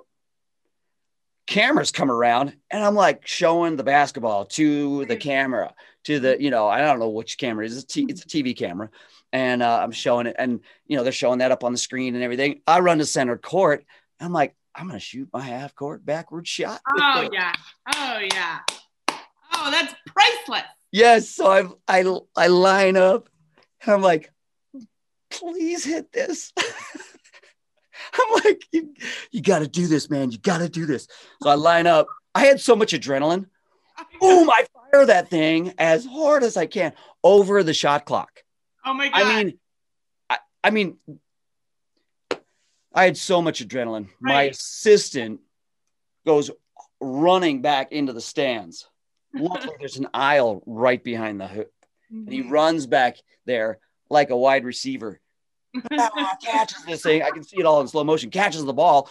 Cameras 1.46 1.90
come 1.90 2.10
around, 2.10 2.56
and 2.70 2.82
I'm 2.82 2.94
like 2.94 3.26
showing 3.26 3.76
the 3.76 3.84
basketball 3.84 4.46
to 4.46 5.04
the 5.04 5.16
camera, 5.16 5.74
to 6.04 6.20
the, 6.20 6.40
you 6.40 6.50
know, 6.50 6.68
I 6.68 6.80
don't 6.80 6.98
know 6.98 7.08
which 7.10 7.38
camera 7.38 7.64
it 7.64 7.70
is. 7.70 7.78
It's 7.78 7.84
a, 7.84 7.86
t- 7.86 8.06
it's 8.08 8.22
a 8.22 8.26
TV 8.26 8.56
camera. 8.56 8.90
And 9.32 9.62
uh, 9.62 9.80
I'm 9.80 9.92
showing 9.92 10.26
it, 10.26 10.36
and, 10.38 10.60
you 10.86 10.96
know, 10.96 11.04
they're 11.04 11.12
showing 11.12 11.38
that 11.38 11.52
up 11.52 11.62
on 11.62 11.72
the 11.72 11.78
screen 11.78 12.14
and 12.14 12.24
everything. 12.24 12.62
I 12.66 12.80
run 12.80 12.98
to 12.98 13.06
center 13.06 13.36
court. 13.36 13.84
I'm 14.18 14.32
like, 14.32 14.54
I'm 14.74 14.86
going 14.86 14.98
to 14.98 15.04
shoot 15.04 15.28
my 15.32 15.42
half 15.42 15.74
court 15.74 16.04
backward 16.04 16.46
shot. 16.46 16.80
oh 16.98 17.28
yeah. 17.32 17.52
Oh 17.94 18.18
yeah. 18.32 18.60
Oh, 19.54 19.70
that's 19.70 19.94
priceless. 20.06 20.68
Yes. 20.92 21.28
So 21.28 21.46
I 21.46 22.02
I 22.02 22.04
I 22.36 22.46
line 22.46 22.96
up 22.96 23.28
and 23.82 23.92
I'm 23.92 24.02
like, 24.02 24.32
please 25.30 25.84
hit 25.84 26.12
this. 26.12 26.52
I'm 28.14 28.44
like, 28.44 28.62
you, 28.72 28.94
you 29.30 29.42
got 29.42 29.60
to 29.60 29.68
do 29.68 29.86
this, 29.86 30.10
man. 30.10 30.30
You 30.30 30.38
got 30.38 30.58
to 30.58 30.68
do 30.68 30.86
this. 30.86 31.06
So 31.42 31.50
I 31.50 31.54
line 31.54 31.86
up. 31.86 32.08
I 32.34 32.46
had 32.46 32.60
so 32.60 32.74
much 32.74 32.92
adrenaline. 32.92 33.46
Boom! 34.20 34.48
I 34.48 34.66
fire 34.92 35.06
that 35.06 35.28
thing 35.28 35.72
as 35.78 36.04
hard 36.06 36.42
as 36.42 36.56
I 36.56 36.66
can 36.66 36.92
over 37.22 37.62
the 37.62 37.74
shot 37.74 38.04
clock. 38.04 38.42
Oh 38.84 38.94
my 38.94 39.08
god. 39.08 39.22
I 39.22 39.42
mean, 39.44 39.58
I, 40.28 40.38
I 40.64 40.70
mean, 40.70 40.96
I 42.94 43.04
had 43.04 43.16
so 43.16 43.40
much 43.40 43.66
adrenaline. 43.66 44.08
My 44.20 44.44
assistant 44.44 45.40
goes 46.26 46.50
running 47.00 47.62
back 47.62 47.92
into 47.92 48.12
the 48.12 48.20
stands. 48.20 48.88
Luckily, 49.32 49.74
there's 49.78 49.96
an 49.96 50.08
aisle 50.12 50.62
right 50.66 51.02
behind 51.02 51.40
the 51.40 51.46
hoop, 51.46 51.72
and 52.10 52.32
he 52.32 52.42
Mhm. 52.42 52.50
runs 52.50 52.86
back 52.86 53.16
there 53.46 53.78
like 54.08 54.30
a 54.30 54.36
wide 54.36 54.64
receiver. 54.64 55.20
Catches 56.42 56.84
this 56.84 57.02
thing. 57.02 57.22
I 57.22 57.30
can 57.30 57.44
see 57.44 57.58
it 57.60 57.64
all 57.66 57.80
in 57.80 57.86
slow 57.86 58.02
motion. 58.02 58.30
Catches 58.30 58.64
the 58.64 58.72
ball. 58.72 59.08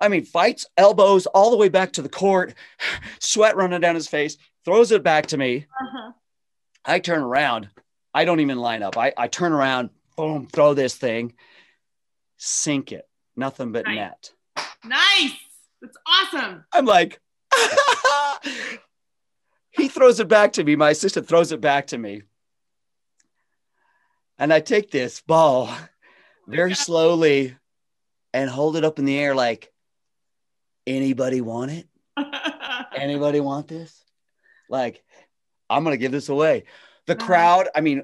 I 0.00 0.08
mean, 0.08 0.24
fights 0.24 0.66
elbows 0.76 1.26
all 1.26 1.50
the 1.50 1.56
way 1.56 1.68
back 1.68 1.92
to 1.92 2.02
the 2.02 2.08
court, 2.08 2.54
sweat 3.20 3.56
running 3.56 3.80
down 3.80 3.94
his 3.94 4.08
face. 4.08 4.36
Throws 4.64 4.92
it 4.92 5.02
back 5.02 5.26
to 5.26 5.36
me. 5.36 5.66
Uh-huh. 5.80 6.12
I 6.84 6.98
turn 6.98 7.22
around. 7.22 7.68
I 8.14 8.24
don't 8.24 8.40
even 8.40 8.58
line 8.58 8.82
up. 8.82 8.96
I, 8.96 9.12
I 9.16 9.28
turn 9.28 9.52
around, 9.52 9.90
boom, 10.16 10.46
throw 10.46 10.72
this 10.74 10.96
thing, 10.96 11.34
sink 12.36 12.92
it. 12.92 13.06
Nothing 13.36 13.72
but 13.72 13.84
Nice. 13.86 13.96
net. 13.96 14.30
Nice. 14.84 15.32
That's 15.82 15.96
awesome. 16.06 16.64
I'm 16.72 16.86
like, 16.86 17.20
he 19.72 19.88
throws 19.88 20.20
it 20.20 20.28
back 20.28 20.52
to 20.54 20.64
me. 20.64 20.76
My 20.76 20.90
assistant 20.90 21.26
throws 21.28 21.52
it 21.52 21.60
back 21.60 21.88
to 21.88 21.98
me. 21.98 22.22
And 24.38 24.52
I 24.52 24.60
take 24.60 24.90
this 24.90 25.20
ball 25.20 25.68
very 26.46 26.74
slowly 26.74 27.56
and 28.32 28.48
hold 28.48 28.76
it 28.76 28.84
up 28.84 28.98
in 28.98 29.04
the 29.04 29.18
air 29.18 29.34
like, 29.34 29.72
anybody 30.86 31.40
want 31.40 31.70
it? 31.70 31.88
Anybody 32.96 33.40
want 33.40 33.68
this? 33.68 34.04
Like, 34.68 35.02
I'm 35.68 35.84
going 35.84 35.94
to 35.94 35.98
give 35.98 36.12
this 36.12 36.28
away. 36.28 36.64
The 37.06 37.14
Uh-huh. 37.16 37.26
crowd, 37.26 37.68
I 37.74 37.80
mean, 37.80 38.02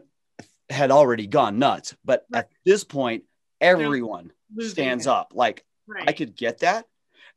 had 0.69 0.91
already 0.91 1.27
gone 1.27 1.59
nuts, 1.59 1.97
but 2.05 2.27
Right. 2.31 2.41
at 2.41 2.51
this 2.65 2.85
point, 2.85 3.25
everyone 3.61 4.33
stands 4.61 5.07
it. 5.07 5.11
up. 5.11 5.33
Like, 5.35 5.65
Right. 5.87 6.09
I 6.09 6.13
could 6.13 6.37
get 6.37 6.59
that. 6.59 6.87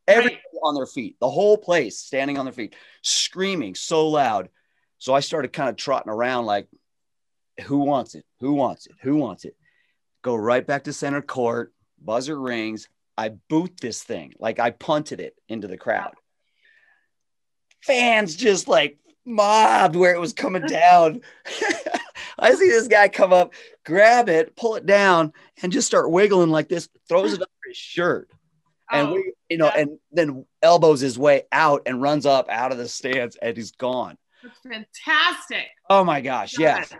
Everybody 0.06 0.36
Right. 0.36 0.60
on 0.62 0.74
their 0.74 0.86
feet, 0.86 1.16
the 1.20 1.30
whole 1.30 1.56
place 1.56 1.98
standing 1.98 2.38
on 2.38 2.44
their 2.44 2.52
feet, 2.52 2.74
screaming 3.02 3.74
so 3.74 4.08
loud. 4.08 4.50
So 4.98 5.14
I 5.14 5.20
started 5.20 5.52
kind 5.52 5.68
of 5.68 5.76
trotting 5.76 6.12
around 6.12 6.46
like, 6.46 6.68
who 7.64 7.78
wants 7.78 8.14
it? 8.14 8.24
Who 8.40 8.54
wants 8.54 8.86
it? 8.86 8.94
Who 9.02 9.16
wants 9.16 9.44
it? 9.44 9.56
Go 10.22 10.34
right 10.34 10.66
back 10.66 10.84
to 10.84 10.92
center 10.92 11.22
court, 11.22 11.74
buzzer 11.98 12.38
rings. 12.38 12.88
I 13.16 13.30
boot 13.48 13.78
this 13.80 14.02
thing, 14.02 14.34
like 14.38 14.58
I 14.58 14.70
punted 14.70 15.20
it 15.20 15.34
into 15.48 15.68
the 15.68 15.76
crowd. 15.78 16.14
Fans 17.82 18.34
just 18.34 18.66
like 18.68 18.98
mobbed 19.24 19.96
where 19.96 20.14
it 20.14 20.20
was 20.20 20.32
coming 20.32 20.62
down. 20.66 21.20
I 22.38 22.52
see 22.54 22.68
this 22.68 22.88
guy 22.88 23.08
come 23.08 23.32
up, 23.32 23.54
grab 23.84 24.28
it, 24.28 24.56
pull 24.56 24.74
it 24.74 24.86
down, 24.86 25.32
and 25.62 25.70
just 25.72 25.86
start 25.86 26.10
wiggling 26.10 26.50
like 26.50 26.68
this, 26.68 26.88
throws 27.08 27.32
it 27.32 27.40
under 27.40 27.46
his 27.68 27.76
shirt 27.76 28.28
and 28.90 29.08
Oh, 29.08 29.14
we, 29.14 29.32
you 29.48 29.56
know, 29.56 29.66
yeah. 29.66 29.80
and 29.80 29.98
then 30.12 30.44
elbows 30.62 31.00
his 31.00 31.18
way 31.18 31.44
out 31.52 31.82
and 31.86 32.02
runs 32.02 32.26
up 32.26 32.48
out 32.50 32.72
of 32.72 32.78
the 32.78 32.88
stands 32.88 33.36
and 33.36 33.56
he's 33.56 33.70
gone. 33.72 34.18
that's 34.42 34.58
fantastic. 34.60 35.66
Oh 35.88 36.04
my 36.04 36.20
gosh, 36.20 36.54
God. 36.54 36.62
yes. 36.62 36.92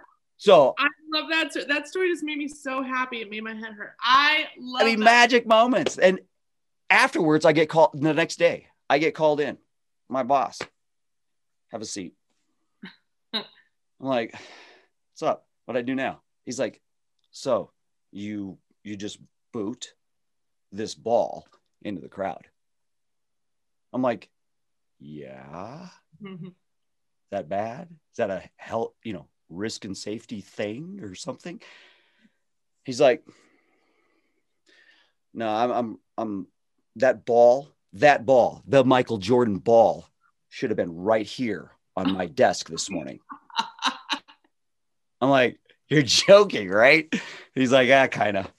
So 0.44 0.74
I 0.78 0.87
love 1.11 1.30
that. 1.30 1.52
sto- 1.52 1.64
That 1.66 1.88
story 1.88 2.11
just 2.11 2.22
made 2.22 2.37
me 2.37 2.48
so 2.48 2.83
happy. 2.83 3.22
It 3.22 3.30
made 3.30 3.42
my 3.42 3.54
head 3.54 3.72
hurt. 3.72 3.94
I 3.98 4.44
love 4.59 4.83
I 4.83 4.85
mean, 4.85 4.98
that. 5.00 5.04
magic 5.07 5.46
moments. 5.46 5.96
And 5.96 6.20
afterwards, 6.90 7.46
I 7.46 7.52
get 7.52 7.70
called 7.70 7.92
the 7.94 8.12
next 8.12 8.37
day. 8.38 8.66
I 8.90 8.98
get 8.98 9.14
called 9.14 9.40
in. 9.40 9.57
My 10.11 10.22
boss, 10.22 10.61
have 11.72 11.80
a 11.80 11.87
seat. 11.87 12.12
I'm 13.33 13.42
like, 14.00 14.33
what's 15.12 15.22
up? 15.22 15.46
What 15.64 15.72
do 15.74 15.78
I 15.78 15.83
do 15.83 15.94
now? 15.94 16.20
He's 16.44 16.59
like, 16.59 16.83
so 17.30 17.70
you 18.12 18.59
you 18.83 18.96
just 18.96 19.18
boot 19.54 19.94
this 20.72 20.94
ball 20.94 21.46
into 21.80 22.02
the 22.02 22.09
crowd. 22.11 22.46
I'm 23.94 24.02
like, 24.02 24.28
yeah. 25.00 25.88
Mhm. 26.22 26.52
that 27.30 27.48
bad? 27.48 27.88
Is 28.12 28.16
that 28.18 28.28
a 28.30 28.42
health, 28.57 28.92
you 29.02 29.14
know, 29.14 29.26
risk 29.48 29.85
and 29.85 29.96
safety 29.96 30.40
thing 30.40 31.00
or 31.02 31.14
something? 31.14 31.60
He's 32.85 33.00
like, 33.00 33.25
no, 35.33 35.48
I'm, 35.48 35.71
I'm, 35.71 35.98
I'm 36.18 36.46
that 36.96 37.25
ball, 37.25 37.68
that 37.94 38.25
ball, 38.25 38.62
the 38.66 38.85
Michael 38.85 39.18
Jordan 39.18 39.58
ball 39.58 40.06
should 40.48 40.71
have 40.71 40.77
been 40.77 40.94
right 40.94 41.27
here 41.27 41.71
on 41.96 42.12
my 42.12 42.27
desk 42.27 42.68
this 42.68 42.90
morning. 42.90 43.21
I'm 45.21 45.31
like, 45.31 45.58
you're 45.88 46.02
joking, 46.02 46.68
right? 46.68 47.12
He's 47.54 47.73
like, 47.73 47.90
ah, 47.90 48.06
kind 48.08 48.37
of. 48.38 48.52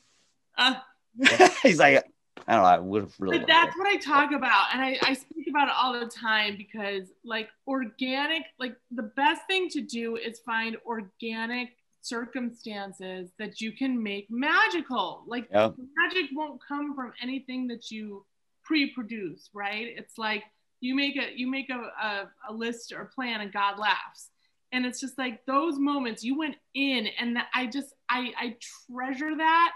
Uh, 0.57 0.75
He's 1.63 1.79
like, 1.79 2.03
I 2.47 2.53
don't 2.53 2.63
know. 2.63 2.69
I 2.69 2.79
would 2.79 3.03
have 3.03 3.13
really. 3.19 3.39
but 3.39 3.47
that's 3.47 3.75
what 3.77 3.87
I 3.87 3.97
talk 3.97 4.31
about. 4.31 4.67
And 4.73 4.81
I, 4.81 4.97
I 5.01 5.13
speak 5.13 5.47
about 5.49 5.67
it 5.67 5.73
all 5.75 5.99
the 5.99 6.05
time 6.05 6.55
because, 6.57 7.07
like, 7.23 7.49
organic, 7.67 8.43
like, 8.59 8.75
the 8.91 9.03
best 9.03 9.41
thing 9.47 9.69
to 9.69 9.81
do 9.81 10.15
is 10.17 10.39
find 10.39 10.77
organic 10.85 11.69
circumstances 12.01 13.31
that 13.39 13.61
you 13.61 13.71
can 13.71 14.01
make 14.01 14.27
magical. 14.29 15.23
Like, 15.27 15.47
Yeah. 15.51 15.71
magic 15.97 16.29
won't 16.33 16.61
come 16.65 16.95
from 16.95 17.13
anything 17.21 17.67
that 17.67 17.89
you 17.89 18.25
pre 18.63 18.91
produce, 18.91 19.49
right? 19.53 19.87
It's 19.97 20.17
like 20.17 20.43
you 20.81 20.95
make 20.95 21.15
a 21.17 21.37
you 21.37 21.47
make 21.49 21.69
a, 21.69 21.91
a, 22.01 22.29
a 22.49 22.53
list 22.53 22.91
or 22.91 23.05
plan 23.05 23.41
and 23.41 23.51
god 23.51 23.79
laughs 23.79 24.29
and 24.71 24.85
it's 24.85 24.99
just 24.99 25.17
like 25.17 25.45
those 25.45 25.79
moments 25.79 26.23
you 26.23 26.37
went 26.37 26.55
in 26.73 27.07
and 27.19 27.37
i 27.53 27.65
just 27.65 27.93
i 28.09 28.31
i 28.37 28.55
treasure 28.91 29.35
that 29.35 29.71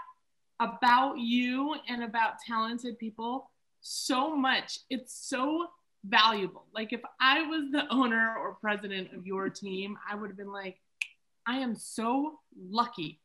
about 0.60 1.18
you 1.18 1.74
and 1.88 2.04
about 2.04 2.34
talented 2.46 2.98
people 2.98 3.50
so 3.80 4.36
much. 4.36 4.80
It's 4.90 5.14
so 5.14 5.66
valuable. 6.04 6.66
Like 6.74 6.92
if 6.92 7.00
i 7.20 7.42
was 7.42 7.70
the 7.72 7.84
owner 7.90 8.34
or 8.38 8.54
president 8.54 9.12
of 9.14 9.26
your 9.26 9.50
team 9.50 9.98
i 10.10 10.14
would 10.14 10.30
have 10.30 10.36
been 10.36 10.50
like 10.50 10.78
i 11.46 11.58
am 11.58 11.74
so 11.74 12.38
lucky 12.58 13.20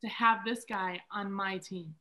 to 0.00 0.08
have 0.08 0.44
this 0.44 0.64
guy 0.68 1.00
on 1.12 1.32
my 1.32 1.58
team. 1.58 1.94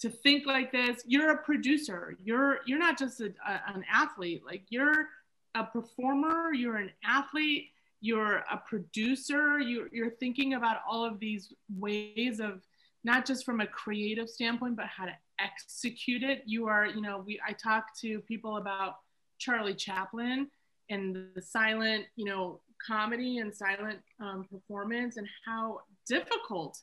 To 0.00 0.10
think 0.10 0.46
like 0.46 0.70
this 0.70 1.02
you're 1.06 1.32
a 1.32 1.38
producer. 1.38 2.16
You're 2.22 2.58
you're 2.66 2.78
not 2.78 2.98
just 2.98 3.20
a, 3.20 3.32
a, 3.46 3.60
an 3.74 3.84
athlete. 3.92 4.42
Like 4.44 4.62
you're 4.68 5.08
a 5.54 5.64
performer. 5.64 6.52
You're 6.52 6.76
an 6.76 6.90
athlete. 7.04 7.70
You're 8.00 8.44
a 8.50 8.62
producer. 8.68 9.58
You're, 9.58 9.88
you're 9.92 10.10
thinking 10.10 10.54
about 10.54 10.78
all 10.88 11.04
of 11.04 11.18
these 11.18 11.52
ways 11.76 12.38
of 12.38 12.62
not 13.04 13.26
just 13.26 13.44
from 13.44 13.60
a 13.60 13.66
creative 13.66 14.28
standpoint 14.28 14.76
but 14.76 14.86
how 14.86 15.04
to 15.04 15.16
execute 15.40 16.22
it 16.22 16.42
you 16.46 16.66
are 16.66 16.86
you 16.86 17.00
know 17.00 17.22
we 17.24 17.40
i 17.46 17.52
talk 17.52 17.96
to 17.98 18.20
people 18.22 18.56
about 18.56 18.96
charlie 19.38 19.74
chaplin 19.74 20.48
and 20.90 21.16
the 21.34 21.42
silent 21.42 22.04
you 22.16 22.24
know 22.24 22.60
comedy 22.84 23.38
and 23.38 23.54
silent 23.54 23.98
um, 24.20 24.44
performance 24.50 25.16
and 25.16 25.28
how 25.46 25.80
difficult 26.06 26.80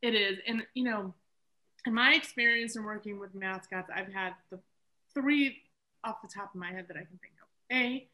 it 0.00 0.14
is 0.14 0.38
and 0.46 0.62
you 0.74 0.84
know 0.84 1.14
in 1.86 1.94
my 1.94 2.14
experience 2.14 2.76
in 2.76 2.84
working 2.84 3.18
with 3.18 3.34
mascots, 3.34 3.90
I've 3.94 4.12
had 4.12 4.34
the 4.50 4.60
three 5.14 5.62
off 6.04 6.22
the 6.22 6.28
top 6.28 6.54
of 6.54 6.60
my 6.60 6.70
head 6.70 6.86
that 6.88 6.96
I 6.96 7.00
can 7.00 7.18
think 7.18 7.34
of. 7.42 7.76
A, 7.76 8.08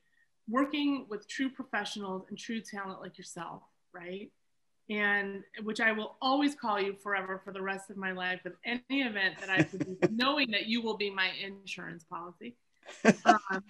working 0.49 1.07
with 1.09 1.29
true 1.29 1.51
professionals 1.51 2.25
and 2.29 2.39
true 2.39 2.61
talent 2.61 3.01
like 3.01 3.19
yourself, 3.19 3.63
right? 3.93 4.31
And 4.91 5.43
which 5.63 5.81
I 5.81 5.93
will 5.93 6.17
always 6.23 6.55
call 6.55 6.81
you 6.81 6.95
forever 6.95 7.43
for 7.45 7.53
the 7.53 7.61
rest 7.61 7.91
of 7.91 7.97
my 7.99 8.13
life 8.13 8.41
with 8.43 8.55
any 8.65 9.03
event 9.03 9.39
that 9.41 9.51
I 9.51 9.63
produce, 9.63 9.99
knowing 10.11 10.51
that 10.53 10.67
you 10.67 10.81
will 10.81 10.97
be 10.97 11.11
my 11.11 11.31
insurance 11.43 12.05
policy 12.05 12.57
um, 13.27 13.63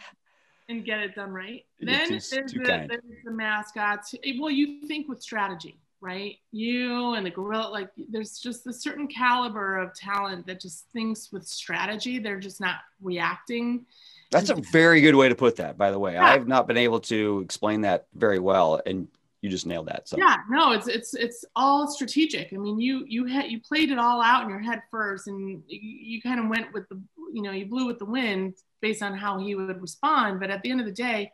and 0.68 0.84
get 0.84 1.00
it 1.00 1.14
done 1.14 1.30
right. 1.30 1.64
Then 1.80 2.04
too- 2.04 2.20
there's, 2.30 2.52
too 2.52 2.60
the, 2.60 2.86
there's 2.88 3.24
the 3.24 3.32
mascots. 3.32 4.14
Well, 4.38 4.50
you 4.50 4.86
think 4.86 5.08
with 5.08 5.20
strategy, 5.20 5.80
right? 6.00 6.36
You 6.52 7.14
and 7.14 7.26
the 7.26 7.30
gorilla, 7.30 7.68
like 7.70 7.90
there's 8.08 8.38
just 8.38 8.66
a 8.66 8.72
certain 8.72 9.08
caliber 9.08 9.78
of 9.78 9.94
talent 9.94 10.46
that 10.46 10.60
just 10.60 10.86
thinks 10.92 11.32
with 11.32 11.46
strategy. 11.46 12.18
They're 12.18 12.40
just 12.40 12.60
not 12.60 12.76
reacting. 13.02 13.86
That's 14.30 14.50
a 14.50 14.56
very 14.72 15.00
good 15.00 15.14
way 15.14 15.28
to 15.28 15.34
put 15.34 15.56
that, 15.56 15.78
by 15.78 15.90
the 15.90 15.98
way. 15.98 16.12
Yeah. 16.12 16.26
I've 16.26 16.46
not 16.46 16.66
been 16.66 16.76
able 16.76 17.00
to 17.00 17.40
explain 17.40 17.80
that 17.82 18.06
very 18.14 18.38
well, 18.38 18.80
and 18.84 19.08
you 19.41 19.49
just 19.49 19.66
nailed 19.66 19.86
that. 19.86 20.09
So 20.09 20.16
Yeah, 20.18 20.36
no, 20.51 20.72
it's 20.72 20.89
it's 20.89 21.14
it's 21.14 21.45
all 21.55 21.89
strategic. 21.89 22.53
I 22.53 22.57
mean, 22.57 22.80
you 22.80 23.05
you 23.07 23.26
had 23.26 23.51
you 23.51 23.61
played 23.61 23.91
it 23.91 23.99
all 23.99 24.20
out 24.20 24.43
in 24.43 24.51
your 24.51 24.59
head 24.59 24.82
first, 24.91 25.28
and 25.28 25.49
you, 25.49 25.62
you 25.68 26.22
kind 26.22 26.41
of 26.41 26.49
went 26.49 26.72
with 26.72 26.89
the 26.89 27.01
you 27.32 27.43
know 27.43 27.53
you 27.53 27.66
blew 27.66 27.86
with 27.86 27.99
the 27.99 28.05
wind 28.05 28.55
based 28.80 29.03
on 29.03 29.16
how 29.16 29.39
he 29.39 29.55
would 29.55 29.80
respond. 29.80 30.41
But 30.41 30.51
at 30.51 30.62
the 30.62 30.70
end 30.70 30.80
of 30.80 30.86
the 30.86 30.93
day, 30.93 31.32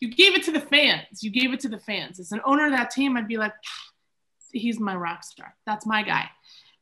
you 0.00 0.08
gave 0.08 0.34
it 0.34 0.44
to 0.44 0.52
the 0.52 0.60
fans. 0.60 1.22
You 1.22 1.30
gave 1.30 1.52
it 1.52 1.60
to 1.60 1.68
the 1.68 1.78
fans. 1.78 2.20
As 2.20 2.32
an 2.32 2.40
owner 2.44 2.66
of 2.66 2.72
that 2.72 2.90
team, 2.90 3.16
I'd 3.16 3.28
be 3.28 3.38
like, 3.38 3.54
he's 4.52 4.78
my 4.78 4.94
rock 4.94 5.24
star. 5.24 5.54
That's 5.66 5.86
my 5.86 6.02
guy. 6.02 6.28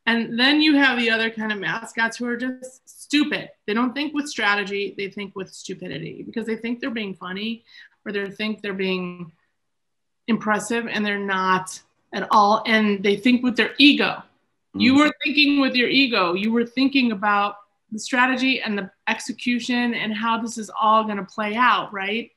And 0.07 0.39
then 0.39 0.61
you 0.63 0.77
have 0.77 0.99
the 0.99 1.11
other 1.11 1.31
kind 1.31 1.53
of 1.53 1.59
mascots 1.59 2.17
who 2.17 2.27
are 2.27 2.37
just 2.37 2.89
stupid. 2.89 3.51
They 3.67 3.75
don't 3.75 3.95
think 3.95 4.15
with 4.15 4.29
strategy, 4.29 4.95
they 4.97 5.09
think 5.09 5.37
with 5.37 5.53
stupidity 5.53 6.23
because 6.23 6.47
they 6.47 6.57
think 6.57 6.81
they're 6.81 6.91
being 6.91 7.15
funny 7.15 7.65
or 8.05 8.13
they 8.13 8.31
think 8.31 8.63
they're 8.63 8.73
being 8.73 9.33
impressive 10.31 10.87
and 10.87 11.05
they're 11.05 11.19
not 11.19 11.79
at 12.15 12.27
all. 12.31 12.63
And 12.67 13.03
they 13.03 13.17
think 13.17 13.43
with 13.43 13.57
their 13.57 13.75
ego. 13.79 14.23
You 14.73 14.95
Mhm. 14.95 14.99
were 14.99 15.13
thinking 15.25 15.61
with 15.61 15.75
your 15.75 15.89
ego, 15.89 16.33
you 16.35 16.53
were 16.53 16.65
thinking 16.65 17.13
about 17.13 17.57
the 17.93 17.99
strategy 17.99 18.61
and 18.63 18.79
the 18.79 18.91
execution 19.09 19.95
and 19.95 20.15
how 20.15 20.41
this 20.41 20.57
is 20.57 20.71
all 20.81 21.05
going 21.05 21.17
to 21.17 21.25
play 21.25 21.57
out, 21.57 21.93
right? 21.93 22.31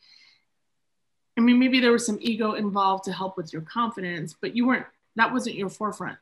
I 1.38 1.42
mean, 1.42 1.60
maybe 1.60 1.80
there 1.80 1.92
was 1.92 2.06
some 2.06 2.18
ego 2.22 2.54
involved 2.54 3.04
to 3.06 3.14
help 3.14 3.38
with 3.38 3.54
your 3.54 3.62
confidence, 3.62 4.36
but 4.40 4.56
you 4.56 4.66
weren't, 4.68 4.86
that 5.16 5.32
wasn't 5.32 5.56
your 5.56 5.70
forefront. 5.70 6.18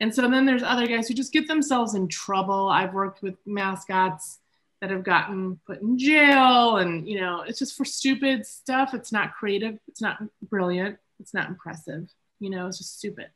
And 0.00 0.14
so 0.14 0.28
then 0.28 0.46
there's 0.46 0.62
other 0.62 0.86
guys 0.86 1.08
who 1.08 1.14
just 1.14 1.32
get 1.32 1.48
themselves 1.48 1.94
in 1.94 2.08
trouble. 2.08 2.68
I've 2.68 2.94
worked 2.94 3.22
with 3.22 3.36
mascots 3.46 4.38
that 4.80 4.90
have 4.90 5.02
gotten 5.02 5.58
put 5.66 5.80
in 5.80 5.98
jail 5.98 6.76
and, 6.76 7.08
you 7.08 7.20
know, 7.20 7.42
it's 7.42 7.58
just 7.58 7.76
for 7.76 7.84
stupid 7.84 8.46
stuff. 8.46 8.94
It's 8.94 9.10
not 9.10 9.34
creative. 9.34 9.78
It's 9.88 10.00
not 10.00 10.22
brilliant. 10.42 10.98
It's 11.18 11.34
not 11.34 11.48
impressive. 11.48 12.08
You 12.38 12.50
know, 12.50 12.66
it's 12.68 12.78
just 12.78 12.98
stupid. 12.98 13.26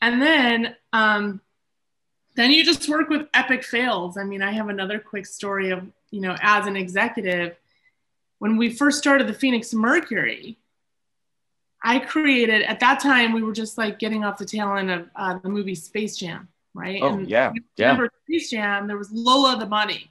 And 0.00 0.20
then, 0.20 0.74
um, 0.92 1.40
then 2.34 2.50
you 2.50 2.64
just 2.64 2.88
work 2.88 3.08
with 3.08 3.28
epic 3.32 3.62
fails. 3.62 4.18
I 4.18 4.24
mean, 4.24 4.42
I 4.42 4.50
have 4.50 4.68
another 4.68 4.98
quick 4.98 5.26
story 5.26 5.70
of, 5.70 5.86
you 6.10 6.20
know, 6.20 6.36
as 6.40 6.66
an 6.66 6.76
executive, 6.76 7.56
when 8.40 8.56
we 8.56 8.70
first 8.70 8.98
started 8.98 9.28
the 9.28 9.34
Phoenix 9.34 9.72
Mercury, 9.72 10.58
I 11.82 12.00
created 12.00 12.62
at 12.62 12.80
that 12.80 12.98
time 12.98 13.32
we 13.32 13.42
were 13.42 13.52
just 13.52 13.78
like 13.78 13.98
getting 13.98 14.24
off 14.24 14.38
the 14.38 14.44
tail 14.44 14.74
end 14.76 14.90
of 14.90 15.08
uh, 15.14 15.38
the 15.38 15.48
movie 15.48 15.74
Space 15.74 16.16
Jam, 16.16 16.48
right? 16.74 16.98
Oh, 17.02 17.18
yeah, 17.18 17.52
yeah. 17.76 18.06
Space 18.26 18.50
Jam? 18.50 18.86
There 18.86 18.98
was 18.98 19.12
Lola 19.12 19.58
the 19.58 19.66
bunny, 19.66 20.10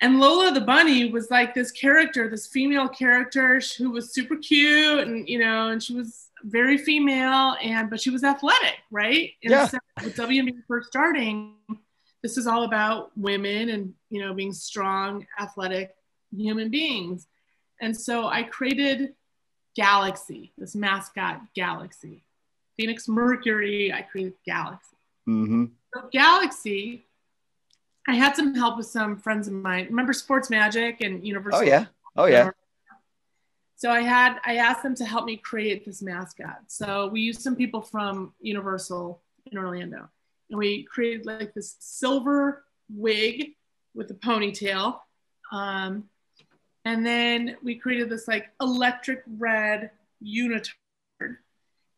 and 0.00 0.20
Lola 0.20 0.52
the 0.52 0.60
bunny 0.60 1.10
was 1.10 1.30
like 1.30 1.54
this 1.54 1.72
character, 1.72 2.28
this 2.28 2.46
female 2.46 2.88
character 2.88 3.60
who 3.76 3.90
was 3.90 4.12
super 4.12 4.36
cute, 4.36 5.06
and 5.06 5.28
you 5.28 5.38
know, 5.38 5.68
and 5.68 5.82
she 5.82 5.94
was 5.94 6.28
very 6.44 6.78
female, 6.78 7.56
and 7.62 7.90
but 7.90 8.00
she 8.00 8.10
was 8.10 8.22
athletic, 8.22 8.76
right? 8.90 9.32
And 9.42 9.50
Yeah. 9.50 9.66
so 9.66 9.78
with 10.04 10.16
WNBA 10.16 10.62
first 10.68 10.88
starting, 10.88 11.54
this 12.22 12.36
is 12.38 12.46
all 12.46 12.62
about 12.64 13.10
women 13.16 13.70
and 13.70 13.94
you 14.10 14.20
know 14.20 14.34
being 14.34 14.52
strong, 14.52 15.26
athletic 15.40 15.94
human 16.36 16.70
beings. 16.70 17.26
And 17.80 17.96
so 17.96 18.26
I 18.26 18.42
created 18.42 19.14
Galaxy, 19.76 20.52
this 20.58 20.74
mascot 20.74 21.40
Galaxy. 21.54 22.24
Phoenix 22.76 23.08
Mercury, 23.08 23.92
I 23.92 24.02
created 24.02 24.34
Galaxy. 24.46 24.96
Mm-hmm. 25.28 25.64
So 25.94 26.08
Galaxy, 26.12 27.04
I 28.08 28.14
had 28.14 28.34
some 28.34 28.54
help 28.54 28.78
with 28.78 28.86
some 28.86 29.18
friends 29.18 29.48
of 29.48 29.52
mine. 29.52 29.84
Remember 29.84 30.14
Sports 30.14 30.48
Magic 30.48 31.02
and 31.02 31.24
Universal? 31.24 31.60
Oh 31.60 31.62
yeah. 31.62 31.84
Oh 32.16 32.24
yeah. 32.24 32.50
So 33.76 33.90
I 33.90 34.00
had 34.00 34.38
I 34.46 34.56
asked 34.56 34.82
them 34.82 34.94
to 34.96 35.04
help 35.04 35.26
me 35.26 35.36
create 35.36 35.84
this 35.84 36.00
mascot. 36.00 36.62
So 36.68 37.08
we 37.08 37.20
used 37.20 37.42
some 37.42 37.54
people 37.54 37.82
from 37.82 38.32
Universal 38.40 39.20
in 39.52 39.58
Orlando, 39.58 40.08
and 40.48 40.58
we 40.58 40.84
created 40.84 41.26
like 41.26 41.52
this 41.52 41.76
silver 41.80 42.64
wig 42.88 43.50
with 43.94 44.10
a 44.10 44.14
ponytail, 44.14 44.98
um, 45.52 46.04
and 46.86 47.04
then 47.04 47.58
we 47.62 47.74
created 47.74 48.08
this 48.08 48.26
like 48.26 48.46
electric 48.58 49.22
red 49.36 49.90
unitard. 50.24 50.72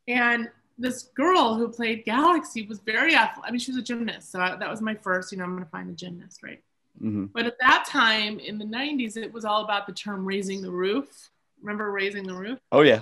And 0.09 0.51
this 0.81 1.05
girl 1.15 1.55
who 1.55 1.69
played 1.69 2.05
Galaxy 2.05 2.67
was 2.67 2.81
very 2.81 3.15
athletic. 3.15 3.45
I 3.49 3.51
mean, 3.51 3.61
she 3.61 3.71
was 3.71 3.79
a 3.79 3.83
gymnast, 3.83 4.33
so 4.33 4.41
I, 4.41 4.57
that 4.57 4.71
was 4.71 4.81
my 4.81 4.95
first. 4.95 5.31
You 5.31 5.39
know, 5.39 5.45
I'm 5.45 5.55
gonna 5.55 5.67
find 5.67 5.91
a 5.91 5.93
gymnast, 5.93 6.43
right? 6.43 6.63
hmm 6.99 7.27
But 7.27 7.47
at 7.47 7.59
that 7.61 7.85
time 7.87 8.39
in 8.39 8.59
the 8.59 8.65
90s, 8.65 9.17
it 9.17 9.33
was 9.33 9.45
all 9.45 9.63
about 9.65 9.87
the 9.87 9.93
term 9.93 10.25
raising 10.25 10.63
the 10.63 10.71
roof. 10.71 11.31
Remember 11.61 11.91
raising 11.93 12.27
the 12.27 12.35
roof? 12.35 12.59
Oh 12.73 12.81
yeah. 12.81 13.01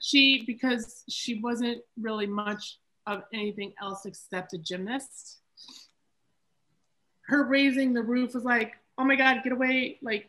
She, 0.00 0.44
because 0.44 1.04
she 1.08 1.40
wasn't 1.40 1.82
really 2.00 2.26
much 2.26 2.78
of 3.06 3.22
anything 3.32 3.72
else 3.80 4.04
except 4.04 4.52
a 4.52 4.58
gymnast, 4.58 5.38
her 7.22 7.44
raising 7.44 7.94
the 7.94 8.02
roof 8.02 8.34
was 8.34 8.44
like, 8.44 8.74
oh 8.98 9.04
my 9.04 9.16
God, 9.16 9.40
get 9.42 9.52
away. 9.52 9.98
Like, 10.02 10.28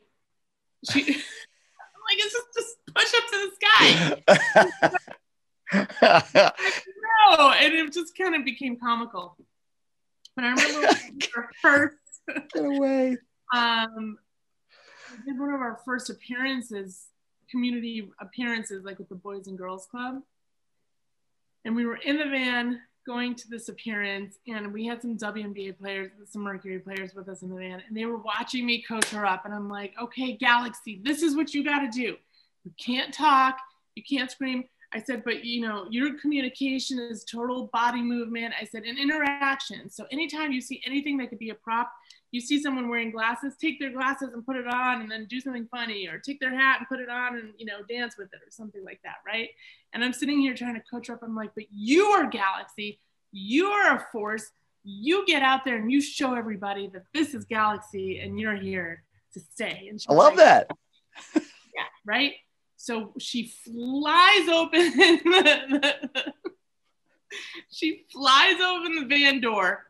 she, 0.90 1.00
like, 1.04 1.16
it's 2.14 2.34
just, 2.34 2.48
just 2.56 2.78
push 2.96 3.14
up 3.14 3.24
to 3.32 3.52
the 4.32 4.88
sky. 4.88 4.90
No. 7.30 7.52
And 7.52 7.74
it 7.74 7.94
just 7.94 8.18
kind 8.18 8.36
of 8.36 8.46
became 8.46 8.78
comical. 8.78 9.36
But 10.36 10.46
I 10.46 10.50
remember 10.50 10.88
our 11.36 11.50
first 11.62 11.96
Get 12.54 12.66
away. 12.66 13.18
um 13.56 14.18
we 15.12 15.32
did 15.32 15.40
one 15.40 15.54
of 15.54 15.62
our 15.62 15.80
first 15.84 16.10
appearances 16.10 17.08
community 17.50 18.10
appearances 18.22 18.84
like 18.86 19.00
with 19.00 19.10
the 19.10 19.16
boys 19.16 19.48
and 19.48 19.58
girls 19.58 19.88
club 19.90 20.22
and 21.66 21.76
we 21.76 21.86
were 21.86 21.98
in 21.98 22.18
the 22.18 22.26
van 22.26 22.80
going 23.08 23.34
to 23.34 23.50
this 23.50 23.70
appearance 23.70 24.38
and 24.48 24.72
we 24.72 24.86
had 24.86 25.02
some 25.02 25.18
WNBA 25.18 25.80
players 25.80 26.12
some 26.26 26.44
Mercury 26.44 26.78
players 26.80 27.16
with 27.16 27.28
us 27.28 27.42
in 27.42 27.50
the 27.50 27.56
van 27.56 27.82
and 27.88 27.98
they 27.98 28.06
were 28.06 28.20
watching 28.20 28.66
me 28.68 28.84
coach 28.88 29.10
her 29.10 29.26
up 29.26 29.46
and 29.46 29.54
I'm 29.54 29.68
like 29.70 29.94
okay 30.00 30.34
Galaxy 30.34 31.02
this 31.04 31.24
is 31.24 31.36
what 31.36 31.54
you 31.56 31.64
got 31.64 31.80
to 31.80 31.90
do 31.90 32.16
you 32.64 32.72
can't 32.78 33.12
talk 33.12 33.58
you 33.96 34.04
can't 34.08 34.30
scream 34.30 34.66
I 34.92 35.02
said, 35.02 35.24
but 35.24 35.46
you 35.46 35.62
know, 35.62 35.86
your 35.90 36.20
communication 36.20 36.98
is 37.00 37.24
total 37.24 37.70
body 37.72 38.02
movement. 38.02 38.54
I 38.60 38.66
said, 38.66 38.84
and 38.84 38.98
interaction. 38.98 39.90
So 39.90 40.06
anytime 40.12 40.52
you 40.52 40.62
see 40.62 40.82
anything 40.86 41.18
that 41.18 41.30
could 41.30 41.38
be 41.38 41.52
a 41.52 41.56
prop, 41.56 41.92
you 42.32 42.42
see 42.42 42.62
someone 42.62 42.90
wearing 42.90 43.12
glasses, 43.12 43.56
take 43.60 43.80
their 43.80 43.92
glasses 43.92 44.30
and 44.34 44.46
put 44.46 44.56
it 44.56 44.68
on 44.68 45.02
and 45.02 45.12
then 45.12 45.26
do 45.26 45.40
something 45.40 45.68
funny, 45.70 46.08
or 46.08 46.18
take 46.18 46.40
their 46.40 46.56
hat 46.56 46.78
and 46.80 46.88
put 46.88 47.00
it 47.00 47.10
on 47.10 47.36
and, 47.36 47.54
you 47.58 47.66
know, 47.66 47.84
dance 47.88 48.18
with 48.18 48.34
it 48.34 48.40
or 48.46 48.50
something 48.50 48.84
like 48.84 49.00
that, 49.04 49.16
right? 49.26 49.50
And 49.94 50.04
I'm 50.04 50.14
sitting 50.14 50.40
here 50.40 50.56
trying 50.56 50.76
to 50.76 50.84
coach 50.92 51.08
her 51.08 51.16
up. 51.16 51.24
I'm 51.24 51.36
like, 51.36 51.52
but 51.56 51.66
you 51.72 52.06
are 52.06 52.28
Galaxy, 52.28 53.00
you 53.32 53.68
are 53.68 53.96
a 53.96 54.08
force. 54.12 54.50
You 54.84 55.26
get 55.26 55.44
out 55.44 55.66
there 55.66 55.76
and 55.76 55.92
you 55.92 56.02
show 56.02 56.34
everybody 56.34 56.90
that 56.94 57.04
this 57.14 57.34
is 57.34 57.46
Galaxy 57.46 58.20
and 58.20 58.40
you're 58.40 58.56
here 58.56 59.04
to 59.34 59.40
stay. 59.40 59.88
And 59.90 60.02
I 60.10 60.14
love 60.14 60.36
like, 60.36 60.38
that. 60.38 60.72
yeah, 61.36 61.84
right? 62.06 62.34
So 62.82 63.12
she 63.20 63.52
flies 63.66 64.48
open 64.48 64.80
the, 64.80 65.96
she 67.70 68.06
flies 68.10 68.56
open 68.62 68.96
the 68.96 69.06
van 69.06 69.42
door 69.42 69.86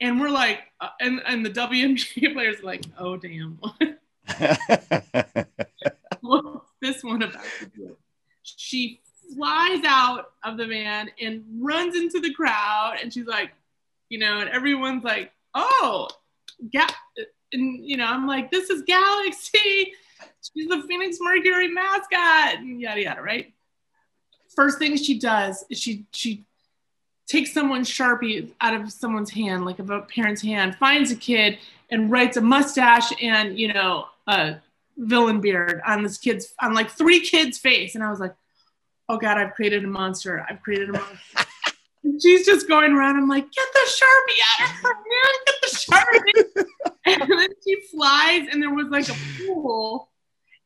and 0.00 0.18
we're 0.18 0.30
like, 0.30 0.60
uh, 0.80 0.88
and 0.98 1.20
and 1.26 1.44
the 1.44 1.50
WNBA 1.50 2.32
players 2.32 2.60
are 2.60 2.64
like, 2.64 2.84
oh 2.98 3.18
damn, 3.18 3.60
what's 6.22 6.70
this 6.80 7.04
one 7.04 7.22
about 7.22 7.44
to 7.58 7.66
do? 7.66 7.98
She 8.42 9.02
flies 9.36 9.84
out 9.84 10.32
of 10.42 10.56
the 10.56 10.66
van 10.66 11.10
and 11.20 11.44
runs 11.60 11.94
into 11.94 12.18
the 12.18 12.32
crowd, 12.32 12.96
and 13.02 13.12
she's 13.12 13.26
like, 13.26 13.50
you 14.08 14.18
know, 14.18 14.38
and 14.38 14.48
everyone's 14.48 15.04
like, 15.04 15.32
oh, 15.54 16.08
yeah, 16.72 16.88
and 17.52 17.86
you 17.86 17.98
know, 17.98 18.06
I'm 18.06 18.26
like, 18.26 18.50
this 18.50 18.70
is 18.70 18.80
Galaxy. 18.86 19.92
She's 20.54 20.68
the 20.68 20.82
Phoenix 20.88 21.18
Mercury 21.20 21.68
mascot, 21.68 22.58
and 22.58 22.80
yada 22.80 23.02
yada, 23.02 23.22
right? 23.22 23.52
First 24.54 24.78
thing 24.78 24.96
she 24.96 25.18
does 25.18 25.64
is 25.70 25.78
she 25.78 26.06
she 26.12 26.44
takes 27.26 27.52
someone's 27.52 27.88
sharpie 27.88 28.50
out 28.60 28.74
of 28.74 28.92
someone's 28.92 29.30
hand, 29.30 29.64
like 29.64 29.78
of 29.78 29.90
a 29.90 30.02
parent's 30.02 30.42
hand, 30.42 30.76
finds 30.76 31.10
a 31.10 31.16
kid 31.16 31.58
and 31.90 32.10
writes 32.10 32.36
a 32.36 32.40
mustache 32.40 33.12
and 33.22 33.58
you 33.58 33.72
know 33.72 34.06
a 34.26 34.56
villain 34.98 35.40
beard 35.40 35.80
on 35.86 36.02
this 36.02 36.18
kid's 36.18 36.54
on 36.60 36.74
like 36.74 36.90
three 36.90 37.20
kids' 37.20 37.58
face, 37.58 37.94
and 37.94 38.04
I 38.04 38.10
was 38.10 38.20
like, 38.20 38.34
oh 39.08 39.18
god, 39.18 39.38
I've 39.38 39.54
created 39.54 39.84
a 39.84 39.88
monster. 39.88 40.44
I've 40.48 40.62
created 40.62 40.90
a 40.90 40.92
monster. 40.92 41.46
she's 42.20 42.46
just 42.46 42.68
going 42.68 42.92
around. 42.92 43.16
I'm 43.16 43.28
like, 43.28 43.50
get 43.50 43.66
the 43.72 43.90
sharpie 43.90 44.60
out 44.60 44.68
of 44.68 44.76
her 44.76 44.94
hand, 44.94 45.38
get 45.46 45.54
the 45.62 45.68
sharpie. 45.76 46.64
and 47.22 47.40
then 47.40 47.48
she 47.64 47.76
flies, 47.90 48.48
and 48.50 48.62
there 48.62 48.74
was 48.74 48.88
like 48.88 49.08
a 49.08 49.16
pool. 49.38 50.08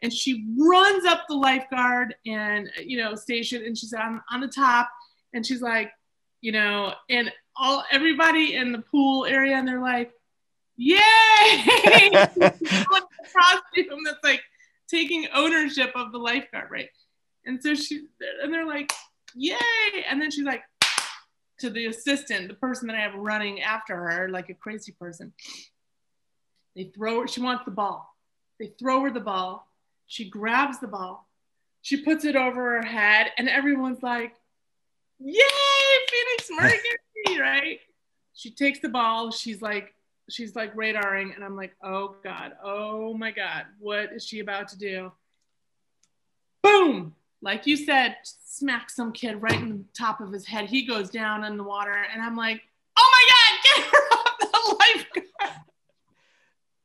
And 0.02 0.12
she 0.12 0.46
runs 0.58 1.04
up 1.04 1.24
the 1.28 1.34
lifeguard 1.34 2.14
and 2.26 2.70
you 2.84 2.98
know 2.98 3.14
station, 3.14 3.64
and 3.64 3.76
she's 3.76 3.92
on 3.92 4.20
on 4.30 4.40
the 4.40 4.48
top, 4.48 4.90
and 5.32 5.44
she's 5.44 5.62
like, 5.62 5.90
you 6.40 6.52
know, 6.52 6.92
and 7.08 7.32
all 7.56 7.84
everybody 7.90 8.54
in 8.54 8.72
the 8.72 8.80
pool 8.80 9.24
area, 9.24 9.56
and 9.56 9.66
they're 9.66 9.80
like, 9.80 10.12
"Yay!" 10.76 11.00
costume 13.36 14.00
that's 14.04 14.22
like 14.22 14.42
taking 14.88 15.26
ownership 15.34 15.92
of 15.94 16.12
the 16.12 16.18
lifeguard, 16.18 16.70
right? 16.70 16.88
And 17.44 17.62
so 17.62 17.74
she, 17.74 18.06
and 18.42 18.52
they're 18.52 18.66
like, 18.66 18.92
"Yay!" 19.34 19.56
And 20.08 20.20
then 20.20 20.30
she's 20.30 20.44
like, 20.44 20.62
to 21.58 21.70
the 21.70 21.86
assistant, 21.86 22.48
the 22.48 22.54
person 22.54 22.86
that 22.88 22.96
I 22.96 23.00
have 23.00 23.14
running 23.14 23.62
after 23.62 23.96
her, 23.96 24.28
like 24.28 24.50
a 24.50 24.54
crazy 24.54 24.92
person. 24.92 25.32
They 26.74 26.90
throw 26.94 27.22
her, 27.22 27.28
she 27.28 27.40
wants 27.40 27.64
the 27.64 27.70
ball. 27.70 28.14
They 28.60 28.72
throw 28.78 29.02
her 29.02 29.10
the 29.10 29.20
ball. 29.20 29.66
She 30.06 30.28
grabs 30.28 30.78
the 30.78 30.88
ball. 30.88 31.28
She 31.82 32.02
puts 32.02 32.24
it 32.24 32.36
over 32.36 32.80
her 32.80 32.86
head, 32.86 33.30
and 33.38 33.48
everyone's 33.48 34.02
like, 34.02 34.34
Yay, 35.18 35.40
Phoenix 36.10 36.50
Mercury, 36.50 37.40
right? 37.40 37.80
She 38.34 38.50
takes 38.50 38.80
the 38.80 38.88
ball. 38.88 39.30
She's 39.30 39.62
like, 39.62 39.94
she's 40.28 40.54
like 40.56 40.74
radaring, 40.74 41.34
and 41.34 41.44
I'm 41.44 41.56
like, 41.56 41.74
oh 41.82 42.16
God, 42.22 42.52
oh 42.62 43.14
my 43.14 43.30
God, 43.30 43.64
what 43.78 44.12
is 44.12 44.26
she 44.26 44.40
about 44.40 44.68
to 44.68 44.78
do? 44.78 45.12
Boom! 46.62 47.14
Like 47.42 47.66
you 47.66 47.76
said, 47.76 48.16
smack 48.22 48.90
some 48.90 49.12
kid 49.12 49.40
right 49.40 49.60
in 49.60 49.68
the 49.70 49.84
top 49.96 50.20
of 50.20 50.32
his 50.32 50.46
head. 50.46 50.68
He 50.68 50.86
goes 50.86 51.10
down 51.10 51.44
in 51.44 51.56
the 51.56 51.62
water, 51.62 52.06
and 52.12 52.22
I'm 52.22 52.36
like, 52.36 52.60
oh 52.98 53.10
my 53.12 53.28
God, 53.32 53.62
get 53.64 53.92
her 53.92 53.98
off 54.12 54.38
the 54.40 54.76
lifeguard. 54.80 55.62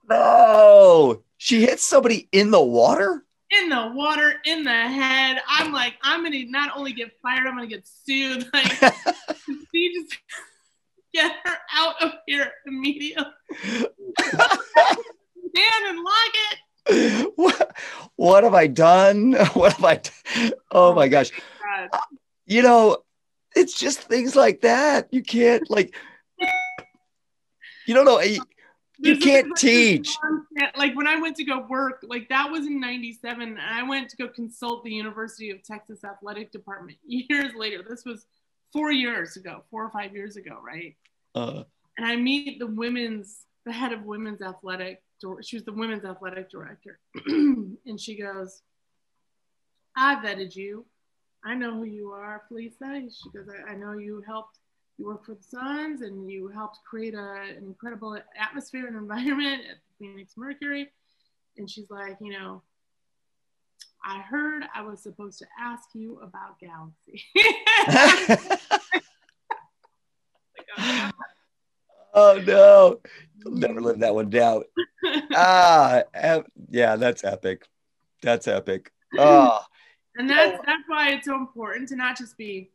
No, 0.10 1.24
she 1.42 1.62
hits 1.62 1.84
somebody 1.84 2.30
in 2.32 2.52
the 2.52 2.62
water 2.62 3.26
in 3.50 3.68
the 3.68 3.92
water, 3.96 4.36
in 4.46 4.64
the 4.64 4.70
head. 4.70 5.42
I'm 5.48 5.74
like, 5.74 5.96
I'm 6.04 6.24
gonna 6.24 6.46
not 6.46 6.78
only 6.78 6.94
get 6.94 7.12
fired, 7.22 7.46
I'm 7.48 7.56
gonna 7.56 7.68
get 7.68 7.86
sued. 7.86 8.48
Like, 8.54 8.72
see, 9.74 9.94
just 9.94 10.18
get 11.14 11.36
her 11.44 11.58
out 11.74 12.02
of 12.02 12.12
here 12.28 12.50
immediately. 12.68 13.26
Dan 13.64 13.88
and 15.88 15.98
lock 15.98 16.34
it. 16.34 16.60
What, 17.36 17.76
what 18.16 18.44
have 18.44 18.54
I 18.54 18.68
done? 18.68 19.34
What 19.54 19.74
have 19.74 19.84
I? 19.84 19.96
Done? 19.96 20.54
Oh 20.72 20.94
my 20.94 21.08
gosh! 21.08 21.32
Oh 21.36 21.42
God. 21.64 21.90
Uh, 21.92 22.00
you 22.46 22.62
know, 22.62 22.98
it's 23.56 23.74
just 23.78 24.00
things 24.00 24.36
like 24.36 24.62
that. 24.62 25.08
You 25.12 25.24
can't 25.24 25.68
like. 25.70 25.96
You 27.88 27.96
don't 27.96 28.06
know 28.06 28.22
you 28.22 28.42
can't 29.02 29.56
teach. 29.58 30.10
Like 30.76 30.96
when 30.96 31.08
I 31.08 31.20
went 31.20 31.36
to 31.38 31.44
go 31.44 31.66
work, 31.70 32.04
like 32.08 32.30
that 32.30 32.50
was 32.50 32.66
in 32.66 32.80
97, 32.80 33.42
and 33.42 33.60
I 33.60 33.84
went 33.84 34.10
to 34.10 34.18
go 34.18 34.28
consult 34.28 34.84
the 34.84 34.92
University 34.92 35.50
of 35.50 35.64
Texas 35.64 36.04
Athletic 36.04 36.52
Department 36.52 36.98
years 37.06 37.54
later. 37.56 37.86
This 37.88 38.06
was 38.06 38.26
four 38.72 38.92
years 38.92 39.36
ago, 39.38 39.64
four 39.70 39.84
or 39.86 39.90
five 39.90 40.14
years 40.14 40.36
ago, 40.36 40.60
right? 40.66 40.96
Uh, 41.36 41.64
and 41.98 42.06
I 42.06 42.16
meet 42.16 42.60
the 42.60 42.68
women's, 42.68 43.46
the 43.66 43.72
head 43.72 43.92
of 43.92 44.04
women's 44.04 44.42
athletic, 44.42 45.02
she 45.42 45.56
was 45.56 45.66
the 45.66 45.74
women's 45.74 46.06
athletic 46.06 46.50
director. 46.50 47.00
and 47.26 48.00
she 48.00 48.16
goes, 48.16 48.62
I 49.96 50.16
vetted 50.16 50.56
you. 50.56 50.86
I 51.44 51.56
know 51.56 51.76
who 51.76 51.84
you 51.84 52.12
are, 52.12 52.44
Felisa. 52.50 53.12
She 53.12 53.30
goes, 53.30 53.48
I, 53.50 53.72
I 53.72 53.76
know 53.76 53.94
you 53.94 54.24
helped 54.26 54.60
you 55.02 55.08
work 55.08 55.26
for 55.26 55.34
the 55.34 55.44
Suns 55.44 56.02
and 56.02 56.30
you 56.30 56.48
helped 56.48 56.80
create 56.88 57.16
a, 57.16 57.42
an 57.58 57.64
incredible 57.66 58.20
atmosphere 58.40 58.86
and 58.86 58.96
environment 59.02 59.64
at 59.70 59.78
Phoenix 59.98 60.34
Mercury. 60.38 60.92
And 61.58 61.70
she's 61.70 61.90
like, 61.90 62.18
you 62.22 62.32
know, 62.32 62.62
I 64.04 64.20
heard 64.20 64.64
I 64.74 64.82
was 64.84 65.02
supposed 65.02 65.40
to 65.40 65.48
ask 65.60 65.90
you 65.94 66.20
about 66.20 66.60
Galaxy. 66.60 67.24
oh 72.14 72.42
no, 72.46 73.00
You'll 73.44 73.56
never 73.56 73.82
live 73.82 74.00
that 74.00 74.14
one 74.16 74.30
down. 74.30 74.64
ah, 75.36 76.04
yeah, 76.70 76.96
that's 76.96 77.24
epic. 77.24 77.68
That's 78.22 78.48
epic. 78.48 78.92
Oh. 79.18 79.62
And 80.16 80.30
that's 80.30 80.58
that's 80.66 80.84
why 80.88 81.10
it's 81.10 81.26
so 81.26 81.36
important 81.36 81.90
to 81.90 81.96
not 81.96 82.18
just 82.18 82.38
be 82.38 82.72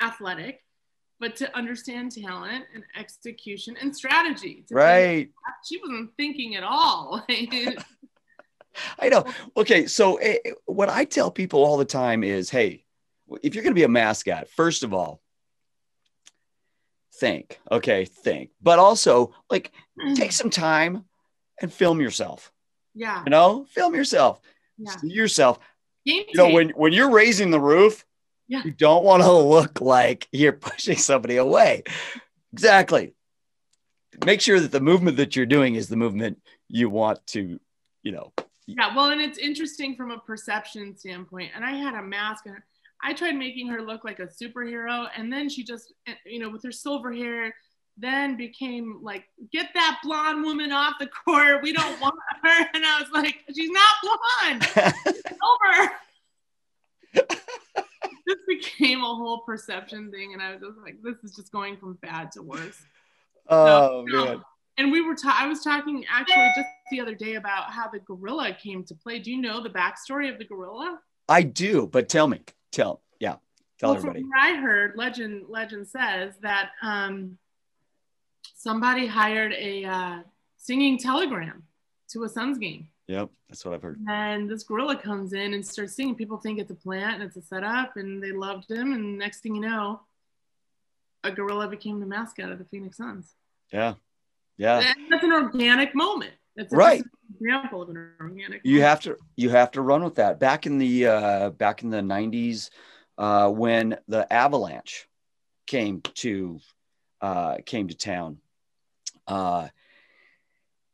athletic, 0.00 0.62
but 1.20 1.36
to 1.36 1.56
understand 1.56 2.12
talent 2.12 2.64
and 2.74 2.82
execution 2.98 3.76
and 3.80 3.94
strategy. 3.94 4.64
Right. 4.70 5.26
Think, 5.26 5.32
she 5.64 5.78
wasn't 5.78 6.10
thinking 6.16 6.56
at 6.56 6.64
all. 6.64 7.24
I 8.98 9.08
know. 9.08 9.26
Okay, 9.56 9.86
so 9.86 10.20
uh, 10.20 10.34
what 10.64 10.88
I 10.88 11.04
tell 11.04 11.30
people 11.30 11.62
all 11.62 11.76
the 11.76 11.84
time 11.84 12.24
is, 12.24 12.48
hey, 12.48 12.84
if 13.42 13.54
you're 13.54 13.62
going 13.62 13.74
to 13.74 13.78
be 13.78 13.84
a 13.84 13.88
mascot, 13.88 14.48
first 14.48 14.82
of 14.82 14.94
all, 14.94 15.20
think. 17.16 17.60
Okay, 17.70 18.06
think. 18.06 18.50
But 18.62 18.78
also, 18.78 19.34
like, 19.50 19.72
take 20.14 20.32
some 20.32 20.50
time 20.50 21.04
and 21.60 21.72
film 21.72 22.00
yourself. 22.00 22.50
Yeah. 22.94 23.22
You 23.24 23.30
know, 23.30 23.66
film 23.68 23.94
yourself. 23.94 24.40
Yeah. 24.78 24.96
See 24.96 25.08
yourself. 25.08 25.58
Game 26.06 26.24
you 26.28 26.38
know, 26.38 26.48
when 26.48 26.70
when 26.70 26.94
you're 26.94 27.10
raising 27.10 27.50
the 27.50 27.60
roof, 27.60 28.06
yeah. 28.50 28.64
You 28.64 28.72
don't 28.72 29.04
want 29.04 29.22
to 29.22 29.32
look 29.32 29.80
like 29.80 30.26
you're 30.32 30.52
pushing 30.52 30.96
somebody 30.96 31.36
away. 31.36 31.84
Exactly. 32.52 33.14
Make 34.24 34.40
sure 34.40 34.58
that 34.58 34.72
the 34.72 34.80
movement 34.80 35.18
that 35.18 35.36
you're 35.36 35.46
doing 35.46 35.76
is 35.76 35.88
the 35.88 35.96
movement 35.96 36.42
you 36.68 36.90
want 36.90 37.24
to, 37.28 37.60
you 38.02 38.10
know. 38.10 38.32
Yeah, 38.66 38.94
well, 38.94 39.10
and 39.10 39.20
it's 39.20 39.38
interesting 39.38 39.94
from 39.94 40.10
a 40.10 40.18
perception 40.18 40.96
standpoint. 40.96 41.52
And 41.54 41.64
I 41.64 41.70
had 41.70 41.94
a 41.94 42.02
mask 42.02 42.46
and 42.46 42.56
I 43.00 43.12
tried 43.12 43.36
making 43.36 43.68
her 43.68 43.82
look 43.82 44.02
like 44.04 44.18
a 44.18 44.26
superhero, 44.26 45.08
and 45.16 45.32
then 45.32 45.48
she 45.48 45.62
just, 45.62 45.94
eh, 46.08 46.14
you 46.26 46.40
know, 46.40 46.50
with 46.50 46.64
her 46.64 46.72
silver 46.72 47.12
hair, 47.12 47.54
then 47.96 48.36
became 48.36 48.98
like, 49.00 49.26
get 49.52 49.68
that 49.74 50.00
blonde 50.02 50.42
woman 50.42 50.72
off 50.72 50.94
the 50.98 51.08
court. 51.24 51.62
We 51.62 51.72
don't 51.72 52.00
want 52.00 52.16
her. 52.42 52.66
And 52.74 52.84
I 52.84 53.00
was 53.00 53.10
like, 53.12 53.36
she's 53.54 53.70
not 53.70 53.94
blonde. 54.02 54.96
over. 55.40 55.92
this 58.30 58.38
became 58.46 59.00
a 59.00 59.14
whole 59.14 59.40
perception 59.40 60.10
thing, 60.10 60.32
and 60.32 60.42
I 60.42 60.52
was 60.52 60.60
just 60.60 60.78
like, 60.78 61.02
this 61.02 61.16
is 61.24 61.34
just 61.34 61.50
going 61.50 61.76
from 61.76 61.94
bad 61.94 62.30
to 62.32 62.42
worse. 62.42 62.80
Oh 63.48 64.06
so, 64.08 64.24
man. 64.24 64.42
And 64.78 64.92
we 64.92 65.02
were, 65.02 65.14
ta- 65.14 65.36
I 65.38 65.46
was 65.46 65.62
talking 65.62 66.04
actually 66.08 66.48
just 66.56 66.68
the 66.90 67.00
other 67.00 67.14
day 67.14 67.34
about 67.34 67.70
how 67.70 67.88
the 67.88 67.98
gorilla 67.98 68.56
came 68.62 68.84
to 68.84 68.94
play. 68.94 69.18
Do 69.18 69.30
you 69.30 69.40
know 69.40 69.62
the 69.62 69.68
backstory 69.68 70.32
of 70.32 70.38
the 70.38 70.44
gorilla? 70.44 71.00
I 71.28 71.42
do, 71.42 71.88
but 71.92 72.08
tell 72.08 72.28
me, 72.28 72.40
tell, 72.70 73.02
yeah, 73.18 73.36
tell 73.78 73.90
well, 73.90 73.98
everybody. 73.98 74.20
From 74.20 74.30
what 74.30 74.40
I 74.40 74.54
heard, 74.54 74.92
legend, 74.96 75.46
legend 75.48 75.88
says 75.88 76.34
that 76.42 76.70
um, 76.82 77.36
somebody 78.54 79.06
hired 79.06 79.52
a 79.52 79.84
uh, 79.84 80.18
singing 80.56 80.98
Telegram 80.98 81.64
to 82.10 82.24
a 82.24 82.28
Suns 82.28 82.58
game. 82.58 82.88
Yep, 83.10 83.28
that's 83.48 83.64
what 83.64 83.74
I've 83.74 83.82
heard. 83.82 83.98
And 84.08 84.48
this 84.48 84.62
gorilla 84.62 84.94
comes 84.94 85.32
in 85.32 85.52
and 85.52 85.66
starts 85.66 85.96
singing. 85.96 86.14
People 86.14 86.36
think 86.36 86.60
it's 86.60 86.70
a 86.70 86.76
plant 86.76 87.14
and 87.14 87.24
it's 87.24 87.36
a 87.36 87.42
setup, 87.42 87.96
and 87.96 88.22
they 88.22 88.30
loved 88.30 88.70
him. 88.70 88.92
And 88.92 89.18
next 89.18 89.40
thing 89.40 89.56
you 89.56 89.62
know, 89.62 90.02
a 91.24 91.32
gorilla 91.32 91.66
became 91.66 91.98
the 91.98 92.06
mascot 92.06 92.52
of 92.52 92.58
the 92.58 92.64
Phoenix 92.66 92.98
Suns. 92.98 93.34
Yeah, 93.72 93.94
yeah. 94.58 94.78
And 94.78 95.10
that's 95.10 95.24
an 95.24 95.32
organic 95.32 95.92
moment. 95.92 96.34
That's 96.54 96.72
a, 96.72 96.76
Right. 96.76 97.02
example 97.34 97.82
of 97.82 97.88
an 97.88 97.96
organic. 98.20 98.60
you 98.62 98.74
moment. 98.74 98.88
have 98.88 99.00
to 99.00 99.16
you 99.34 99.50
have 99.50 99.72
to 99.72 99.82
run 99.82 100.04
with 100.04 100.14
that 100.14 100.38
back 100.38 100.66
in 100.66 100.78
the 100.78 101.06
uh 101.06 101.50
back 101.50 101.82
in 101.82 101.90
the 101.90 102.00
90s 102.00 102.70
uh 103.18 103.48
when 103.50 103.96
the 104.06 104.32
avalanche 104.32 105.08
came 105.66 106.00
to 106.02 106.60
uh 107.20 107.56
came 107.66 107.88
to 107.88 107.94
town 107.96 108.38
uh 109.26 109.68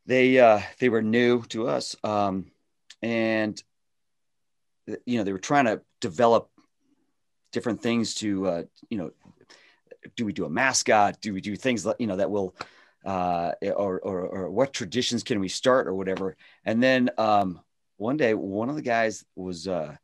they 0.06 0.38
uh 0.38 0.60
they 0.78 0.88
were 0.88 1.02
new 1.02 1.42
to 1.44 1.68
us 1.68 1.96
um 2.04 2.46
and 3.02 3.62
you 5.04 5.18
know 5.18 5.24
they 5.24 5.32
were 5.32 5.38
trying 5.38 5.64
to 5.64 5.80
develop 6.00 6.50
different 7.52 7.82
things 7.82 8.14
to 8.14 8.46
uh 8.46 8.62
you 8.88 8.98
know 8.98 9.10
do 10.14 10.24
we 10.24 10.32
do 10.32 10.44
a 10.44 10.50
mascot 10.50 11.20
do 11.20 11.32
we 11.32 11.40
do 11.40 11.56
things 11.56 11.82
that 11.82 12.00
you 12.00 12.06
know 12.06 12.16
that 12.16 12.30
will 12.30 12.54
uh 13.04 13.52
or 13.62 13.98
or, 14.00 14.20
or 14.20 14.50
what 14.50 14.72
traditions 14.72 15.22
can 15.22 15.40
we 15.40 15.48
start 15.48 15.86
or 15.86 15.94
whatever 15.94 16.36
and 16.64 16.82
then 16.82 17.10
um, 17.18 17.60
one 17.96 18.16
day, 18.16 18.34
one 18.34 18.68
of 18.68 18.76
the 18.76 18.82
guys 18.82 19.24
was, 19.34 19.66
uh, 19.66 19.96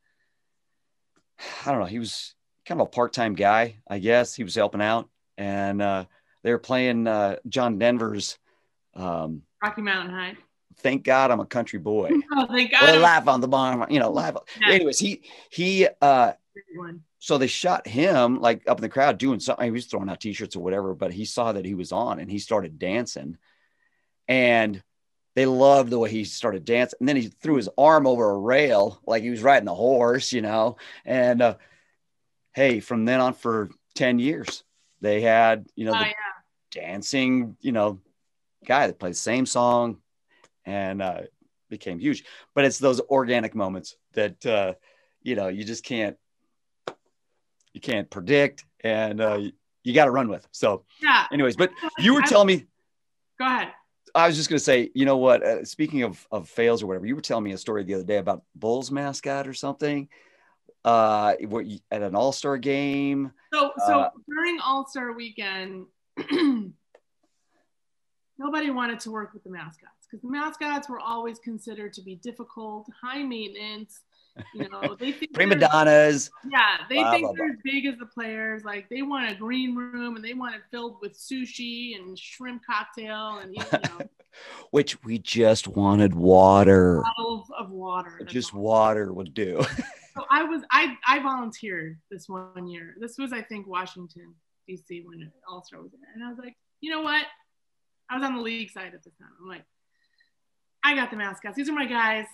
I 1.65 1.71
don't 1.71 1.81
know, 1.81 1.87
he 1.87 1.99
was 1.99 2.35
kind 2.67 2.81
of 2.81 2.87
a 2.87 2.91
part 2.91 3.13
time 3.13 3.35
guy, 3.35 3.77
I 3.89 3.99
guess. 3.99 4.35
He 4.35 4.45
was 4.45 4.55
helping 4.55 4.83
out. 4.83 5.09
And 5.37 5.83
uh, 5.83 6.07
they 6.43 6.53
were 6.53 6.59
playing 6.59 7.07
uh, 7.07 7.37
John 7.49 7.79
Denver's 7.79 8.39
um, 8.95 9.43
Rocky 9.63 9.83
Mountain 9.83 10.15
High. 10.15 10.37
Thank 10.79 11.05
God 11.05 11.31
I'm 11.31 11.41
a 11.41 11.47
Country 11.47 11.79
Boy. 11.79 12.11
Oh, 12.35 12.47
thank 12.47 12.73
Well, 12.73 12.95
God. 12.95 13.01
live 13.03 13.29
on 13.29 13.41
the 13.41 13.49
barn, 13.49 13.87
you 13.91 14.01
know, 14.01 14.11
live. 14.11 14.37
Yeah. 14.61 14.73
Anyways, 14.75 14.99
he, 14.99 15.23
he, 15.51 15.87
uh, 16.01 16.33
so 17.19 17.39
they 17.39 17.47
shot 17.47 17.87
him 17.87 18.41
like 18.41 18.63
up 18.69 18.79
in 18.79 18.83
the 18.83 18.89
crowd 18.89 19.19
doing 19.19 19.39
something. 19.39 19.65
He 19.65 19.71
was 19.71 19.87
throwing 19.87 20.09
out 20.09 20.21
t-shirts 20.21 20.57
or 20.57 20.61
whatever, 20.63 20.95
but 20.95 21.13
he 21.13 21.25
saw 21.25 21.53
that 21.53 21.65
he 21.65 21.75
was 21.75 21.93
on 21.93 22.19
and 22.19 22.31
he 22.31 22.39
started 22.39 22.79
dancing. 22.79 23.37
And 24.29 24.83
they 25.37 25.47
loved 25.47 25.91
the 25.91 25.99
way 25.99 26.11
he 26.11 26.25
started 26.25 26.65
dancing. 26.65 26.97
And 27.01 27.09
then 27.09 27.17
he 27.17 27.29
threw 27.29 27.57
his 27.57 27.69
arm 27.79 28.07
over 28.07 28.31
a 28.31 28.37
rail 28.39 29.01
like 29.07 29.23
he 29.23 29.31
was 29.31 29.43
riding 29.43 29.67
the 29.67 29.75
horse, 29.75 30.33
you 30.33 30.41
know. 30.43 30.77
And 31.05 31.43
uh, 31.43 31.57
hey, 32.55 32.81
from 32.81 33.05
then 33.05 33.21
on 33.21 33.35
for 33.35 33.71
10 33.95 34.19
years, 34.19 34.65
they 35.01 35.21
had, 35.21 35.67
you 35.77 35.85
know, 35.85 35.93
Oh, 35.95 35.99
the 35.99 36.07
yeah. 36.07 36.13
dancing, 36.73 37.57
you 37.61 37.73
know, 37.73 38.01
guy 38.65 38.87
that 38.87 38.99
played 38.99 39.13
the 39.13 39.17
same 39.17 39.47
song 39.47 39.99
and 40.65 41.03
uh, 41.03 41.23
became 41.69 41.99
huge. 41.99 42.25
But 42.55 42.65
it's 42.65 42.79
those 42.79 43.01
organic 43.01 43.55
moments 43.55 43.97
that 44.13 44.45
uh, 44.47 44.75
you 45.23 45.35
know 45.35 45.49
you 45.49 45.65
just 45.65 45.85
can't 45.85 46.17
you 47.73 47.81
can't 47.81 48.11
predict, 48.11 48.65
and 48.81 49.21
uh, 49.21 49.41
you 49.83 49.95
got 49.95 50.05
to 50.05 50.11
run 50.11 50.29
with. 50.29 50.47
So, 50.53 50.85
Yeah. 51.03 51.27
anyways, 51.33 51.57
but 51.57 51.73
you 51.99 52.15
were 52.15 52.23
telling 52.23 52.47
me. 52.47 52.67
Go 53.39 53.47
ahead. 53.47 53.73
I 54.15 54.27
was 54.27 54.37
just 54.37 54.51
going 54.51 54.59
to 54.59 54.65
say, 54.65 54.91
you 54.95 55.07
know 55.07 55.17
what? 55.17 55.43
Uh, 55.43 55.65
speaking 55.65 56.03
of 56.03 56.27
of 56.31 56.49
fails 56.49 56.83
or 56.83 56.87
whatever, 56.87 57.07
you 57.07 57.17
were 57.17 57.23
telling 57.23 57.45
me 57.45 57.53
a 57.53 57.59
story 57.59 57.83
the 57.83 57.95
other 57.95 58.05
day 58.05 58.19
about 58.19 58.43
Bulls 58.55 58.91
mascot 58.91 59.49
or 59.49 59.55
something. 59.55 60.09
Uh, 60.85 61.35
what 61.49 61.65
at 61.91 62.03
an 62.03 62.15
All 62.15 62.33
Star 62.33 62.59
game? 62.59 63.33
So, 63.53 63.71
so 63.87 64.01
Uh, 64.01 64.11
during 64.29 64.59
All 64.61 64.87
Star 64.87 65.13
Weekend, 65.13 65.87
nobody 68.43 68.71
wanted 68.71 69.01
to 69.01 69.11
work 69.11 69.33
with 69.33 69.45
the 69.45 69.51
mascots 69.51 70.07
because 70.11 70.23
the 70.23 70.31
mascots 70.31 70.89
were 70.89 70.99
always 71.01 71.39
considered 71.39 71.93
to 71.95 72.03
be 72.03 72.17
difficult, 72.17 72.89
high 73.01 73.23
maintenance. 73.23 74.01
You 74.55 74.69
know, 74.69 74.97
they 74.99 75.13
think 75.13 75.35
Prima 75.35 75.57
donnas. 75.57 76.31
Yeah, 76.51 76.79
they 76.89 76.97
Blah, 76.97 77.11
think 77.13 77.27
blah, 77.27 77.33
they're 77.37 77.51
as 77.51 77.59
big 77.63 77.87
as 77.87 77.99
the 77.99 78.07
players. 78.07 78.65
Like 78.65 78.89
they 78.89 79.03
want 79.03 79.31
a 79.31 79.35
green 79.35 79.77
room 79.77 80.17
and 80.17 80.25
they 80.25 80.35
want 80.35 80.55
it 80.55 80.63
filled 80.71 80.97
with 81.01 81.13
sushi 81.19 81.97
and 81.97 82.19
shrimp 82.19 82.63
cocktail 82.69 83.39
and 83.43 83.55
you 83.55 83.63
know, 83.73 84.07
which 84.71 85.03
we 85.05 85.19
just 85.19 85.69
wanted 85.69 86.15
water. 86.15 87.03
bottles 87.17 87.51
of 87.59 87.71
water. 87.71 88.21
Just 88.25 88.55
water 88.55 89.13
would 89.13 89.35
do. 89.35 89.63
So 90.15 90.25
I 90.31 90.45
was 90.45 90.63
I 90.71 90.97
I 91.07 91.21
volunteered 91.21 91.99
this 92.11 92.29
one 92.29 92.67
year. 92.67 92.95
This 92.99 93.17
was 93.19 93.33
I 93.33 93.43
think 93.43 93.67
Washington 93.67 94.35
D.C. 94.67 95.03
when 95.07 95.23
it 95.23 95.29
All 95.49 95.63
Star 95.65 95.83
was 95.83 95.91
there, 95.93 96.11
and 96.15 96.23
I 96.25 96.29
was 96.29 96.39
like, 96.39 96.55
you 96.81 96.91
know 96.91 97.03
what? 97.03 97.27
I 98.13 98.17
was 98.17 98.25
on 98.25 98.37
the 98.37 98.43
league 98.43 98.71
side 98.71 98.93
at 98.93 99.03
the 99.03 99.11
time. 99.11 99.31
I'm 99.41 99.49
like, 99.49 99.65
I 100.85 100.95
got 100.95 101.11
the 101.11 101.17
mascots. 101.17 101.57
These 101.57 101.71
are 101.71 101.73
my 101.73 101.87
guys. 101.87 102.27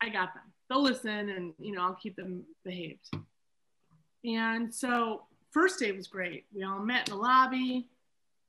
I 0.00 0.08
got 0.08 0.34
them. 0.34 0.44
They'll 0.68 0.82
listen, 0.82 1.30
and 1.30 1.52
you 1.58 1.72
know 1.72 1.82
I'll 1.82 1.94
keep 1.94 2.14
them 2.14 2.44
behaved. 2.64 3.10
And 4.24 4.72
so 4.72 5.24
first 5.50 5.80
day 5.80 5.90
was 5.90 6.06
great. 6.06 6.44
We 6.54 6.62
all 6.62 6.78
met 6.78 7.08
in 7.08 7.16
the 7.16 7.20
lobby. 7.20 7.88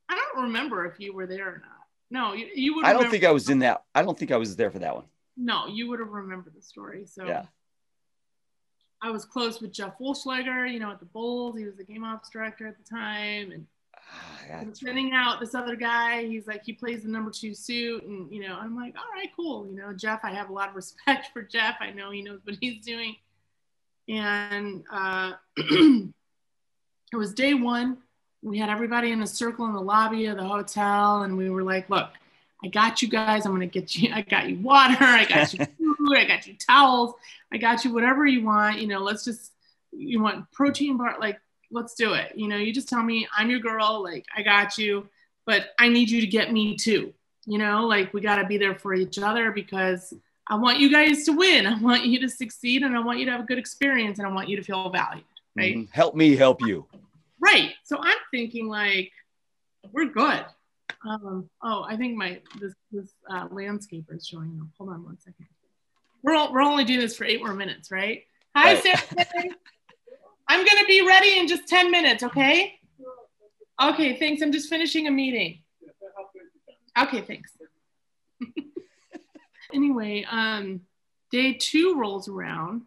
I 0.08 0.16
don't 0.16 0.44
remember 0.44 0.86
if 0.86 1.00
you 1.00 1.14
were 1.16 1.26
there 1.26 1.48
or 1.48 1.64
not. 1.66 1.88
No, 2.12 2.34
you, 2.34 2.48
you 2.54 2.76
would. 2.76 2.86
I 2.86 2.94
don't 2.94 3.10
think 3.10 3.24
I 3.24 3.32
was 3.32 3.50
in 3.50 3.60
that. 3.60 3.84
I 3.96 4.04
don't 4.04 4.18
think 4.18 4.32
I 4.32 4.38
was 4.38 4.56
there 4.56 4.70
for 4.70 4.80
that 4.80 4.94
one. 4.94 5.06
No, 5.36 5.66
you 5.66 5.90
would 5.90 6.00
have 6.00 6.10
remembered 6.10 6.54
the 6.56 6.62
story. 6.62 7.06
So 7.08 7.26
Yeah. 7.26 7.46
I 9.02 9.10
was 9.10 9.26
close 9.26 9.62
with 9.62 9.72
Jeff 9.72 9.98
Wolfschlager, 10.00 10.72
you 10.72 10.80
know, 10.80 10.92
at 10.92 11.00
the 11.00 11.08
Bulls. 11.08 11.58
He 11.58 11.66
was 11.66 11.76
the 11.76 11.84
game 11.84 12.04
ops 12.04 12.30
director 12.30 12.68
at 12.68 12.78
the 12.78 12.88
time. 12.88 13.52
And 13.52 13.66
that's 14.50 14.66
right. 14.66 14.78
sending 14.78 15.14
out 15.14 15.40
this 15.40 15.56
other 15.56 15.76
guy. 15.76 16.26
He's 16.26 16.48
like, 16.48 16.64
he 16.66 16.74
plays 16.74 17.04
the 17.04 17.10
number 17.10 17.32
two 17.32 17.54
suit. 17.54 18.04
And, 18.04 18.32
you 18.32 18.48
know, 18.48 18.56
I'm 18.56 18.76
like, 18.76 18.96
all 18.96 19.10
right, 19.14 19.30
cool. 19.36 19.68
You 19.68 19.76
know, 19.76 19.94
Jeff, 19.94 20.22
I 20.24 20.32
have 20.32 20.50
a 20.50 20.54
lot 20.54 20.70
of 20.70 20.76
respect 20.76 21.30
for 21.34 21.42
Jeff. 21.42 21.76
I 21.80 21.92
know 21.92 22.12
he 22.12 22.22
knows 22.22 22.40
what 22.44 22.58
he's 22.60 22.84
doing. 22.84 23.16
And 24.08 24.84
uh, 24.92 25.34
it 25.58 26.14
was 27.14 27.34
day 27.34 27.54
one. 27.54 27.98
We 28.42 28.58
had 28.58 28.70
everybody 28.70 29.12
in 29.12 29.22
a 29.22 29.28
circle 29.28 29.66
in 29.68 29.74
the 29.74 29.82
lobby 29.82 30.26
of 30.26 30.38
the 30.38 30.44
hotel. 30.44 31.24
And 31.24 31.38
we 31.38 31.50
were 31.50 31.64
like, 31.64 31.90
look, 31.90 32.10
I 32.64 32.68
got 32.68 33.02
you 33.02 33.08
guys. 33.08 33.46
I'm 33.46 33.52
going 33.52 33.68
to 33.68 33.80
get 33.80 33.96
you, 33.96 34.12
I 34.14 34.22
got 34.22 34.50
you 34.50 34.60
water. 34.60 34.98
I 35.00 35.26
got 35.26 35.54
you 35.54 35.66
food. 35.78 36.18
I 36.18 36.26
got 36.26 36.48
you 36.48 36.56
towels. 36.56 37.14
I 37.52 37.58
got 37.58 37.86
you 37.86 37.94
whatever 37.94 38.26
you 38.26 38.44
want. 38.44 38.80
You 38.80 38.88
know, 38.88 39.00
let's 39.00 39.24
just, 39.24 39.52
you 39.92 40.22
want 40.22 40.50
protein 40.52 40.98
bar, 40.98 41.18
like, 41.20 41.40
let's 41.72 41.94
do 41.96 42.14
it. 42.14 42.34
You 42.36 42.48
know, 42.48 42.58
you 42.58 42.74
just 42.74 42.90
tell 42.90 43.04
me 43.04 43.28
I'm 43.36 43.50
your 43.50 43.60
girl, 43.60 44.04
like 44.04 44.26
I 44.36 44.42
got 44.44 44.78
you, 44.78 45.08
but 45.46 45.70
I 45.80 45.90
need 45.90 46.10
you 46.10 46.22
to 46.22 46.28
get 46.28 46.52
me 46.52 46.76
too. 46.76 47.14
You 47.46 47.58
know, 47.58 47.88
like 47.88 48.14
we 48.14 48.22
got 48.22 48.36
to 48.36 48.46
be 48.46 48.58
there 48.58 48.76
for 48.76 48.94
each 48.94 49.18
other 49.18 49.52
because 49.52 50.14
I 50.48 50.56
want 50.56 50.80
you 50.80 50.92
guys 50.92 51.24
to 51.26 51.32
win. 51.32 51.66
I 51.66 51.80
want 51.80 52.06
you 52.06 52.20
to 52.20 52.30
succeed 52.30 52.84
and 52.84 52.96
I 52.96 53.00
want 53.00 53.20
you 53.20 53.26
to 53.26 53.32
have 53.32 53.42
a 53.42 53.46
good 53.46 53.58
experience 53.58 54.20
and 54.20 54.28
I 54.28 54.32
want 54.32 54.50
you 54.50 54.58
to 54.58 54.64
feel 54.64 54.90
valued. 54.90 55.24
Right. 55.56 55.76
Mhm. 55.78 55.90
Help 55.92 56.16
me 56.16 56.36
help 56.36 56.62
you. 56.62 56.86
Right. 57.40 57.72
So 57.84 57.98
I'm 58.02 58.18
thinking 58.32 58.68
like 58.68 59.12
we're 59.92 60.06
good. 60.06 60.46
Um, 61.04 61.50
oh, 61.64 61.84
I 61.84 61.98
think 61.98 62.16
my 62.16 62.40
this 62.60 62.74
this 62.92 63.12
uh, 63.30 63.48
landscaper 63.48 64.16
is 64.16 64.28
showing 64.28 64.60
up. 64.62 64.68
Hold 64.78 64.92
on 64.92 65.04
one 65.04 65.18
second. 65.20 65.48
We're 66.22 66.36
all, 66.36 66.54
we're 66.54 66.62
only 66.62 66.84
doing 66.84 67.00
this 67.00 67.16
for 67.18 67.24
eight 67.26 67.40
more 67.44 67.56
minutes, 67.56 67.90
right? 67.90 68.24
Hi, 68.56 68.74
Right. 68.76 68.84
Sarah. 68.84 69.26
I'm 70.52 70.66
gonna 70.66 70.86
be 70.86 71.02
ready 71.02 71.40
in 71.40 71.48
just 71.48 71.68
ten 71.68 71.90
minutes. 71.92 72.24
Okay. 72.24 72.80
Okay. 73.82 74.20
Thanks. 74.20 74.42
I'm 74.42 74.52
just 74.52 74.70
finishing 74.70 75.08
a 75.08 75.12
meeting. 75.12 75.60
Okay. 77.00 77.22
Thanks. 77.22 77.52
anyway, 79.74 80.26
um, 80.30 80.82
day 81.32 81.54
two 81.54 81.96
rolls 81.98 82.28
around 82.28 82.82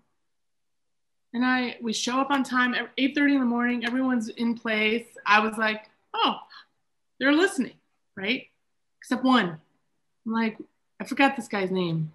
and 1.35 1.45
I 1.45 1.77
we 1.83 1.93
show 1.93 2.21
up 2.21 2.31
on 2.31 2.45
time 2.45 2.75
at 2.75 2.95
8:30 2.97 3.35
in 3.35 3.41
the 3.41 3.47
morning. 3.47 3.85
Everyone's 3.85 4.29
in 4.29 4.55
place. 4.55 5.07
I 5.27 5.41
was 5.41 5.59
like, 5.59 5.91
oh, 6.15 6.37
they're 7.19 7.33
listening, 7.33 7.75
right? 8.17 8.47
Except 9.01 9.25
one. 9.25 9.59
I'm 10.27 10.33
like, 10.33 10.57
I 11.01 11.05
forgot 11.05 11.37
this 11.37 11.49
guy's 11.49 11.71
name, 11.71 12.12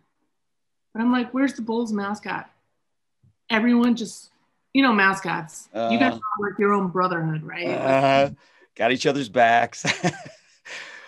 but 0.93 1.01
I'm 1.01 1.11
like, 1.11 1.31
where's 1.33 1.53
the 1.53 1.61
Bulls 1.61 1.91
mascot? 1.91 2.49
Everyone 3.49 3.95
just, 3.95 4.31
you 4.73 4.81
know, 4.83 4.93
mascots. 4.93 5.67
you 5.73 5.97
guys 5.99 6.13
Uh. 6.13 6.17
are 6.17 6.49
like 6.49 6.59
your 6.59 6.73
own 6.73 6.89
brotherhood, 6.89 7.43
right? 7.43 7.67
Uh, 7.67 8.29
got 8.75 8.91
each 8.91 9.05
other's 9.05 9.29
backs. 9.29 9.83
it, 10.05 10.13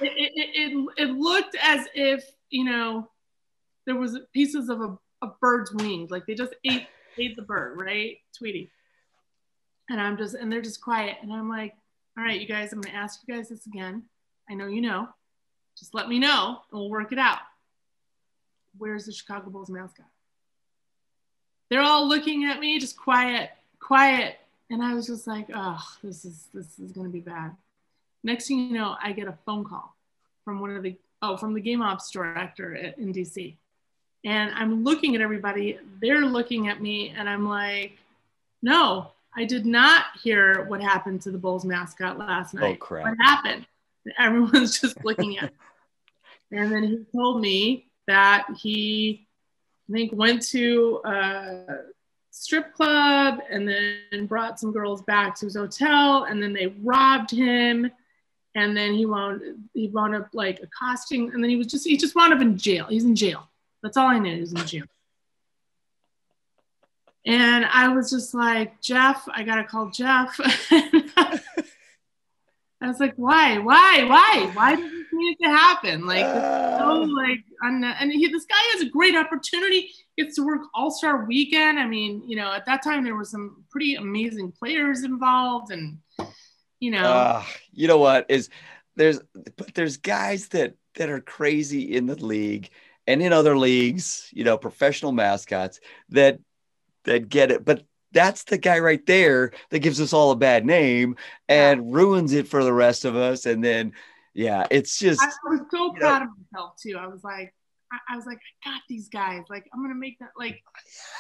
it, 0.02 0.32
it, 0.36 0.88
it 0.98 1.10
looked 1.12 1.56
as 1.62 1.88
if 1.94 2.24
you 2.50 2.64
know 2.66 3.08
there 3.86 3.96
was 3.96 4.18
pieces 4.34 4.70
of 4.70 4.82
a, 4.82 4.98
a 5.22 5.28
bird's 5.40 5.72
wings 5.74 6.10
like 6.12 6.26
they 6.26 6.34
just 6.36 6.54
ate 6.66 6.88
ate 7.18 7.36
the 7.36 7.42
bird 7.44 7.80
right 7.80 8.18
tweety 8.38 8.70
and 9.90 10.02
i'm 10.02 10.18
just 10.18 10.34
and 10.36 10.52
they're 10.52 10.62
just 10.62 10.82
quiet 10.82 11.18
and 11.22 11.32
i'm 11.32 11.48
like 11.48 11.74
all 12.18 12.24
right 12.24 12.42
you 12.42 12.48
guys 12.48 12.74
i'm 12.74 12.82
going 12.82 12.94
to 12.94 13.00
ask 13.00 13.22
you 13.28 13.34
guys 13.34 13.48
this 13.50 13.66
again 13.68 14.04
i 14.50 14.54
know 14.54 14.68
you 14.68 14.82
know 14.82 15.08
just 15.78 15.94
let 15.94 16.10
me 16.10 16.20
know 16.20 16.58
and 16.72 16.80
we'll 16.82 16.90
work 16.90 17.12
it 17.12 17.20
out 17.20 17.38
where's 18.78 19.06
the 19.06 19.12
chicago 19.14 19.50
bulls 19.50 19.70
mascot 19.70 20.06
they're 21.72 21.82
all 21.82 22.08
looking 22.08 22.46
at 22.46 22.60
me 22.60 22.80
just 22.80 22.96
quiet 22.96 23.50
quiet 23.80 24.36
and 24.70 24.84
i 24.84 24.94
was 24.94 25.08
just 25.08 25.26
like 25.26 25.48
oh 25.56 25.82
this 26.04 26.24
is 26.26 26.46
this 26.54 26.78
is 26.78 26.92
going 26.92 27.08
to 27.08 27.12
be 27.12 27.22
bad 27.22 27.56
next 28.24 28.48
thing 28.48 28.60
you 28.60 28.74
know 28.74 28.96
i 29.02 29.12
get 29.12 29.28
a 29.28 29.38
phone 29.48 29.64
call 29.64 29.96
from 30.46 30.60
one 30.60 30.76
of 30.76 30.84
the 30.84 30.96
oh, 31.22 31.38
from 31.38 31.54
the 31.54 31.62
game 31.62 31.82
ops 31.82 32.12
director 32.12 32.76
at, 32.76 32.98
in 32.98 33.14
DC. 33.14 33.56
And 34.24 34.52
I'm 34.54 34.84
looking 34.84 35.16
at 35.16 35.22
everybody, 35.22 35.80
they're 36.02 36.22
looking 36.22 36.68
at 36.68 36.82
me, 36.82 37.10
and 37.10 37.28
I'm 37.28 37.48
like, 37.48 37.98
no, 38.62 39.12
I 39.36 39.46
did 39.46 39.66
not 39.66 40.06
hear 40.22 40.66
what 40.66 40.82
happened 40.82 41.22
to 41.24 41.32
the 41.32 41.38
Bulls 41.38 41.66
mascot 41.66 42.20
last 42.20 42.54
oh, 42.56 42.60
night. 42.60 42.78
Oh, 42.80 42.86
crap. 42.86 43.06
What 43.06 43.18
happened? 43.20 43.66
Everyone's 44.20 44.80
just 44.82 45.04
looking 45.04 45.38
at 45.38 45.46
me. 45.46 45.50
And 46.54 46.70
then 46.70 46.84
he 46.84 47.06
told 47.18 47.40
me 47.40 47.86
that 48.08 48.46
he, 48.58 49.26
I 49.92 49.94
think, 49.94 50.14
went 50.14 50.42
to 50.50 51.02
a 51.04 51.66
strip 52.30 52.74
club 52.74 53.40
and 53.50 53.68
then 53.68 54.26
brought 54.26 54.60
some 54.60 54.72
girls 54.72 55.02
back 55.02 55.36
to 55.40 55.46
his 55.46 55.56
hotel, 55.56 56.24
and 56.24 56.42
then 56.42 56.54
they 56.54 56.68
robbed 56.82 57.32
him. 57.32 57.92
And 58.56 58.76
then 58.76 58.94
he 58.94 59.06
wound 59.06 59.42
he 59.74 59.88
wound 59.88 60.16
up 60.16 60.30
like 60.34 60.62
accosting, 60.62 61.32
and 61.34 61.44
then 61.44 61.50
he 61.50 61.56
was 61.56 61.68
just 61.68 61.88
he 61.88 61.98
just 61.98 62.16
wound 62.16 62.34
up 62.34 62.42
in 62.42 62.58
jail. 62.58 62.86
He's 62.90 63.06
in 63.06 63.16
jail. 63.16 63.50
That's 63.84 63.98
all 63.98 64.08
I 64.08 64.20
knew. 64.20 64.36
He 64.36 64.42
was 64.42 64.54
in 64.54 64.66
jail. 64.66 64.86
And 67.26 67.66
I 67.66 67.90
was 67.90 68.10
just 68.10 68.34
like, 68.34 68.82
Jeff, 68.82 69.28
I 69.32 69.44
gotta 69.44 69.64
call 69.64 69.90
Jeff. 69.90 70.40
I 72.82 72.88
was 72.88 73.00
like, 73.00 73.14
why, 73.16 73.60
why, 73.60 74.04
why, 74.06 74.52
why 74.54 74.76
did 74.76 74.92
this 74.92 75.08
need 75.14 75.38
to 75.44 75.50
happen? 75.50 76.06
Like, 76.08 76.26
uh, 76.26 76.80
so 76.80 77.02
like, 77.02 77.40
and 77.62 78.12
he, 78.12 78.28
this 78.28 78.46
guy 78.46 78.56
has 78.74 78.82
a 78.82 78.90
great 78.90 79.16
opportunity. 79.16 79.92
Gets 80.18 80.36
to 80.36 80.46
work 80.46 80.62
All 80.74 80.90
Star 80.90 81.26
Weekend. 81.26 81.80
I 81.80 81.88
mean, 81.88 82.24
you 82.28 82.36
know, 82.36 82.52
at 82.52 82.66
that 82.66 82.84
time 82.84 83.04
there 83.04 83.16
were 83.16 83.24
some 83.24 83.64
pretty 83.70 83.96
amazing 83.96 84.52
players 84.52 85.04
involved, 85.04 85.72
and 85.72 86.00
you 86.80 86.92
know, 86.92 87.04
uh, 87.04 87.44
you 87.72 87.88
know 87.88 88.00
what 88.00 88.26
is 88.30 88.50
there's 88.96 89.20
but 89.56 89.74
there's 89.74 89.98
guys 89.98 90.50
that 90.50 90.76
that 90.96 91.10
are 91.10 91.22
crazy 91.22 91.96
in 91.96 92.08
the 92.08 92.16
league 92.16 92.70
and 93.08 93.22
in 93.22 93.32
other 93.32 93.58
leagues, 93.58 94.28
you 94.32 94.44
know, 94.44 94.58
professional 94.58 95.12
mascots 95.12 95.80
that 96.10 96.40
that 97.06 97.30
get 97.30 97.52
it, 97.52 97.64
but 97.64 97.84
that's 98.12 98.44
the 98.44 98.58
guy 98.58 98.80
right 98.80 99.06
there 99.06 99.52
that 99.70 99.80
gives 99.80 100.02
us 100.02 100.14
all 100.14 100.32
a 100.32 100.36
bad 100.36 100.66
name 100.66 101.16
and 101.48 101.86
yeah. 101.86 101.96
ruins 101.96 102.34
it 102.34 102.48
for 102.48 102.64
the 102.64 102.74
rest 102.74 103.06
of 103.06 103.16
us. 103.16 103.46
And 103.46 103.64
then, 103.64 103.94
yeah, 104.34 104.66
it's 104.72 105.00
just. 105.00 105.22
I 105.22 105.50
was 105.50 105.62
so 105.72 105.92
proud 105.94 106.20
know, 106.20 106.26
of 106.26 106.30
myself 106.52 106.74
too. 106.82 106.98
I 106.98 107.08
was 107.08 107.24
like, 107.24 107.54
I, 107.92 108.14
I, 108.14 108.16
was 108.16 108.26
like, 108.26 108.40
I 108.66 108.72
got 108.72 108.82
these 108.88 109.10
guys. 109.10 109.44
Like, 109.50 109.68
I'm 109.74 109.82
gonna 109.82 109.96
make 109.96 110.20
that. 110.20 110.32
Like, 110.38 110.62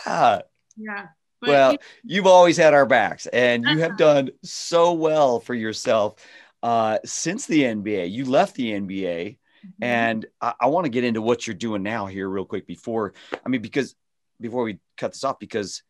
yeah, 0.05 0.41
yeah. 0.77 1.07
But 1.41 1.49
well, 1.49 1.77
you, 2.03 2.21
have 2.21 2.27
always 2.27 2.55
had 2.55 2.75
our 2.75 2.85
backs, 2.85 3.25
and 3.25 3.65
you 3.65 3.79
have 3.79 3.97
done 3.97 4.29
so 4.43 4.93
well 4.93 5.39
for 5.39 5.55
yourself 5.55 6.15
uh, 6.61 6.99
since 7.03 7.47
the 7.47 7.63
NBA. 7.63 8.11
You 8.11 8.25
left 8.25 8.55
the 8.55 8.71
NBA, 8.71 9.37
mm-hmm. 9.65 9.83
and 9.83 10.25
I, 10.39 10.53
I 10.61 10.67
want 10.67 10.85
to 10.85 10.91
get 10.91 11.03
into 11.03 11.19
what 11.19 11.47
you're 11.47 11.55
doing 11.55 11.81
now 11.81 12.05
here, 12.05 12.29
real 12.29 12.45
quick. 12.45 12.67
Before, 12.67 13.13
I 13.43 13.49
mean, 13.49 13.61
because 13.61 13.95
before 14.39 14.63
we 14.63 14.77
cut 14.97 15.13
this 15.13 15.23
off, 15.23 15.39
because 15.39 15.81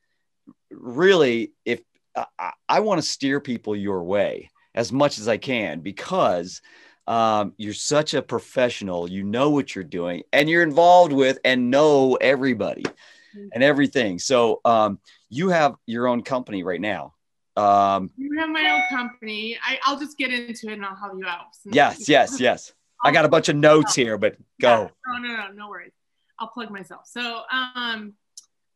really, 0.71 1.53
if 1.65 1.81
I, 2.15 2.51
I 2.67 2.79
want 2.81 3.01
to 3.01 3.07
steer 3.07 3.39
people 3.39 3.75
your 3.75 4.03
way 4.03 4.49
as 4.73 4.91
much 4.91 5.17
as 5.17 5.27
I 5.27 5.37
can, 5.37 5.81
because 5.81 6.61
um, 7.07 7.53
you're 7.57 7.73
such 7.73 8.13
a 8.13 8.21
professional, 8.21 9.09
you 9.09 9.23
know 9.23 9.49
what 9.49 9.75
you're 9.75 9.83
doing, 9.83 10.23
and 10.31 10.49
you're 10.49 10.63
involved 10.63 11.13
with 11.13 11.39
and 11.43 11.69
know 11.71 12.15
everybody 12.15 12.83
mm-hmm. 12.83 13.47
and 13.53 13.63
everything. 13.63 14.19
So 14.19 14.61
um, 14.65 14.99
you 15.29 15.49
have 15.49 15.75
your 15.85 16.07
own 16.07 16.23
company 16.23 16.63
right 16.63 16.81
now. 16.81 17.13
Um, 17.57 18.09
you 18.15 18.39
have 18.39 18.49
my 18.49 18.69
own 18.71 18.97
company. 18.97 19.57
I, 19.61 19.91
will 19.91 19.99
just 19.99 20.17
get 20.17 20.31
into 20.31 20.69
it 20.69 20.73
and 20.73 20.85
I'll 20.85 20.95
help 20.95 21.13
you 21.17 21.25
out. 21.25 21.45
Yes, 21.65 22.07
yes, 22.07 22.39
yes. 22.39 22.73
I 23.03 23.11
got 23.11 23.25
a 23.25 23.29
bunch 23.29 23.49
of 23.49 23.55
notes 23.55 23.95
here, 23.95 24.17
but 24.17 24.37
go. 24.61 24.83
Yeah. 24.83 24.87
No, 25.07 25.17
no, 25.17 25.35
no, 25.35 25.51
no 25.53 25.69
worries. 25.69 25.91
I'll 26.39 26.47
plug 26.47 26.71
myself. 26.71 27.01
So 27.05 27.41
um, 27.51 28.13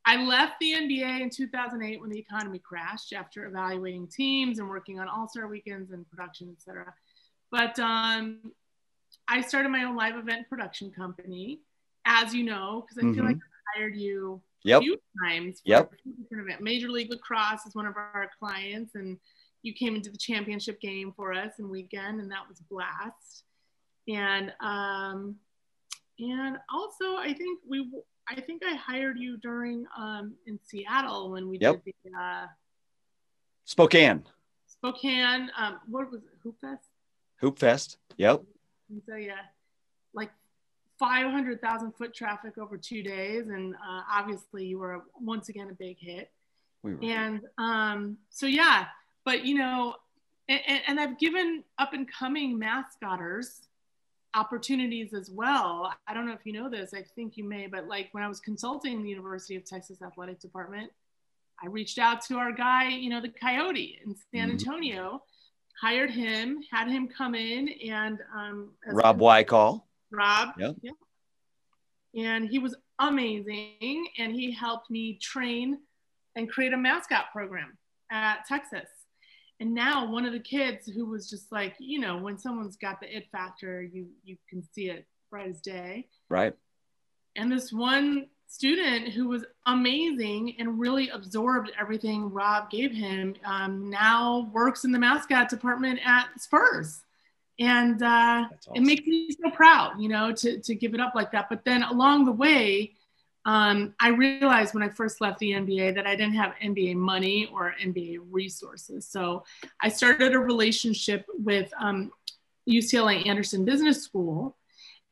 I 0.05 0.23
left 0.23 0.59
the 0.59 0.73
NBA 0.73 1.21
in 1.21 1.29
2008 1.29 1.99
when 1.99 2.09
the 2.09 2.19
economy 2.19 2.59
crashed 2.59 3.11
after 3.11 3.45
evaluating 3.45 4.07
teams 4.07 4.59
and 4.59 4.69
working 4.69 4.99
on 4.99 5.07
All-Star 5.07 5.47
weekends 5.47 5.91
and 5.91 6.07
production, 6.09 6.55
etc. 6.55 6.93
But 7.51 7.79
um, 7.79 8.51
I 9.27 9.41
started 9.41 9.69
my 9.69 9.83
own 9.83 9.95
live 9.95 10.15
event 10.15 10.47
production 10.47 10.91
company, 10.91 11.61
as 12.05 12.35
you 12.35 12.43
know, 12.43 12.85
because 12.85 12.99
I 12.99 13.07
mm-hmm. 13.07 13.15
feel 13.15 13.25
like 13.25 13.37
I 13.37 13.79
hired 13.79 13.95
you 13.95 14.41
yep. 14.63 14.81
a 14.81 14.83
few 14.83 14.97
times. 15.23 15.61
yep. 15.65 15.91
Major 16.59 16.89
League 16.89 17.09
Lacrosse 17.09 17.65
is 17.65 17.73
one 17.73 17.87
of 17.87 17.95
our 17.97 18.29
clients, 18.39 18.93
and 18.93 19.17
you 19.63 19.73
came 19.73 19.95
into 19.95 20.11
the 20.11 20.17
championship 20.17 20.79
game 20.81 21.13
for 21.15 21.33
us 21.33 21.53
in 21.57 21.67
weekend, 21.67 22.19
and 22.19 22.31
that 22.31 22.47
was 22.47 22.59
blast. 22.69 23.43
And 24.07 24.53
um, 24.59 25.37
and 26.19 26.57
also, 26.71 27.15
I 27.17 27.33
think 27.33 27.59
we 27.67 27.89
I 28.27 28.41
think 28.41 28.63
I 28.65 28.75
hired 28.75 29.19
you 29.19 29.37
during 29.37 29.85
um, 29.97 30.33
in 30.45 30.59
Seattle 30.63 31.31
when 31.31 31.47
we 31.47 31.59
yep. 31.59 31.83
did 31.83 31.93
the 32.03 32.17
uh, 32.17 32.45
Spokane. 33.65 34.23
Spokane. 34.67 35.49
Um, 35.57 35.79
what 35.87 36.11
was 36.11 36.21
it? 36.21 36.29
Hoop 36.43 36.55
Fest. 36.61 36.89
Hoop 37.37 37.59
Fest. 37.59 37.97
Yep. 38.17 38.43
So 39.07 39.15
yeah, 39.15 39.33
like 40.13 40.31
500,000 40.99 41.91
foot 41.93 42.13
traffic 42.13 42.57
over 42.57 42.77
two 42.77 43.03
days, 43.03 43.47
and 43.49 43.75
uh, 43.75 44.01
obviously 44.11 44.65
you 44.65 44.79
were 44.79 45.03
once 45.19 45.49
again 45.49 45.69
a 45.69 45.73
big 45.73 45.97
hit. 45.99 46.31
We 46.83 46.95
were. 46.95 47.03
and 47.03 47.41
um, 47.57 48.17
so 48.29 48.45
yeah, 48.45 48.85
but 49.23 49.45
you 49.45 49.55
know, 49.55 49.95
and, 50.47 50.81
and 50.87 50.99
I've 50.99 51.17
given 51.19 51.63
up 51.79 51.93
and 51.93 52.07
coming 52.11 52.57
mascotters 52.57 53.61
opportunities 54.35 55.13
as 55.13 55.31
well. 55.31 55.93
I 56.07 56.13
don't 56.13 56.27
know 56.27 56.33
if 56.33 56.45
you 56.45 56.53
know 56.53 56.69
this, 56.69 56.93
I 56.93 57.03
think 57.15 57.37
you 57.37 57.43
may, 57.43 57.67
but 57.67 57.87
like 57.87 58.09
when 58.11 58.23
I 58.23 58.27
was 58.27 58.39
consulting 58.39 59.01
the 59.01 59.09
University 59.09 59.55
of 59.55 59.65
Texas 59.65 60.01
Athletic 60.01 60.39
Department, 60.39 60.91
I 61.63 61.67
reached 61.67 61.97
out 61.97 62.21
to 62.25 62.37
our 62.37 62.51
guy, 62.51 62.89
you 62.89 63.09
know, 63.09 63.21
the 63.21 63.29
Coyote 63.29 63.99
in 64.05 64.15
San 64.33 64.49
mm-hmm. 64.49 64.51
Antonio, 64.51 65.23
hired 65.79 66.11
him, 66.11 66.61
had 66.71 66.89
him 66.89 67.07
come 67.07 67.35
in 67.35 67.69
and 67.89 68.19
um, 68.35 68.71
Rob 68.85 69.19
Wycall. 69.19 69.83
Rob. 70.11 70.49
Yep. 70.57 70.75
Yeah. 70.81 70.91
And 72.15 72.47
he 72.47 72.59
was 72.59 72.75
amazing. 72.99 74.07
And 74.17 74.33
he 74.33 74.51
helped 74.51 74.89
me 74.89 75.17
train 75.21 75.79
and 76.35 76.49
create 76.49 76.73
a 76.73 76.77
mascot 76.77 77.25
program 77.31 77.77
at 78.11 78.45
Texas 78.47 78.89
and 79.59 79.73
now 79.73 80.09
one 80.09 80.25
of 80.25 80.33
the 80.33 80.39
kids 80.39 80.87
who 80.87 81.05
was 81.05 81.29
just 81.29 81.51
like 81.51 81.75
you 81.79 81.99
know 81.99 82.17
when 82.17 82.37
someone's 82.37 82.75
got 82.75 82.99
the 82.99 83.15
it 83.15 83.27
factor 83.31 83.81
you 83.81 84.07
you 84.23 84.37
can 84.49 84.63
see 84.73 84.89
it 84.89 85.05
bright 85.29 85.49
as 85.49 85.61
day. 85.61 86.07
Right. 86.29 86.53
And 87.35 87.51
this 87.51 87.71
one 87.71 88.27
student 88.47 89.09
who 89.09 89.27
was 89.27 89.43
amazing 89.65 90.55
and 90.59 90.79
really 90.79 91.09
absorbed 91.09 91.71
everything 91.79 92.31
rob 92.31 92.69
gave 92.69 92.91
him 92.91 93.35
um, 93.43 93.89
now 93.89 94.49
works 94.53 94.85
in 94.85 94.91
the 94.91 94.99
mascot 94.99 95.49
department 95.49 95.99
at 96.05 96.27
spurs. 96.39 97.01
And 97.59 98.01
uh, 98.01 98.45
awesome. 98.51 98.75
it 98.75 98.81
makes 98.81 99.05
me 99.07 99.29
so 99.31 99.49
proud 99.49 99.99
you 99.99 100.09
know 100.09 100.31
to, 100.31 100.59
to 100.59 100.75
give 100.75 100.93
it 100.93 100.99
up 100.99 101.15
like 101.15 101.31
that. 101.31 101.49
But 101.49 101.65
then 101.65 101.83
along 101.83 102.25
the 102.25 102.31
way 102.31 102.94
um, 103.45 103.93
I 103.99 104.09
realized 104.09 104.73
when 104.73 104.81
I 104.81 104.89
first 104.89 105.21
left 105.21 105.37
the 105.37 105.51
NBA 105.51 105.95
that 105.95 106.07
I 106.07 106.15
didn't 106.15 106.33
have 106.33 106.55
NBA 106.63 106.95
money 106.95 107.47
or 107.53 107.75
NBA 107.81 108.19
resources. 108.31 109.07
So 109.07 109.43
I 109.81 109.89
started 109.89 110.33
a 110.33 110.39
relationship 110.39 111.25
with 111.29 111.71
um, 111.79 112.11
UCLA 112.67 113.27
Anderson 113.27 113.63
Business 113.63 114.01
School. 114.01 114.55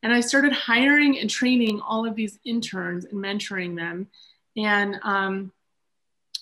And 0.02 0.12
I 0.12 0.20
started 0.20 0.52
hiring 0.52 1.20
and 1.20 1.30
training 1.30 1.80
all 1.80 2.06
of 2.06 2.16
these 2.16 2.40
interns 2.44 3.06
and 3.06 3.24
mentoring 3.24 3.76
them 3.76 4.08
and 4.58 5.00
um, 5.04 5.52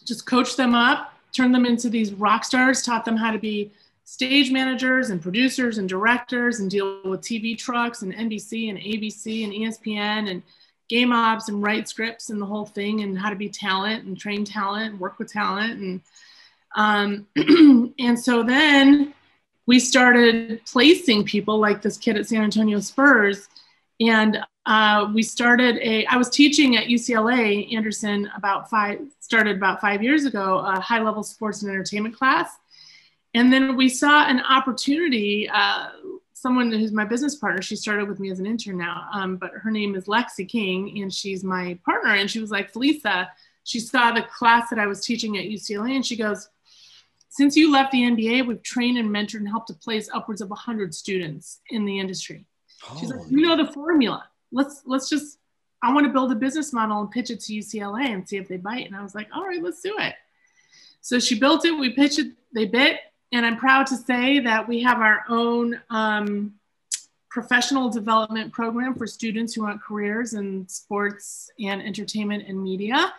just 0.05 0.25
coached 0.25 0.57
them 0.57 0.73
up, 0.73 1.13
turned 1.33 1.53
them 1.53 1.65
into 1.65 1.89
these 1.89 2.13
rock 2.13 2.45
stars, 2.45 2.81
taught 2.81 3.05
them 3.05 3.17
how 3.17 3.31
to 3.31 3.37
be 3.37 3.71
stage 4.05 4.51
managers 4.51 5.09
and 5.09 5.21
producers 5.21 5.77
and 5.77 5.87
directors 5.87 6.59
and 6.59 6.71
deal 6.71 7.01
with 7.03 7.21
TV 7.21 7.57
trucks 7.57 8.01
and 8.01 8.13
NBC 8.13 8.69
and 8.69 8.79
ABC 8.79 9.43
and 9.43 9.53
ESPN 9.53 10.31
and 10.31 10.41
game 10.91 11.13
ops 11.13 11.47
and 11.47 11.63
write 11.63 11.87
scripts 11.87 12.29
and 12.29 12.41
the 12.41 12.45
whole 12.45 12.65
thing 12.65 13.01
and 13.01 13.17
how 13.17 13.29
to 13.29 13.35
be 13.37 13.47
talent 13.47 14.03
and 14.03 14.19
train 14.19 14.43
talent 14.43 14.91
and 14.91 14.99
work 14.99 15.17
with 15.17 15.31
talent 15.31 15.79
and 15.79 16.01
um, 16.75 17.25
and 17.99 18.19
so 18.19 18.43
then 18.43 19.13
we 19.65 19.79
started 19.79 20.61
placing 20.65 21.23
people 21.23 21.57
like 21.59 21.81
this 21.81 21.97
kid 21.97 22.17
at 22.17 22.27
San 22.27 22.43
Antonio 22.43 22.81
Spurs 22.81 23.47
and 24.01 24.37
uh, 24.65 25.09
we 25.13 25.23
started 25.23 25.77
a 25.77 26.05
i 26.07 26.17
was 26.17 26.29
teaching 26.29 26.75
at 26.75 26.87
ucla 26.87 27.73
anderson 27.73 28.29
about 28.35 28.69
five 28.69 28.99
started 29.19 29.55
about 29.55 29.79
five 29.79 30.03
years 30.03 30.25
ago 30.25 30.59
a 30.59 30.79
high 30.79 31.01
level 31.01 31.23
sports 31.23 31.61
and 31.61 31.71
entertainment 31.71 32.15
class. 32.15 32.57
And 33.33 33.51
then 33.51 33.77
we 33.77 33.87
saw 33.87 34.25
an 34.27 34.41
opportunity 34.41 35.49
uh, 35.49 35.91
someone 36.41 36.71
who's 36.71 36.91
my 36.91 37.05
business 37.05 37.35
partner. 37.35 37.61
She 37.61 37.75
started 37.75 38.09
with 38.09 38.19
me 38.19 38.31
as 38.31 38.39
an 38.39 38.45
intern 38.45 38.77
now, 38.77 39.07
um, 39.13 39.37
but 39.37 39.51
her 39.51 39.69
name 39.69 39.95
is 39.95 40.05
Lexi 40.05 40.47
King, 40.47 41.01
and 41.01 41.13
she's 41.13 41.43
my 41.43 41.77
partner. 41.85 42.15
And 42.15 42.29
she 42.29 42.39
was 42.39 42.49
like, 42.49 42.73
Felisa, 42.73 43.27
she 43.63 43.79
saw 43.79 44.11
the 44.11 44.23
class 44.23 44.69
that 44.69 44.79
I 44.79 44.87
was 44.87 45.05
teaching 45.05 45.37
at 45.37 45.45
UCLA, 45.45 45.95
and 45.95 46.05
she 46.05 46.15
goes, 46.15 46.49
since 47.29 47.55
you 47.55 47.71
left 47.71 47.91
the 47.91 48.01
NBA, 48.01 48.45
we've 48.45 48.61
trained 48.63 48.97
and 48.97 49.09
mentored 49.09 49.35
and 49.35 49.47
helped 49.47 49.67
to 49.67 49.73
place 49.73 50.09
upwards 50.13 50.41
of 50.41 50.49
100 50.49 50.93
students 50.93 51.59
in 51.69 51.85
the 51.85 51.99
industry. 51.99 52.45
She's 52.99 53.09
like, 53.09 53.21
you 53.29 53.41
know 53.41 53.55
the 53.55 53.71
formula. 53.71 54.25
Let's 54.51 54.81
let's 54.85 55.07
just 55.07 55.37
I 55.83 55.93
want 55.93 56.07
to 56.07 56.11
build 56.11 56.31
a 56.31 56.35
business 56.35 56.73
model 56.73 56.99
and 56.99 57.11
pitch 57.11 57.29
it 57.29 57.39
to 57.41 57.53
UCLA 57.53 58.07
and 58.07 58.27
see 58.27 58.37
if 58.37 58.47
they 58.47 58.57
bite. 58.57 58.85
And 58.85 58.95
I 58.95 59.03
was 59.03 59.15
like, 59.15 59.27
all 59.33 59.45
right, 59.45 59.61
let's 59.61 59.81
do 59.81 59.95
it. 59.99 60.15
So 61.01 61.19
she 61.19 61.39
built 61.39 61.63
it, 61.65 61.71
we 61.71 61.91
pitched 61.91 62.19
it, 62.19 62.33
they 62.53 62.65
bit. 62.65 62.99
And 63.31 63.45
I'm 63.45 63.57
proud 63.57 63.87
to 63.87 63.97
say 63.97 64.39
that 64.39 64.67
we 64.67 64.81
have 64.83 64.99
our 64.99 65.23
own 65.29 65.79
um, 65.89 66.53
professional 67.29 67.89
development 67.89 68.51
program 68.51 68.93
for 68.93 69.07
students 69.07 69.53
who 69.53 69.63
want 69.63 69.81
careers 69.81 70.33
in 70.33 70.67
sports 70.67 71.49
and 71.59 71.81
entertainment 71.81 72.47
and 72.47 72.61
media. 72.61 73.13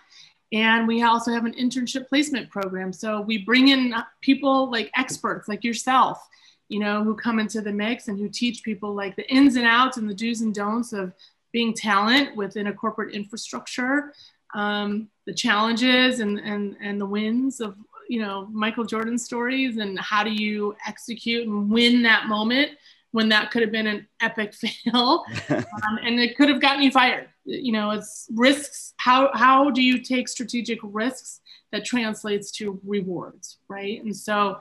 And 0.53 0.87
we 0.87 1.03
also 1.03 1.33
have 1.33 1.47
an 1.47 1.55
internship 1.55 2.09
placement 2.09 2.51
program. 2.51 2.93
So 2.93 3.23
we 3.23 3.39
bring 3.39 3.69
in 3.69 3.95
people 4.21 4.71
like 4.71 4.91
experts 4.97 5.49
like 5.49 5.65
yourself, 5.65 6.29
you 6.69 6.79
know, 6.79 7.03
who 7.03 7.15
come 7.15 7.39
into 7.39 7.63
the 7.63 7.73
mix 7.73 8.09
and 8.09 8.19
who 8.19 8.29
teach 8.29 8.63
people 8.63 8.95
like 8.95 9.17
the 9.17 9.29
ins 9.33 9.57
and 9.57 9.67
outs 9.67 9.97
and 9.97 10.09
the 10.09 10.15
do's 10.15 10.43
and 10.43 10.55
don'ts 10.55 10.93
of 10.93 11.15
being 11.53 11.73
talent 11.73 12.37
within 12.37 12.67
a 12.67 12.73
corporate 12.73 13.15
infrastructure, 13.15 14.13
um, 14.55 15.09
the 15.27 15.33
challenges 15.33 16.21
and, 16.21 16.39
and, 16.39 16.77
and 16.83 17.01
the 17.01 17.07
wins 17.07 17.61
of, 17.61 17.77
you 18.09 18.20
know, 18.20 18.48
Michael 18.53 18.84
Jordan 18.84 19.18
stories 19.18 19.78
and 19.78 19.98
how 19.98 20.22
do 20.24 20.30
you 20.30 20.76
execute 20.86 21.46
and 21.46 21.70
win 21.70 22.03
that 22.03 22.26
moment 22.26 22.72
when 23.12 23.28
that 23.28 23.50
could 23.50 23.62
have 23.62 23.70
been 23.70 23.86
an 23.86 24.07
epic 24.20 24.55
fail 24.84 25.24
um, 25.50 25.98
and 26.03 26.18
it 26.18 26.36
could 26.36 26.48
have 26.48 26.61
gotten 26.61 26.82
you 26.82 26.90
fired. 26.90 27.28
You 27.44 27.72
know, 27.72 27.90
it's 27.90 28.28
risks. 28.34 28.94
How, 28.98 29.30
how 29.34 29.70
do 29.70 29.82
you 29.82 29.98
take 29.98 30.28
strategic 30.28 30.78
risks 30.82 31.40
that 31.72 31.84
translates 31.84 32.50
to 32.53 32.80
rewards, 32.84 33.59
right? 33.68 34.03
And 34.03 34.14
so 34.14 34.59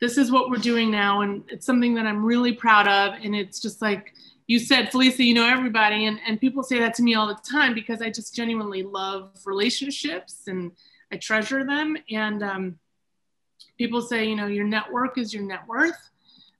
this 0.00 0.18
is 0.18 0.30
what 0.30 0.50
we're 0.50 0.56
doing 0.56 0.90
now. 0.90 1.22
And 1.22 1.42
it's 1.48 1.66
something 1.66 1.94
that 1.94 2.06
I'm 2.06 2.24
really 2.24 2.52
proud 2.52 2.86
of. 2.86 3.14
And 3.22 3.34
it's 3.34 3.60
just 3.60 3.80
like, 3.80 4.12
you 4.46 4.58
said, 4.58 4.90
Felisa, 4.90 5.24
you 5.24 5.32
know 5.32 5.48
everybody. 5.48 6.04
And, 6.04 6.20
and 6.26 6.40
people 6.40 6.62
say 6.62 6.78
that 6.78 6.94
to 6.94 7.02
me 7.02 7.14
all 7.14 7.26
the 7.26 7.38
time 7.50 7.72
because 7.74 8.02
I 8.02 8.10
just 8.10 8.34
genuinely 8.34 8.82
love 8.82 9.30
relationships 9.46 10.42
and 10.46 10.72
I 11.14 11.16
treasure 11.16 11.64
them. 11.64 11.96
And 12.10 12.42
um, 12.42 12.78
people 13.78 14.02
say, 14.02 14.24
you 14.26 14.34
know, 14.34 14.46
your 14.46 14.64
network 14.64 15.16
is 15.16 15.32
your 15.32 15.44
net 15.44 15.60
worth. 15.68 16.10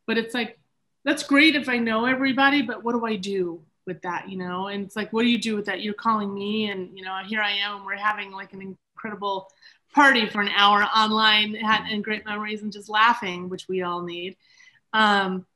But 0.06 0.16
it's 0.16 0.32
like, 0.32 0.58
that's 1.04 1.24
great 1.24 1.56
if 1.56 1.68
I 1.68 1.78
know 1.78 2.06
everybody, 2.06 2.62
but 2.62 2.84
what 2.84 2.92
do 2.92 3.04
I 3.04 3.16
do 3.16 3.60
with 3.86 4.00
that, 4.02 4.28
you 4.28 4.38
know? 4.38 4.68
And 4.68 4.86
it's 4.86 4.96
like, 4.96 5.12
what 5.12 5.22
do 5.22 5.28
you 5.28 5.38
do 5.38 5.56
with 5.56 5.66
that? 5.66 5.82
You're 5.82 5.92
calling 5.92 6.32
me, 6.32 6.70
and, 6.70 6.96
you 6.96 7.04
know, 7.04 7.18
here 7.26 7.42
I 7.42 7.50
am. 7.50 7.84
We're 7.84 7.96
having 7.96 8.30
like 8.30 8.52
an 8.52 8.76
incredible 8.94 9.50
party 9.92 10.26
for 10.26 10.40
an 10.40 10.48
hour 10.48 10.82
online 10.82 11.56
and 11.56 12.02
great 12.02 12.24
memories 12.24 12.62
and 12.62 12.72
just 12.72 12.88
laughing, 12.88 13.48
which 13.48 13.68
we 13.68 13.82
all 13.82 14.02
need. 14.02 14.36
Um, 14.92 15.46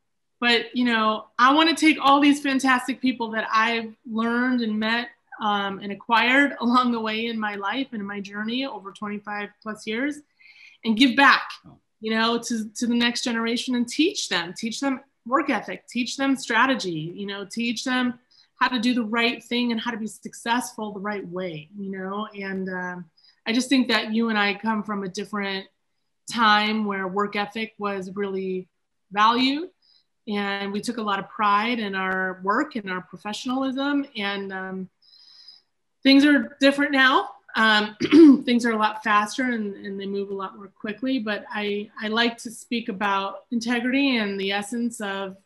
but 0.40 0.74
you 0.76 0.84
know 0.84 1.26
i 1.38 1.53
want 1.53 1.68
to 1.68 1.74
take 1.74 1.99
all 2.01 2.20
these 2.20 2.40
fantastic 2.40 3.01
people 3.01 3.30
that 3.30 3.46
i've 3.53 3.94
learned 4.11 4.61
and 4.61 4.78
met 4.78 5.09
um, 5.41 5.78
and 5.80 5.93
acquired 5.93 6.55
along 6.61 6.93
the 6.93 7.01
way 7.01 7.26
in 7.26 7.39
my 7.39 7.55
life 7.55 7.89
and 7.93 8.01
in 8.01 8.07
my 8.07 8.20
journey 8.20 8.66
over 8.66 8.93
25 8.93 9.49
plus 9.62 9.86
years 9.86 10.16
and 10.84 10.97
give 10.97 11.16
back 11.16 11.49
you 12.01 12.14
know 12.14 12.39
to, 12.39 12.68
to 12.70 12.86
the 12.86 12.95
next 12.95 13.24
generation 13.24 13.74
and 13.74 13.89
teach 13.89 14.28
them 14.28 14.55
teach 14.57 14.80
them 14.80 15.01
work 15.26 15.51
ethic 15.51 15.86
teach 15.89 16.16
them 16.16 16.36
strategy 16.36 17.12
you 17.14 17.26
know 17.26 17.45
teach 17.45 17.84
them 17.84 18.18
how 18.61 18.68
to 18.68 18.78
do 18.80 18.95
the 18.95 19.05
right 19.05 19.43
thing 19.45 19.70
and 19.72 19.80
how 19.80 19.91
to 19.91 19.97
be 19.97 20.07
successful 20.07 20.93
the 20.93 21.01
right 21.01 21.26
way 21.28 21.68
you 21.76 21.91
know? 21.91 22.28
And 22.39 22.68
um, 22.68 23.05
i 23.47 23.53
just 23.53 23.68
think 23.68 23.89
that 23.89 24.12
you 24.12 24.28
and 24.28 24.39
i 24.39 24.55
come 24.55 24.82
from 24.82 25.03
a 25.05 25.09
different 25.09 25.66
time 26.30 26.84
where 26.84 27.09
work 27.09 27.36
ethic 27.36 27.74
was 27.78 28.11
really 28.14 28.68
valued 29.11 29.70
and 30.28 30.72
we 30.72 30.80
took 30.80 30.99
a 30.99 31.03
lot 31.03 31.18
of 31.18 31.28
pride 31.28 31.78
in 31.78 31.95
our 31.95 32.41
work 32.43 32.76
and 32.76 32.91
our 32.91 33.01
professionalism 33.01 34.07
and 34.16 34.53
um, 34.53 34.89
things 36.09 36.24
are 36.24 36.56
different 36.59 36.92
now. 36.92 37.28
Um, 37.54 37.94
things 38.46 38.64
are 38.64 38.72
a 38.72 38.78
lot 38.78 39.04
faster 39.04 39.42
and, 39.42 39.74
and, 39.74 40.00
they 40.00 40.06
move 40.06 40.30
a 40.30 40.34
lot 40.34 40.56
more 40.56 40.68
quickly 40.68 41.18
but 41.18 41.44
I, 41.50 41.90
I 42.00 42.09
like 42.09 42.38
to 42.38 42.50
speak 42.50 42.88
about 42.88 43.44
integrity 43.50 44.16
and 44.18 44.38
the 44.38 44.52
essence 44.52 45.00
of 45.00 45.36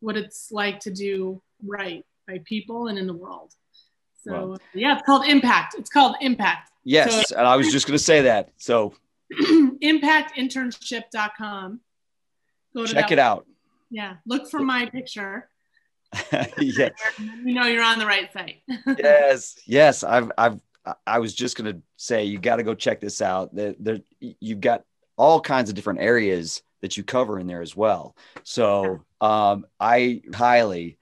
what 0.00 0.16
it's 0.16 0.52
like 0.52 0.78
to 0.80 0.90
do 0.90 1.42
right 1.64 2.04
by 2.28 2.40
people 2.44 2.88
and 2.88 2.98
in 2.98 3.06
the 3.06 3.12
world. 3.12 3.54
So 4.24 4.32
wow. 4.32 4.56
yeah 4.72 4.96
it's 4.96 5.04
called 5.04 5.26
impact. 5.26 5.74
It's 5.78 5.90
called 5.90 6.16
impact. 6.20 6.70
Yes 6.84 7.28
so, 7.28 7.36
and 7.36 7.46
i 7.46 7.56
was 7.56 7.70
just 7.70 7.86
going 7.86 7.98
to 7.98 8.04
say 8.04 8.22
that 8.22 8.50
so. 8.56 8.94
impactinternship.com 9.32 11.80
Go 12.74 12.86
check 12.86 13.10
it 13.10 13.18
out. 13.18 13.46
Yeah, 13.90 14.16
look 14.26 14.50
for 14.50 14.60
my 14.60 14.84
picture. 14.86 15.48
yeah, 16.58 16.88
you 17.44 17.54
know 17.54 17.66
you're 17.66 17.82
on 17.82 17.98
the 17.98 18.06
right 18.06 18.32
site. 18.32 18.62
yes, 18.98 19.58
yes. 19.66 20.02
I've, 20.02 20.30
I've, 20.38 20.60
I 21.06 21.18
was 21.18 21.34
just 21.34 21.56
gonna 21.56 21.80
say 21.96 22.24
you 22.24 22.38
got 22.38 22.56
to 22.56 22.62
go 22.62 22.74
check 22.74 23.00
this 23.00 23.20
out. 23.20 23.54
There, 23.54 23.74
there, 23.78 23.98
you've 24.20 24.60
got 24.60 24.84
all 25.16 25.40
kinds 25.40 25.68
of 25.68 25.74
different 25.74 26.00
areas 26.00 26.62
that 26.80 26.96
you 26.96 27.04
cover 27.04 27.38
in 27.38 27.46
there 27.46 27.60
as 27.60 27.76
well. 27.76 28.16
So, 28.44 29.04
um, 29.20 29.66
I 29.78 30.22
highly 30.32 30.98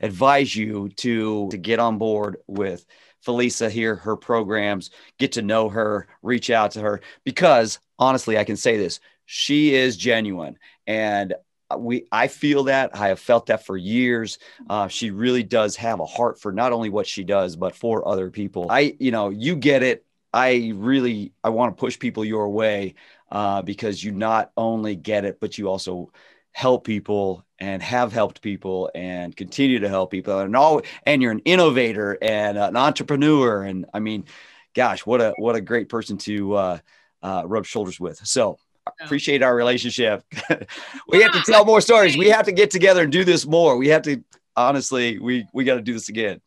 advise 0.00 0.54
you 0.56 0.88
to 0.88 1.48
to 1.50 1.56
get 1.56 1.78
on 1.78 1.98
board 1.98 2.38
with 2.48 2.84
Felisa 3.24 3.70
here, 3.70 3.94
her 3.96 4.16
programs, 4.16 4.90
get 5.18 5.32
to 5.32 5.42
know 5.42 5.68
her, 5.68 6.08
reach 6.22 6.50
out 6.50 6.72
to 6.72 6.80
her 6.80 7.00
because 7.24 7.78
honestly, 7.98 8.36
I 8.36 8.44
can 8.44 8.56
say 8.56 8.76
this: 8.76 8.98
she 9.24 9.74
is 9.74 9.96
genuine, 9.96 10.58
and 10.86 11.34
we 11.80 12.06
I 12.12 12.28
feel 12.28 12.64
that 12.64 12.90
I 12.94 13.08
have 13.08 13.20
felt 13.20 13.46
that 13.46 13.66
for 13.66 13.76
years. 13.76 14.38
Uh, 14.68 14.88
she 14.88 15.10
really 15.10 15.42
does 15.42 15.76
have 15.76 16.00
a 16.00 16.06
heart 16.06 16.40
for 16.40 16.52
not 16.52 16.72
only 16.72 16.90
what 16.90 17.06
she 17.06 17.24
does, 17.24 17.56
but 17.56 17.74
for 17.74 18.06
other 18.06 18.30
people. 18.30 18.66
I, 18.70 18.96
you 18.98 19.10
know, 19.10 19.30
you 19.30 19.56
get 19.56 19.82
it. 19.82 20.04
I 20.32 20.72
really 20.74 21.32
I 21.44 21.50
want 21.50 21.76
to 21.76 21.80
push 21.80 21.98
people 21.98 22.24
your 22.24 22.48
way 22.48 22.94
uh, 23.30 23.62
because 23.62 24.02
you 24.02 24.12
not 24.12 24.52
only 24.56 24.96
get 24.96 25.24
it, 25.24 25.40
but 25.40 25.58
you 25.58 25.68
also 25.68 26.12
help 26.52 26.84
people 26.84 27.44
and 27.58 27.82
have 27.82 28.12
helped 28.12 28.42
people 28.42 28.90
and 28.94 29.34
continue 29.34 29.78
to 29.78 29.88
help 29.88 30.10
people 30.10 30.38
and 30.38 30.54
all 30.54 30.82
and 31.04 31.22
you're 31.22 31.32
an 31.32 31.38
innovator 31.40 32.18
and 32.20 32.58
an 32.58 32.76
entrepreneur 32.76 33.62
and 33.62 33.86
I 33.94 34.00
mean, 34.00 34.26
gosh, 34.74 35.06
what 35.06 35.20
a 35.20 35.34
what 35.38 35.54
a 35.54 35.60
great 35.60 35.88
person 35.88 36.18
to 36.18 36.54
uh, 36.54 36.78
uh, 37.22 37.42
rub 37.46 37.64
shoulders 37.64 37.98
with. 37.98 38.18
So 38.26 38.58
appreciate 39.02 39.42
our 39.42 39.54
relationship. 39.54 40.24
we 41.08 41.22
have 41.22 41.32
to 41.32 41.42
tell 41.42 41.64
more 41.64 41.80
stories. 41.80 42.16
We 42.16 42.28
have 42.28 42.46
to 42.46 42.52
get 42.52 42.70
together 42.70 43.02
and 43.02 43.12
do 43.12 43.24
this 43.24 43.46
more. 43.46 43.76
We 43.76 43.88
have 43.88 44.02
to 44.02 44.22
honestly, 44.56 45.18
we 45.18 45.46
we 45.52 45.64
got 45.64 45.76
to 45.76 45.82
do 45.82 45.92
this 45.92 46.08
again. 46.08 46.40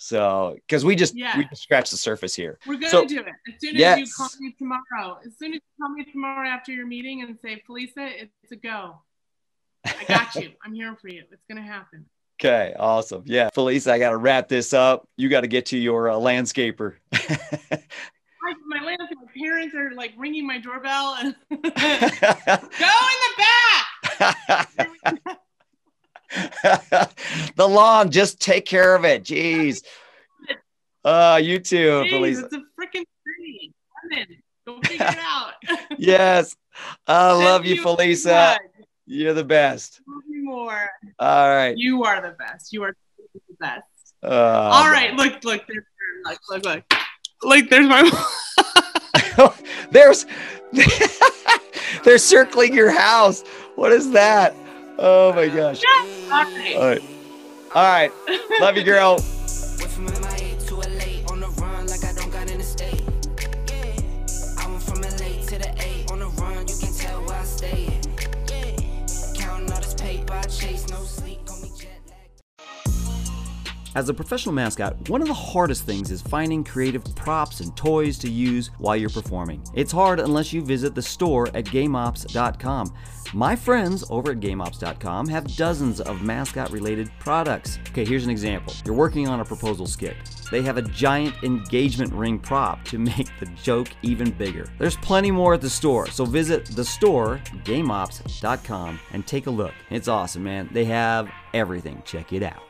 So, 0.00 0.56
because 0.66 0.84
we 0.84 0.94
just 0.94 1.16
yeah. 1.16 1.36
we 1.36 1.44
just 1.44 1.62
scratch 1.62 1.90
the 1.90 1.96
surface 1.96 2.34
here. 2.34 2.58
We're 2.66 2.74
gonna 2.74 2.88
so, 2.88 3.04
do 3.04 3.18
it 3.18 3.26
as 3.26 3.60
soon 3.60 3.74
as 3.74 3.80
yes. 3.80 3.98
you 3.98 4.06
call 4.16 4.28
me 4.38 4.54
tomorrow. 4.56 5.18
As 5.26 5.36
soon 5.38 5.54
as 5.54 5.56
you 5.56 5.84
call 5.84 5.90
me 5.90 6.04
tomorrow 6.04 6.48
after 6.48 6.72
your 6.72 6.86
meeting 6.86 7.22
and 7.22 7.36
say, 7.42 7.62
Felisa, 7.68 8.12
it's 8.16 8.52
a 8.52 8.56
go. 8.56 9.02
I 9.84 10.04
got 10.06 10.34
you. 10.36 10.50
I'm 10.64 10.74
here 10.74 10.96
for 11.00 11.08
you. 11.08 11.24
It's 11.32 11.42
gonna 11.48 11.62
happen. 11.62 12.06
Okay, 12.40 12.72
awesome. 12.78 13.24
Yeah, 13.26 13.50
Felisa, 13.50 13.90
I 13.90 13.98
got 13.98 14.10
to 14.10 14.16
wrap 14.16 14.46
this 14.46 14.72
up. 14.72 15.08
You 15.16 15.28
got 15.28 15.40
to 15.40 15.48
get 15.48 15.66
to 15.66 15.76
your 15.76 16.08
uh, 16.08 16.14
landscaper. 16.14 16.94
my, 18.66 18.80
my 18.80 18.96
parents 19.36 19.74
are 19.74 19.92
like 19.92 20.12
ringing 20.16 20.46
my 20.46 20.58
doorbell 20.58 21.16
and 21.20 21.34
go 21.50 21.56
in 21.58 21.62
the 21.70 23.34
back. 23.38 24.78
the 27.56 27.68
lawn, 27.68 28.10
just 28.10 28.40
take 28.40 28.66
care 28.66 28.94
of 28.94 29.04
it. 29.04 29.24
Jeez. 29.24 29.82
Uh, 31.04 31.40
you 31.42 31.58
too, 31.58 32.02
Jeez, 32.04 32.10
Felisa. 32.10 32.44
It's 32.44 32.54
a 32.54 32.62
freaking 32.78 33.04
tree. 33.24 33.72
Go 34.66 34.80
figure 34.84 35.06
it 35.06 35.18
out. 35.18 35.54
yes. 35.98 36.54
I 37.06 37.32
love 37.32 37.64
you, 37.64 37.76
you, 37.76 37.82
Felisa. 37.84 38.58
You're 39.06 39.32
the 39.32 39.44
best. 39.44 40.02
More. 40.28 40.90
All 41.18 41.48
right. 41.48 41.74
You 41.76 42.04
are 42.04 42.20
the 42.20 42.36
best. 42.38 42.72
You 42.72 42.82
are 42.84 42.94
the 43.32 43.56
best. 43.58 43.84
Uh, 44.22 44.70
All 44.72 44.90
right. 44.90 45.14
Look, 45.14 45.44
look, 45.44 45.62
there's 45.66 45.84
look, 46.26 46.38
look, 46.50 46.64
look. 46.64 46.84
Like 47.42 47.70
there's 47.70 47.86
my 47.86 48.10
there's 49.90 50.26
they're 52.04 52.18
circling 52.18 52.74
your 52.74 52.90
house. 52.90 53.42
What 53.76 53.92
is 53.92 54.10
that? 54.12 54.54
Oh 54.98 55.32
my 55.32 55.48
gosh. 55.48 55.82
All 56.30 56.88
right. 56.88 57.02
All 57.74 57.82
right. 57.82 58.12
Love 58.60 58.76
you, 58.76 58.84
girl. 58.84 59.22
As 73.94 74.08
a 74.08 74.14
professional 74.14 74.54
mascot, 74.54 75.08
one 75.08 75.22
of 75.22 75.28
the 75.28 75.34
hardest 75.34 75.84
things 75.84 76.10
is 76.10 76.20
finding 76.20 76.62
creative 76.62 77.02
props 77.16 77.60
and 77.60 77.74
toys 77.76 78.18
to 78.18 78.30
use 78.30 78.70
while 78.78 78.96
you're 78.96 79.08
performing. 79.08 79.62
It's 79.74 79.92
hard 79.92 80.20
unless 80.20 80.52
you 80.52 80.62
visit 80.62 80.94
the 80.94 81.02
store 81.02 81.48
at 81.48 81.64
GameOps.com. 81.64 82.92
My 83.34 83.54
friends 83.56 84.04
over 84.08 84.32
at 84.32 84.40
GameOps.com 84.40 85.28
have 85.28 85.54
dozens 85.56 86.00
of 86.00 86.22
mascot 86.22 86.70
related 86.70 87.10
products. 87.18 87.78
Okay, 87.90 88.04
here's 88.04 88.24
an 88.24 88.30
example. 88.30 88.72
You're 88.84 88.94
working 88.94 89.28
on 89.28 89.40
a 89.40 89.44
proposal 89.44 89.86
skit. 89.86 90.16
They 90.50 90.62
have 90.62 90.76
a 90.76 90.82
giant 90.82 91.34
engagement 91.42 92.12
ring 92.12 92.38
prop 92.38 92.84
to 92.86 92.98
make 92.98 93.28
the 93.40 93.46
joke 93.62 93.88
even 94.02 94.30
bigger. 94.30 94.66
There's 94.78 94.96
plenty 94.96 95.30
more 95.30 95.54
at 95.54 95.60
the 95.60 95.70
store, 95.70 96.08
so 96.08 96.24
visit 96.24 96.66
the 96.66 96.84
store, 96.84 97.40
GameOps.com, 97.64 99.00
and 99.12 99.26
take 99.26 99.46
a 99.46 99.50
look. 99.50 99.74
It's 99.90 100.08
awesome, 100.08 100.44
man. 100.44 100.68
They 100.72 100.84
have 100.86 101.30
everything. 101.52 102.02
Check 102.04 102.32
it 102.32 102.42
out. 102.42 102.67